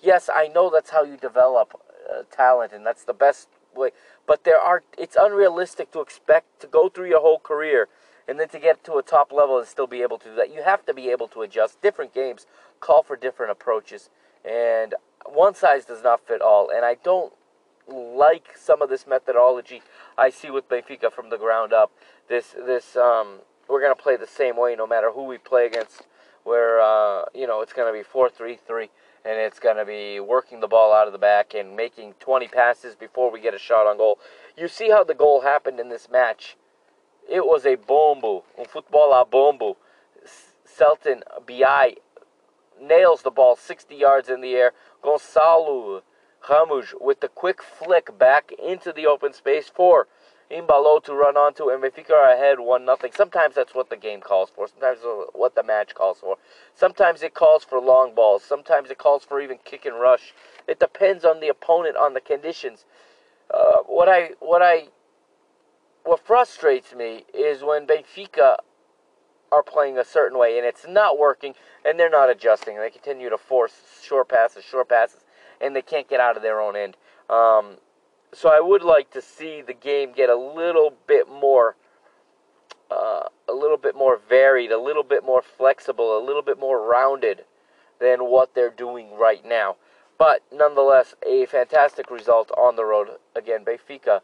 Yes, 0.00 0.30
I 0.32 0.46
know 0.46 0.70
that's 0.70 0.90
how 0.90 1.02
you 1.02 1.16
develop 1.16 1.80
uh, 2.08 2.22
talent, 2.30 2.72
and 2.72 2.86
that's 2.86 3.02
the 3.02 3.14
best 3.14 3.48
way. 3.74 3.90
But 4.26 4.44
there 4.44 4.60
are, 4.60 4.84
it's 4.96 5.16
unrealistic 5.18 5.90
to 5.92 6.00
expect 6.00 6.60
to 6.60 6.68
go 6.68 6.88
through 6.88 7.08
your 7.08 7.20
whole 7.20 7.40
career 7.40 7.88
and 8.28 8.38
then 8.38 8.48
to 8.50 8.58
get 8.58 8.84
to 8.84 8.94
a 8.94 9.02
top 9.02 9.32
level 9.32 9.58
and 9.58 9.66
still 9.66 9.86
be 9.86 10.02
able 10.02 10.18
to 10.18 10.28
do 10.28 10.36
that. 10.36 10.54
You 10.54 10.62
have 10.62 10.84
to 10.86 10.94
be 10.94 11.08
able 11.08 11.28
to 11.28 11.42
adjust. 11.42 11.80
Different 11.80 12.14
games 12.14 12.46
call 12.78 13.02
for 13.02 13.16
different 13.16 13.50
approaches, 13.50 14.10
and 14.44 14.94
one 15.24 15.54
size 15.54 15.86
does 15.86 16.02
not 16.02 16.26
fit 16.26 16.42
all. 16.42 16.70
And 16.70 16.84
I 16.84 16.94
don't 17.02 17.32
like 17.88 18.56
some 18.56 18.82
of 18.82 18.88
this 18.88 19.06
methodology 19.06 19.82
I 20.16 20.30
see 20.30 20.50
with 20.50 20.68
Benfica 20.68 21.12
from 21.12 21.30
the 21.30 21.38
ground 21.38 21.72
up. 21.72 21.92
This 22.28 22.52
this 22.52 22.96
um, 22.96 23.40
we're 23.68 23.80
gonna 23.80 23.94
play 23.94 24.16
the 24.16 24.26
same 24.26 24.56
way 24.56 24.74
no 24.76 24.86
matter 24.86 25.10
who 25.12 25.24
we 25.24 25.38
play 25.38 25.66
against. 25.66 26.02
Where 26.44 26.80
uh, 26.80 27.24
you 27.34 27.46
know 27.46 27.60
it's 27.62 27.72
gonna 27.72 27.92
be 27.92 28.02
four 28.02 28.30
three 28.30 28.56
three, 28.56 28.90
and 29.24 29.38
it's 29.38 29.58
gonna 29.58 29.84
be 29.84 30.20
working 30.20 30.60
the 30.60 30.68
ball 30.68 30.92
out 30.92 31.06
of 31.06 31.12
the 31.12 31.18
back 31.18 31.54
and 31.54 31.76
making 31.76 32.14
20 32.20 32.48
passes 32.48 32.94
before 32.94 33.30
we 33.30 33.40
get 33.40 33.54
a 33.54 33.58
shot 33.58 33.86
on 33.86 33.96
goal. 33.96 34.18
You 34.56 34.68
see 34.68 34.90
how 34.90 35.04
the 35.04 35.14
goal 35.14 35.42
happened 35.42 35.80
in 35.80 35.88
this 35.88 36.08
match. 36.10 36.56
It 37.28 37.44
was 37.44 37.66
a 37.66 37.74
bombo, 37.74 38.44
un 38.58 38.64
football 38.64 39.12
a 39.12 39.24
bombo. 39.24 39.76
Celton 40.64 41.22
Biai 41.46 41.96
nails 42.80 43.22
the 43.22 43.30
ball 43.30 43.56
60 43.56 43.94
yards 43.94 44.28
in 44.28 44.40
the 44.40 44.54
air. 44.54 44.72
Gonçalo 45.02 46.02
Ramos 46.48 46.94
with 47.00 47.20
the 47.20 47.28
quick 47.28 47.62
flick 47.62 48.18
back 48.18 48.52
into 48.52 48.92
the 48.92 49.06
open 49.06 49.32
space 49.32 49.68
for 49.68 50.08
Imbalo 50.50 51.02
to 51.04 51.12
run 51.12 51.36
onto, 51.36 51.68
and 51.68 51.82
Benfica 51.82 52.12
are 52.12 52.32
ahead 52.32 52.58
one 52.60 52.84
nothing. 52.84 53.12
Sometimes 53.14 53.54
that's 53.54 53.74
what 53.74 53.90
the 53.90 53.96
game 53.96 54.20
calls 54.20 54.48
for. 54.48 54.66
Sometimes 54.66 55.00
what 55.34 55.54
the 55.54 55.62
match 55.62 55.94
calls 55.94 56.20
for. 56.20 56.36
Sometimes 56.74 57.22
it 57.22 57.34
calls 57.34 57.64
for 57.64 57.78
long 57.78 58.14
balls. 58.14 58.42
Sometimes 58.42 58.90
it 58.90 58.96
calls 58.96 59.24
for 59.24 59.40
even 59.40 59.58
kick 59.64 59.84
and 59.84 60.00
rush. 60.00 60.32
It 60.66 60.80
depends 60.80 61.24
on 61.24 61.40
the 61.40 61.48
opponent, 61.48 61.96
on 61.96 62.14
the 62.14 62.20
conditions. 62.20 62.86
Uh, 63.52 63.78
what 63.86 64.08
I 64.08 64.30
what 64.40 64.62
I 64.62 64.88
what 66.04 66.20
frustrates 66.26 66.94
me 66.94 67.24
is 67.34 67.62
when 67.62 67.86
Benfica 67.86 68.56
are 69.52 69.62
playing 69.62 69.98
a 69.98 70.04
certain 70.04 70.38
way 70.38 70.58
and 70.58 70.66
it's 70.66 70.86
not 70.88 71.18
working 71.18 71.54
and 71.84 71.98
they're 71.98 72.10
not 72.10 72.30
adjusting. 72.30 72.78
They 72.78 72.90
continue 72.90 73.28
to 73.28 73.38
force 73.38 74.00
short 74.02 74.28
passes, 74.28 74.64
short 74.64 74.88
passes 74.88 75.24
and 75.60 75.74
they 75.74 75.82
can't 75.82 76.08
get 76.08 76.20
out 76.20 76.36
of 76.36 76.42
their 76.42 76.60
own 76.60 76.76
end. 76.76 76.96
Um, 77.28 77.76
so 78.32 78.48
I 78.50 78.60
would 78.60 78.82
like 78.82 79.10
to 79.12 79.22
see 79.22 79.62
the 79.62 79.74
game 79.74 80.12
get 80.12 80.28
a 80.28 80.36
little 80.36 80.94
bit 81.06 81.28
more, 81.28 81.76
uh, 82.90 83.24
a 83.48 83.52
little 83.52 83.76
bit 83.76 83.94
more 83.94 84.18
varied, 84.28 84.70
a 84.70 84.78
little 84.78 85.02
bit 85.02 85.24
more 85.24 85.42
flexible, 85.42 86.16
a 86.16 86.24
little 86.24 86.42
bit 86.42 86.58
more 86.58 86.86
rounded 86.86 87.44
than 88.00 88.26
what 88.26 88.54
they're 88.54 88.70
doing 88.70 89.16
right 89.16 89.44
now. 89.44 89.76
But 90.18 90.42
nonetheless, 90.52 91.14
a 91.24 91.46
fantastic 91.46 92.10
result 92.10 92.50
on 92.56 92.76
the 92.76 92.84
road. 92.84 93.08
Again, 93.36 93.64
Benfica 93.64 94.20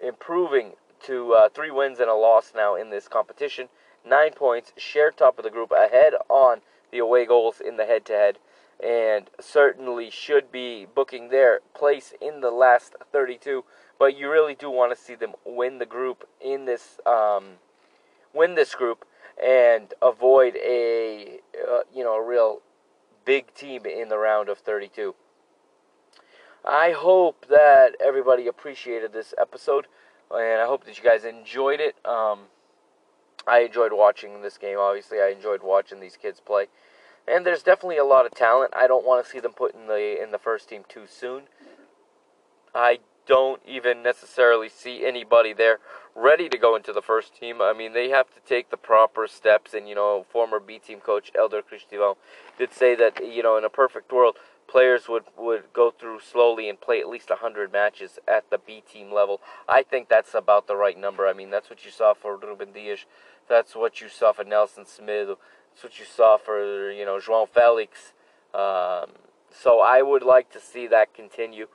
improving 0.00 0.72
to 1.04 1.32
uh, 1.32 1.48
three 1.48 1.70
wins 1.70 2.00
and 2.00 2.10
a 2.10 2.14
loss 2.14 2.52
now 2.54 2.74
in 2.74 2.90
this 2.90 3.08
competition. 3.08 3.68
Nine 4.04 4.32
points, 4.32 4.72
shared 4.76 5.16
top 5.16 5.38
of 5.38 5.44
the 5.44 5.50
group, 5.50 5.70
ahead 5.70 6.14
on 6.28 6.60
the 6.90 6.98
away 6.98 7.24
goals 7.24 7.60
in 7.60 7.76
the 7.76 7.86
head 7.86 8.04
to 8.06 8.12
head, 8.12 8.38
and 8.82 9.30
certainly 9.40 10.10
should 10.10 10.50
be 10.50 10.86
booking 10.86 11.28
their 11.28 11.60
place 11.74 12.12
in 12.20 12.40
the 12.40 12.50
last 12.50 12.96
32. 13.12 13.64
But 13.98 14.16
you 14.16 14.30
really 14.30 14.54
do 14.54 14.68
want 14.70 14.96
to 14.96 15.00
see 15.00 15.14
them 15.14 15.34
win 15.44 15.78
the 15.78 15.86
group 15.86 16.28
in 16.40 16.64
this, 16.64 16.98
um, 17.06 17.58
win 18.34 18.54
this 18.54 18.74
group, 18.74 19.04
and 19.42 19.94
avoid 20.02 20.56
a, 20.56 21.40
uh, 21.56 21.80
you 21.94 22.02
know, 22.02 22.14
a 22.14 22.22
real 22.22 22.60
big 23.24 23.54
team 23.54 23.86
in 23.86 24.08
the 24.08 24.18
round 24.18 24.48
of 24.48 24.58
32. 24.58 25.14
I 26.64 26.92
hope 26.92 27.46
that 27.48 27.96
everybody 28.00 28.46
appreciated 28.46 29.12
this 29.12 29.34
episode, 29.40 29.86
and 30.30 30.60
I 30.60 30.66
hope 30.66 30.84
that 30.84 30.96
you 30.96 31.04
guys 31.04 31.24
enjoyed 31.24 31.80
it. 31.80 31.96
Um, 32.04 32.40
I 33.46 33.60
enjoyed 33.60 33.92
watching 33.92 34.42
this 34.42 34.58
game. 34.58 34.78
Obviously, 34.78 35.20
I 35.20 35.28
enjoyed 35.28 35.62
watching 35.62 36.00
these 36.00 36.16
kids 36.16 36.40
play, 36.40 36.66
and 37.26 37.46
there's 37.46 37.62
definitely 37.62 37.98
a 37.98 38.04
lot 38.04 38.26
of 38.26 38.32
talent. 38.32 38.72
I 38.74 38.86
don't 38.86 39.06
want 39.06 39.24
to 39.24 39.30
see 39.30 39.40
them 39.40 39.52
put 39.52 39.74
in 39.74 39.86
the 39.86 40.22
in 40.22 40.30
the 40.32 40.38
first 40.38 40.68
team 40.68 40.84
too 40.88 41.04
soon. 41.06 41.44
I 42.74 43.00
don't 43.26 43.62
even 43.66 44.02
necessarily 44.02 44.68
see 44.68 45.04
anybody 45.06 45.52
there 45.52 45.78
ready 46.14 46.48
to 46.48 46.58
go 46.58 46.76
into 46.76 46.92
the 46.92 47.02
first 47.02 47.34
team. 47.34 47.60
I 47.60 47.72
mean, 47.72 47.92
they 47.92 48.10
have 48.10 48.32
to 48.34 48.40
take 48.46 48.70
the 48.70 48.76
proper 48.76 49.26
steps, 49.26 49.74
and 49.74 49.88
you 49.88 49.94
know, 49.94 50.26
former 50.30 50.58
B 50.60 50.78
team 50.78 51.00
coach 51.00 51.30
Helder 51.34 51.62
Cristóvão 51.62 52.16
did 52.58 52.72
say 52.72 52.94
that 52.94 53.24
you 53.26 53.42
know, 53.42 53.56
in 53.56 53.64
a 53.64 53.70
perfect 53.70 54.12
world, 54.12 54.36
players 54.66 55.08
would 55.08 55.24
would 55.36 55.72
go 55.72 55.90
through 55.90 56.20
slowly 56.20 56.68
and 56.68 56.80
play 56.80 57.00
at 57.00 57.08
least 57.08 57.30
hundred 57.30 57.72
matches 57.72 58.18
at 58.26 58.50
the 58.50 58.58
B 58.58 58.82
team 58.90 59.12
level. 59.12 59.40
I 59.68 59.82
think 59.82 60.08
that's 60.08 60.34
about 60.34 60.66
the 60.66 60.76
right 60.76 60.98
number. 60.98 61.26
I 61.26 61.32
mean, 61.32 61.50
that's 61.50 61.70
what 61.70 61.84
you 61.84 61.90
saw 61.90 62.14
for 62.14 62.36
Ruben 62.36 62.72
Dias. 62.72 63.04
That's 63.48 63.74
what 63.74 64.00
you 64.00 64.08
saw 64.08 64.32
for 64.32 64.44
Nelson 64.44 64.84
Semedo. 64.84 65.36
That's 65.72 65.84
what 65.84 65.98
you 65.98 66.04
saw 66.04 66.36
for 66.36 66.90
you 66.90 67.04
know 67.04 67.18
João 67.18 67.48
Felix. 67.48 68.12
Um, 68.54 69.16
so 69.50 69.80
I 69.80 70.02
would 70.02 70.22
like 70.22 70.50
to 70.52 70.60
see 70.60 70.86
that 70.88 71.14
continue. 71.14 71.66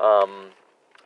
Um, 0.00 0.50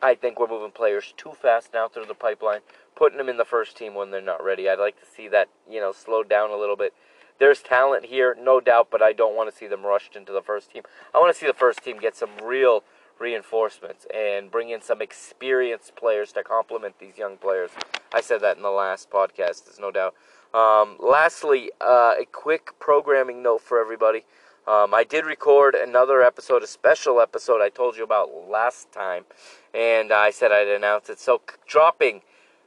I 0.02 0.14
think 0.14 0.38
we're 0.38 0.48
moving 0.48 0.72
players 0.72 1.14
too 1.16 1.32
fast 1.40 1.70
now 1.72 1.88
through 1.88 2.06
the 2.06 2.14
pipeline, 2.14 2.60
putting 2.94 3.18
them 3.18 3.28
in 3.28 3.36
the 3.36 3.44
first 3.44 3.76
team 3.76 3.94
when 3.94 4.10
they're 4.10 4.20
not 4.20 4.44
ready. 4.44 4.68
I'd 4.68 4.78
like 4.78 4.98
to 5.00 5.06
see 5.06 5.28
that, 5.28 5.48
you 5.68 5.80
know, 5.80 5.92
slow 5.92 6.22
down 6.22 6.50
a 6.50 6.56
little 6.56 6.76
bit. 6.76 6.92
There's 7.38 7.62
talent 7.62 8.06
here, 8.06 8.36
no 8.38 8.60
doubt, 8.60 8.88
but 8.90 9.02
I 9.02 9.12
don't 9.12 9.36
want 9.36 9.50
to 9.50 9.56
see 9.56 9.66
them 9.66 9.84
rushed 9.84 10.16
into 10.16 10.32
the 10.32 10.42
first 10.42 10.70
team. 10.72 10.82
I 11.14 11.18
want 11.18 11.34
to 11.34 11.38
see 11.38 11.46
the 11.46 11.54
first 11.54 11.82
team 11.82 11.98
get 11.98 12.16
some 12.16 12.30
real 12.42 12.82
reinforcements 13.18 14.06
and 14.14 14.50
bring 14.50 14.70
in 14.70 14.82
some 14.82 15.00
experienced 15.00 15.96
players 15.96 16.32
to 16.32 16.42
complement 16.42 16.98
these 16.98 17.18
young 17.18 17.36
players. 17.36 17.70
I 18.12 18.20
said 18.20 18.40
that 18.42 18.56
in 18.56 18.62
the 18.62 18.70
last 18.70 19.10
podcast, 19.10 19.64
there's 19.64 19.80
no 19.80 19.90
doubt. 19.90 20.14
Um, 20.56 20.96
lastly, 20.98 21.70
uh, 21.82 22.14
a 22.18 22.24
quick 22.32 22.70
programming 22.78 23.42
note 23.42 23.60
for 23.60 23.78
everybody. 23.78 24.24
Um, 24.66 24.94
I 24.94 25.04
did 25.04 25.26
record 25.26 25.74
another 25.74 26.22
episode, 26.22 26.62
a 26.62 26.66
special 26.66 27.20
episode 27.20 27.60
I 27.60 27.68
told 27.68 27.98
you 27.98 28.04
about 28.04 28.48
last 28.48 28.90
time, 28.90 29.26
and 29.74 30.10
I 30.10 30.30
said 30.30 30.52
I'd 30.52 30.66
announce 30.66 31.10
it. 31.10 31.20
So, 31.20 31.42
dropping, 31.66 32.22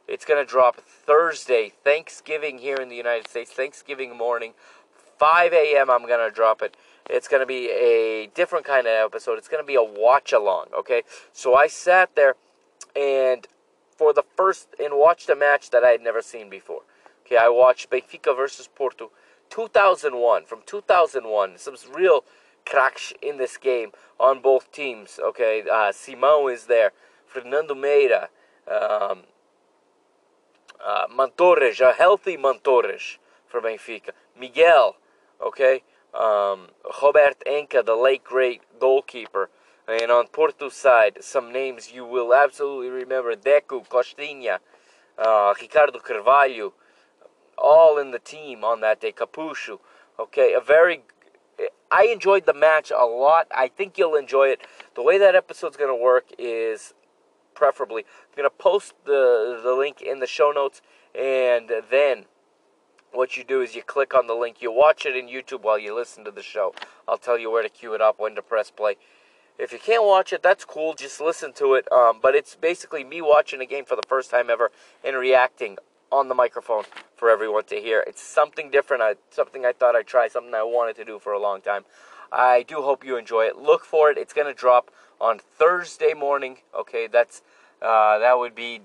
it's 0.07 0.23
going 0.23 0.39
to 0.39 0.47
drop 0.47 0.75
Thursday, 0.81 1.73
Thanksgiving 1.83 2.59
here 2.59 2.75
in 2.75 2.89
the 2.89 2.95
United 2.95 3.27
States, 3.27 3.49
Thanksgiving 3.49 4.15
morning, 4.15 4.53
5 5.17 5.51
a.m. 5.51 5.89
I'm 5.89 6.05
going 6.05 6.29
to 6.29 6.33
drop 6.33 6.61
it. 6.61 6.77
It's 7.09 7.27
going 7.27 7.41
to 7.41 7.47
be 7.47 7.71
a 7.71 8.27
different 8.35 8.67
kind 8.67 8.85
of 8.85 8.93
episode. 8.93 9.39
It's 9.39 9.47
going 9.47 9.63
to 9.63 9.67
be 9.67 9.75
a 9.75 9.83
watch 9.83 10.31
along, 10.31 10.67
okay? 10.77 11.01
So, 11.33 11.55
I 11.55 11.65
sat 11.65 12.15
there 12.15 12.35
and 12.95 13.47
for 13.97 14.13
the 14.13 14.23
first 14.37 14.67
and 14.79 14.93
watched 14.93 15.27
a 15.27 15.35
match 15.35 15.71
that 15.71 15.83
I 15.83 15.89
had 15.89 16.01
never 16.01 16.21
seen 16.21 16.51
before. 16.51 16.83
Okay, 17.29 17.37
I 17.37 17.47
watched 17.47 17.91
Benfica 17.91 18.35
versus 18.35 18.67
Porto 18.67 19.11
2001. 19.51 20.45
From 20.45 20.61
2001, 20.65 21.59
some 21.59 21.75
real 21.93 22.23
cracks 22.65 23.13
in 23.21 23.37
this 23.37 23.55
game 23.55 23.91
on 24.19 24.41
both 24.41 24.71
teams. 24.71 25.19
Okay, 25.23 25.61
uh, 25.61 25.91
Simão 25.91 26.51
is 26.51 26.65
there, 26.65 26.91
Fernando 27.27 27.75
Meira, 27.75 28.29
um, 28.67 29.25
uh, 30.83 31.05
Mantorras, 31.15 31.79
a 31.79 31.93
healthy 31.93 32.35
Mantorras 32.35 33.19
for 33.47 33.61
Benfica, 33.61 34.09
Miguel, 34.35 34.95
okay, 35.39 35.83
um, 36.15 36.69
Robert 37.03 37.43
Enke, 37.45 37.85
the 37.85 37.95
late 37.95 38.23
great 38.23 38.63
goalkeeper. 38.79 39.51
And 39.87 40.09
on 40.09 40.29
Porto's 40.29 40.73
side, 40.73 41.19
some 41.21 41.53
names 41.53 41.91
you 41.91 42.05
will 42.05 42.33
absolutely 42.33 42.89
remember: 42.89 43.35
Deco, 43.35 43.87
Costinha, 43.87 44.57
uh, 45.19 45.53
Ricardo 45.61 45.99
Carvalho, 45.99 46.73
all 47.61 47.97
in 47.97 48.11
the 48.11 48.19
team 48.19 48.63
on 48.63 48.81
that 48.81 49.01
day. 49.01 49.11
Capucho, 49.11 49.79
okay, 50.19 50.53
a 50.53 50.61
very. 50.61 51.03
I 51.91 52.05
enjoyed 52.05 52.45
the 52.45 52.53
match 52.53 52.91
a 52.91 53.05
lot. 53.05 53.47
I 53.55 53.67
think 53.67 53.97
you'll 53.97 54.15
enjoy 54.15 54.47
it. 54.47 54.61
The 54.95 55.03
way 55.03 55.17
that 55.17 55.35
episode's 55.35 55.75
gonna 55.77 55.95
work 55.95 56.25
is 56.37 56.93
preferably 57.53 58.03
I'm 58.03 58.37
gonna 58.37 58.49
post 58.49 58.93
the 59.05 59.59
the 59.61 59.73
link 59.73 60.01
in 60.01 60.19
the 60.19 60.27
show 60.27 60.51
notes, 60.51 60.81
and 61.13 61.69
then 61.89 62.25
what 63.11 63.35
you 63.37 63.43
do 63.43 63.61
is 63.61 63.75
you 63.75 63.81
click 63.83 64.13
on 64.13 64.27
the 64.27 64.35
link. 64.35 64.61
You 64.61 64.71
watch 64.71 65.05
it 65.05 65.15
in 65.15 65.27
YouTube 65.27 65.61
while 65.61 65.79
you 65.79 65.95
listen 65.95 66.23
to 66.25 66.31
the 66.31 66.43
show. 66.43 66.73
I'll 67.07 67.17
tell 67.17 67.37
you 67.37 67.51
where 67.51 67.63
to 67.63 67.69
cue 67.69 67.93
it 67.93 68.01
up, 68.01 68.19
when 68.19 68.35
to 68.35 68.41
press 68.41 68.71
play. 68.71 68.97
If 69.57 69.73
you 69.73 69.79
can't 69.79 70.05
watch 70.05 70.31
it, 70.31 70.41
that's 70.41 70.63
cool. 70.63 70.93
Just 70.93 71.19
listen 71.19 71.51
to 71.53 71.73
it. 71.73 71.91
Um, 71.91 72.19
but 72.21 72.33
it's 72.33 72.55
basically 72.55 73.03
me 73.03 73.21
watching 73.21 73.59
a 73.59 73.65
game 73.65 73.83
for 73.83 73.95
the 73.97 74.07
first 74.07 74.31
time 74.31 74.49
ever 74.49 74.71
and 75.03 75.17
reacting 75.17 75.77
on 76.11 76.27
the 76.27 76.35
microphone 76.35 76.83
for 77.15 77.29
everyone 77.29 77.65
to 77.65 77.75
hear. 77.75 78.03
It's 78.07 78.21
something 78.21 78.69
different. 78.69 79.03
I, 79.03 79.15
something 79.29 79.65
I 79.65 79.73
thought 79.73 79.95
I'd 79.95 80.07
try. 80.07 80.27
Something 80.27 80.53
I 80.53 80.63
wanted 80.63 80.95
to 80.97 81.05
do 81.05 81.19
for 81.19 81.33
a 81.33 81.39
long 81.39 81.61
time. 81.61 81.85
I 82.31 82.63
do 82.63 82.81
hope 82.81 83.03
you 83.03 83.17
enjoy 83.17 83.45
it. 83.45 83.57
Look 83.57 83.83
for 83.83 84.11
it. 84.11 84.17
It's 84.17 84.33
going 84.33 84.47
to 84.47 84.53
drop 84.53 84.91
on 85.19 85.39
Thursday 85.39 86.13
morning. 86.13 86.57
Okay, 86.77 87.07
that's 87.07 87.41
uh, 87.81 88.19
that 88.19 88.37
would 88.37 88.55
be 88.55 88.81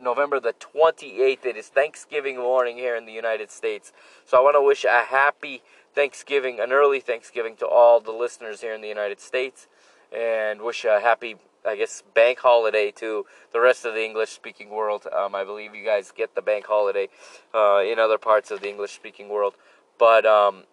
November 0.00 0.38
the 0.40 0.52
28th. 0.54 1.44
It 1.44 1.56
is 1.56 1.68
Thanksgiving 1.68 2.36
morning 2.36 2.76
here 2.76 2.96
in 2.96 3.06
the 3.06 3.12
United 3.12 3.50
States. 3.50 3.92
So 4.26 4.38
I 4.38 4.40
want 4.40 4.54
to 4.56 4.62
wish 4.62 4.84
a 4.84 5.04
happy 5.08 5.62
Thanksgiving, 5.94 6.60
an 6.60 6.72
early 6.72 7.00
Thanksgiving 7.00 7.56
to 7.56 7.66
all 7.66 8.00
the 8.00 8.12
listeners 8.12 8.60
here 8.60 8.74
in 8.74 8.80
the 8.80 8.88
United 8.88 9.20
States, 9.20 9.68
and 10.12 10.60
wish 10.60 10.84
a 10.84 11.00
happy 11.00 11.36
I 11.66 11.76
guess 11.76 12.02
bank 12.14 12.40
holiday 12.40 12.90
to 12.92 13.26
the 13.52 13.60
rest 13.60 13.84
of 13.84 13.94
the 13.94 14.04
English 14.04 14.30
speaking 14.30 14.70
world. 14.70 15.06
Um, 15.12 15.34
I 15.34 15.44
believe 15.44 15.74
you 15.74 15.84
guys 15.84 16.12
get 16.14 16.34
the 16.34 16.42
bank 16.42 16.66
holiday 16.66 17.08
uh, 17.54 17.80
in 17.80 17.98
other 17.98 18.18
parts 18.18 18.50
of 18.50 18.60
the 18.60 18.68
English 18.68 18.92
speaking 18.92 19.28
world. 19.28 19.54
But 19.98 20.26
um, 20.26 20.64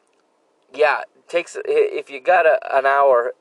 yeah, 0.73 1.01
takes 1.27 1.57
if 1.65 2.09
you 2.09 2.19
got 2.19 2.45
a, 2.45 2.59
an 2.75 2.85
hour, 2.85 3.33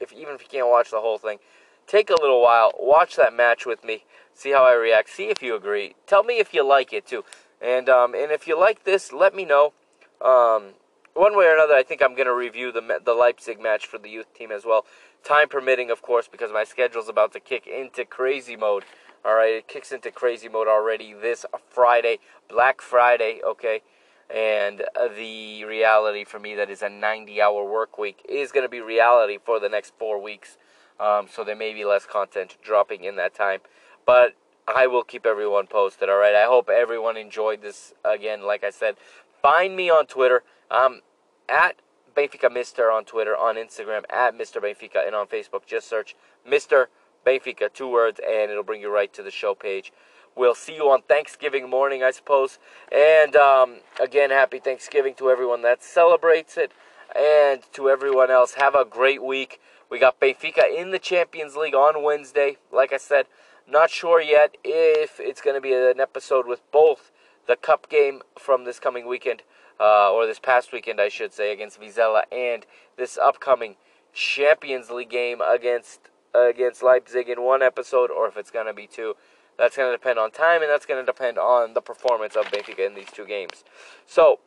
if 0.00 0.12
even 0.12 0.34
if 0.34 0.42
you 0.42 0.48
can't 0.48 0.68
watch 0.68 0.90
the 0.90 1.00
whole 1.00 1.18
thing, 1.18 1.38
take 1.86 2.10
a 2.10 2.20
little 2.20 2.42
while, 2.42 2.72
watch 2.78 3.16
that 3.16 3.34
match 3.34 3.66
with 3.66 3.84
me, 3.84 4.04
see 4.32 4.50
how 4.50 4.64
I 4.64 4.74
react, 4.74 5.10
see 5.10 5.28
if 5.28 5.42
you 5.42 5.54
agree. 5.54 5.94
Tell 6.06 6.24
me 6.24 6.38
if 6.38 6.54
you 6.54 6.66
like 6.66 6.92
it 6.92 7.06
too, 7.06 7.24
and 7.60 7.88
um, 7.88 8.14
and 8.14 8.32
if 8.32 8.46
you 8.48 8.58
like 8.58 8.84
this, 8.84 9.12
let 9.12 9.34
me 9.34 9.44
know. 9.44 9.72
Um, 10.20 10.74
one 11.14 11.36
way 11.36 11.46
or 11.46 11.54
another, 11.54 11.74
I 11.74 11.82
think 11.82 12.02
I'm 12.02 12.14
going 12.14 12.26
to 12.26 12.34
review 12.34 12.72
the 12.72 13.00
the 13.04 13.14
Leipzig 13.14 13.60
match 13.60 13.86
for 13.86 13.98
the 13.98 14.08
youth 14.08 14.32
team 14.34 14.50
as 14.50 14.64
well. 14.64 14.84
Time 15.24 15.48
permitting, 15.48 15.90
of 15.90 16.02
course, 16.02 16.28
because 16.28 16.52
my 16.52 16.64
schedule's 16.64 17.08
about 17.08 17.32
to 17.32 17.40
kick 17.40 17.66
into 17.66 18.04
crazy 18.04 18.56
mode. 18.56 18.84
All 19.24 19.34
right, 19.34 19.54
it 19.54 19.68
kicks 19.68 19.90
into 19.90 20.10
crazy 20.10 20.50
mode 20.50 20.68
already 20.68 21.14
this 21.14 21.46
Friday, 21.70 22.18
Black 22.46 22.82
Friday. 22.82 23.40
Okay, 23.42 23.80
and 24.28 24.82
the 25.16 25.64
reality 25.64 26.24
for 26.24 26.38
me 26.38 26.54
that 26.56 26.68
is 26.68 26.82
a 26.82 26.88
90-hour 26.88 27.64
work 27.64 27.96
week 27.96 28.20
is 28.28 28.52
going 28.52 28.66
to 28.66 28.68
be 28.68 28.80
reality 28.80 29.38
for 29.42 29.58
the 29.58 29.70
next 29.70 29.94
four 29.98 30.20
weeks. 30.20 30.58
Um, 31.00 31.26
so 31.32 31.42
there 31.42 31.56
may 31.56 31.72
be 31.72 31.86
less 31.86 32.04
content 32.04 32.58
dropping 32.62 33.04
in 33.04 33.16
that 33.16 33.34
time, 33.34 33.60
but 34.04 34.34
I 34.68 34.86
will 34.86 35.04
keep 35.04 35.24
everyone 35.24 35.68
posted. 35.68 36.10
All 36.10 36.18
right. 36.18 36.34
I 36.34 36.44
hope 36.44 36.68
everyone 36.68 37.16
enjoyed 37.16 37.62
this. 37.62 37.94
Again, 38.04 38.42
like 38.42 38.62
I 38.62 38.70
said, 38.70 38.96
find 39.42 39.74
me 39.74 39.88
on 39.88 40.06
Twitter. 40.06 40.42
Um, 40.70 41.00
at 41.48 41.76
Benfica 42.14 42.52
Mister 42.52 42.90
on 42.90 43.04
Twitter, 43.04 43.36
on 43.36 43.56
Instagram 43.56 44.02
at 44.10 44.36
Mr. 44.36 44.62
Benfica, 44.62 45.06
and 45.06 45.14
on 45.14 45.26
Facebook. 45.26 45.66
Just 45.66 45.88
search 45.88 46.14
Mr. 46.48 46.86
Benfica, 47.26 47.72
two 47.72 47.88
words, 47.88 48.20
and 48.26 48.50
it'll 48.50 48.62
bring 48.62 48.80
you 48.80 48.92
right 48.92 49.12
to 49.14 49.22
the 49.22 49.30
show 49.30 49.54
page. 49.54 49.92
We'll 50.36 50.54
see 50.54 50.74
you 50.74 50.90
on 50.90 51.02
Thanksgiving 51.02 51.70
morning, 51.70 52.02
I 52.02 52.10
suppose. 52.10 52.58
And 52.90 53.36
um, 53.36 53.76
again, 54.00 54.30
happy 54.30 54.58
Thanksgiving 54.58 55.14
to 55.14 55.30
everyone 55.30 55.62
that 55.62 55.82
celebrates 55.82 56.56
it, 56.56 56.72
and 57.14 57.60
to 57.72 57.88
everyone 57.88 58.30
else. 58.30 58.54
Have 58.54 58.74
a 58.74 58.84
great 58.84 59.22
week. 59.22 59.60
We 59.90 59.98
got 59.98 60.18
Benfica 60.18 60.62
in 60.76 60.90
the 60.90 60.98
Champions 60.98 61.56
League 61.56 61.74
on 61.74 62.02
Wednesday. 62.02 62.56
Like 62.72 62.92
I 62.92 62.96
said, 62.96 63.26
not 63.68 63.90
sure 63.90 64.20
yet 64.20 64.56
if 64.64 65.20
it's 65.20 65.40
going 65.40 65.54
to 65.54 65.60
be 65.60 65.72
an 65.72 66.00
episode 66.00 66.46
with 66.46 66.60
both 66.72 67.12
the 67.46 67.56
Cup 67.56 67.88
game 67.88 68.22
from 68.38 68.64
this 68.64 68.80
coming 68.80 69.06
weekend 69.06 69.42
uh, 69.80 70.12
or 70.12 70.26
this 70.26 70.38
past 70.38 70.72
weekend, 70.72 71.00
I 71.00 71.08
should 71.08 71.32
say, 71.32 71.52
against 71.52 71.80
Vizela, 71.80 72.22
and 72.32 72.66
this 72.96 73.18
upcoming 73.18 73.76
Champions 74.12 74.90
League 74.90 75.10
game 75.10 75.40
against 75.40 76.10
against 76.34 76.82
Leipzig 76.82 77.28
in 77.28 77.42
one 77.42 77.62
episode, 77.62 78.10
or 78.10 78.26
if 78.26 78.36
it's 78.36 78.50
going 78.50 78.66
to 78.66 78.74
be 78.74 78.86
two. 78.86 79.14
That's 79.56 79.76
going 79.76 79.90
to 79.92 79.96
depend 79.96 80.18
on 80.18 80.32
time, 80.32 80.62
and 80.62 80.70
that's 80.70 80.84
going 80.84 81.00
to 81.00 81.06
depend 81.06 81.38
on 81.38 81.74
the 81.74 81.80
performance 81.80 82.34
of 82.34 82.46
Benfica 82.46 82.84
in 82.84 82.94
these 82.94 83.10
two 83.12 83.24
games. 83.24 83.62
So 84.04 84.40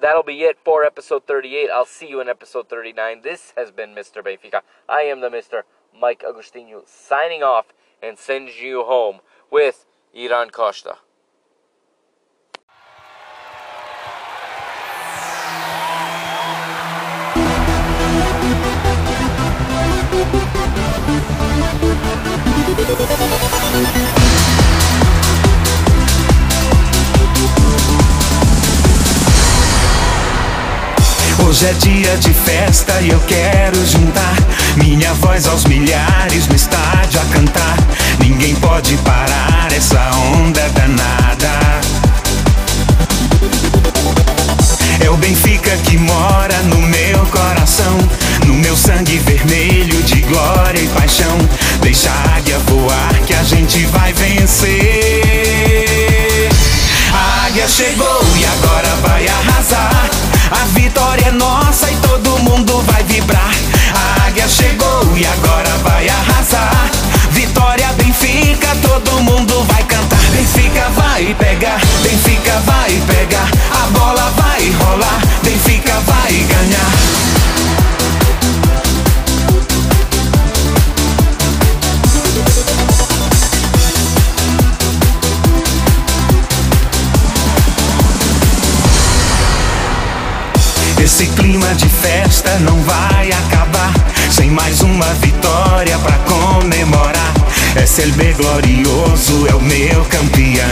that'll 0.00 0.22
be 0.22 0.42
it 0.42 0.58
for 0.62 0.84
episode 0.84 1.26
38. 1.26 1.70
I'll 1.70 1.86
see 1.86 2.08
you 2.08 2.20
in 2.20 2.28
episode 2.28 2.68
39. 2.68 3.22
This 3.22 3.54
has 3.56 3.70
been 3.70 3.94
Mr. 3.94 4.22
Benfica. 4.22 4.60
I 4.86 5.02
am 5.02 5.20
the 5.20 5.30
Mr. 5.30 5.62
Mike 5.98 6.22
Agostinho 6.22 6.86
signing 6.86 7.42
off 7.42 7.72
and 8.02 8.18
sending 8.18 8.54
you 8.60 8.84
home 8.84 9.20
with 9.50 9.86
Iran 10.12 10.50
Costa. 10.50 10.98
Hoje 31.46 31.66
é 31.66 31.72
dia 31.74 32.16
de 32.18 32.32
festa 32.32 33.00
e 33.00 33.10
eu 33.10 33.20
quero 33.20 33.84
juntar 33.86 34.36
minha 34.76 35.12
voz 35.14 35.46
aos 35.46 35.64
milhares 35.64 36.46
no 36.46 36.54
estádio 36.54 37.20
a 37.20 37.24
cantar. 37.34 37.76
Ninguém 38.20 38.54
pode 38.56 38.96
parar 38.98 39.72
essa 39.72 40.00
onda 40.36 40.68
danada. 40.70 41.80
É 45.00 45.10
o 45.10 45.16
Benfica 45.16 45.76
que 45.78 45.96
mora 45.96 46.62
no 46.64 46.76
meu 46.82 47.26
coração, 47.26 47.98
no 48.46 48.54
meu 48.54 48.76
sangue 48.76 49.18
vermelho 49.18 50.02
de 50.02 50.20
glória 50.22 50.80
e 50.80 50.88
paixão. 50.88 51.36
Deixa 51.80 52.10
a 52.10 52.36
águia 52.36 52.58
voar 52.60 53.14
que 53.26 53.34
a 53.34 53.42
gente 53.42 53.86
vai 53.86 54.12
vencer. 54.12 54.78
A 57.12 57.46
águia 57.46 57.66
chegou 57.66 58.20
e 58.38 58.44
agora 58.44 58.94
vai 59.02 59.26
arrasar. 59.26 60.19
A 60.50 60.64
vitória 60.74 61.28
é 61.28 61.30
nossa 61.30 61.90
e 61.90 61.96
todo 61.96 62.38
mundo 62.40 62.82
vai 62.82 63.02
vibrar. 63.04 63.54
A 63.94 64.26
águia 64.26 64.48
chegou 64.48 65.16
e 65.16 65.24
agora 65.24 65.70
vai 65.84 66.08
arrasar. 66.08 66.90
Vitória 67.30 67.92
Benfica, 67.92 68.74
todo 68.82 69.22
mundo 69.22 69.64
vai 69.64 69.82
cantar. 69.84 70.18
Benfica 70.32 70.88
vai 70.90 71.34
pegar, 71.34 71.80
Benfica 72.02 72.58
vai 72.66 72.90
pegar. 73.06 73.48
A 73.82 73.86
bola 73.98 74.32
vai 74.36 74.70
rolar, 74.70 75.20
Benfica 75.42 75.94
vai 76.00 76.32
ganhar. 76.32 77.29
Esse 91.20 91.28
clima 91.32 91.74
de 91.74 91.86
festa 91.86 92.58
não 92.60 92.82
vai 92.82 93.30
acabar 93.30 93.92
sem 94.30 94.50
mais 94.50 94.80
uma 94.80 95.04
vitória 95.16 95.98
pra 95.98 96.16
comemorar. 96.20 97.34
SLB 97.76 98.32
glorioso 98.32 99.46
é 99.46 99.54
o 99.54 99.60
meu 99.60 100.02
campeão. 100.06 100.64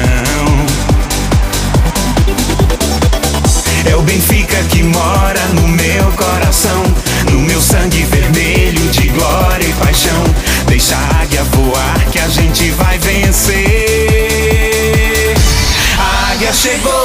É 3.91 3.95
o 3.95 4.01
Benfica 4.01 4.57
que 4.71 4.83
mora 4.83 5.47
no 5.49 5.69
meu 5.69 6.11
coração, 6.13 6.83
no 7.31 7.41
meu 7.41 7.61
sangue 7.61 8.05
vermelho 8.05 8.89
de 8.89 9.09
glória 9.09 9.67
e 9.67 9.73
paixão. 9.75 10.25
Deixa 10.67 10.97
a 10.97 11.21
águia 11.25 11.45
voar 11.45 12.07
que 12.11 12.19
a 12.21 12.29
gente 12.31 12.71
vai 12.71 12.99
vencer. 12.99 13.59
A 15.99 16.33
águia 16.33 16.55
chegou 16.55 16.98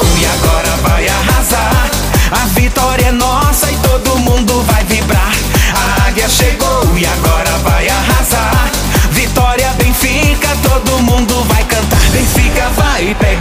vitória 2.83 3.07
é 3.07 3.11
nossa 3.13 3.71
e 3.71 3.77
todo 3.77 4.19
mundo 4.19 4.61
vai 4.63 4.83
vibrar. 4.83 5.31
A 5.73 6.07
águia 6.07 6.27
chegou 6.27 6.97
e 6.97 7.05
agora 7.05 7.49
vai 7.59 7.87
arrasar. 7.87 8.69
Vitória 9.11 9.69
Benfica, 9.77 10.49
todo 10.61 11.01
mundo 11.01 11.33
vai 11.45 11.63
cantar. 11.63 12.01
Benfica 12.11 12.69
vai 12.75 13.15
pegar, 13.15 13.32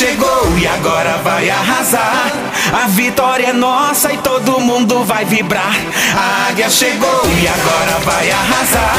chegou 0.00 0.56
e 0.56 0.66
agora 0.66 1.18
vai 1.22 1.50
arrasar. 1.50 2.32
A 2.72 2.86
vitória 2.86 3.48
é 3.48 3.52
nossa 3.52 4.10
e 4.10 4.16
todo 4.16 4.58
mundo 4.58 5.04
vai 5.04 5.26
vibrar. 5.26 5.76
A 6.16 6.48
águia 6.48 6.70
chegou 6.70 7.22
e 7.38 7.46
agora 7.46 7.98
vai 8.02 8.30
arrasar. 8.30 8.96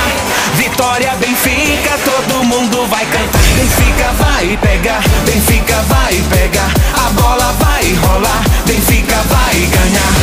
Vitória 0.54 1.12
Benfica, 1.16 1.97
todo 2.06 2.43
mundo 2.43 2.86
vai 2.86 3.04
cantar. 3.06 3.41
Benfica 3.56 4.12
vai 4.20 4.60
pegar, 4.62 5.02
Benfica 5.26 5.82
vai 5.89 6.14
pegar. 6.30 6.72
A 7.04 7.10
bola 7.20 7.52
vai 7.54 7.93
rolar, 7.93 8.43
Benfica 8.68 9.16
vai 9.28 9.56
ganhar. 9.56 10.21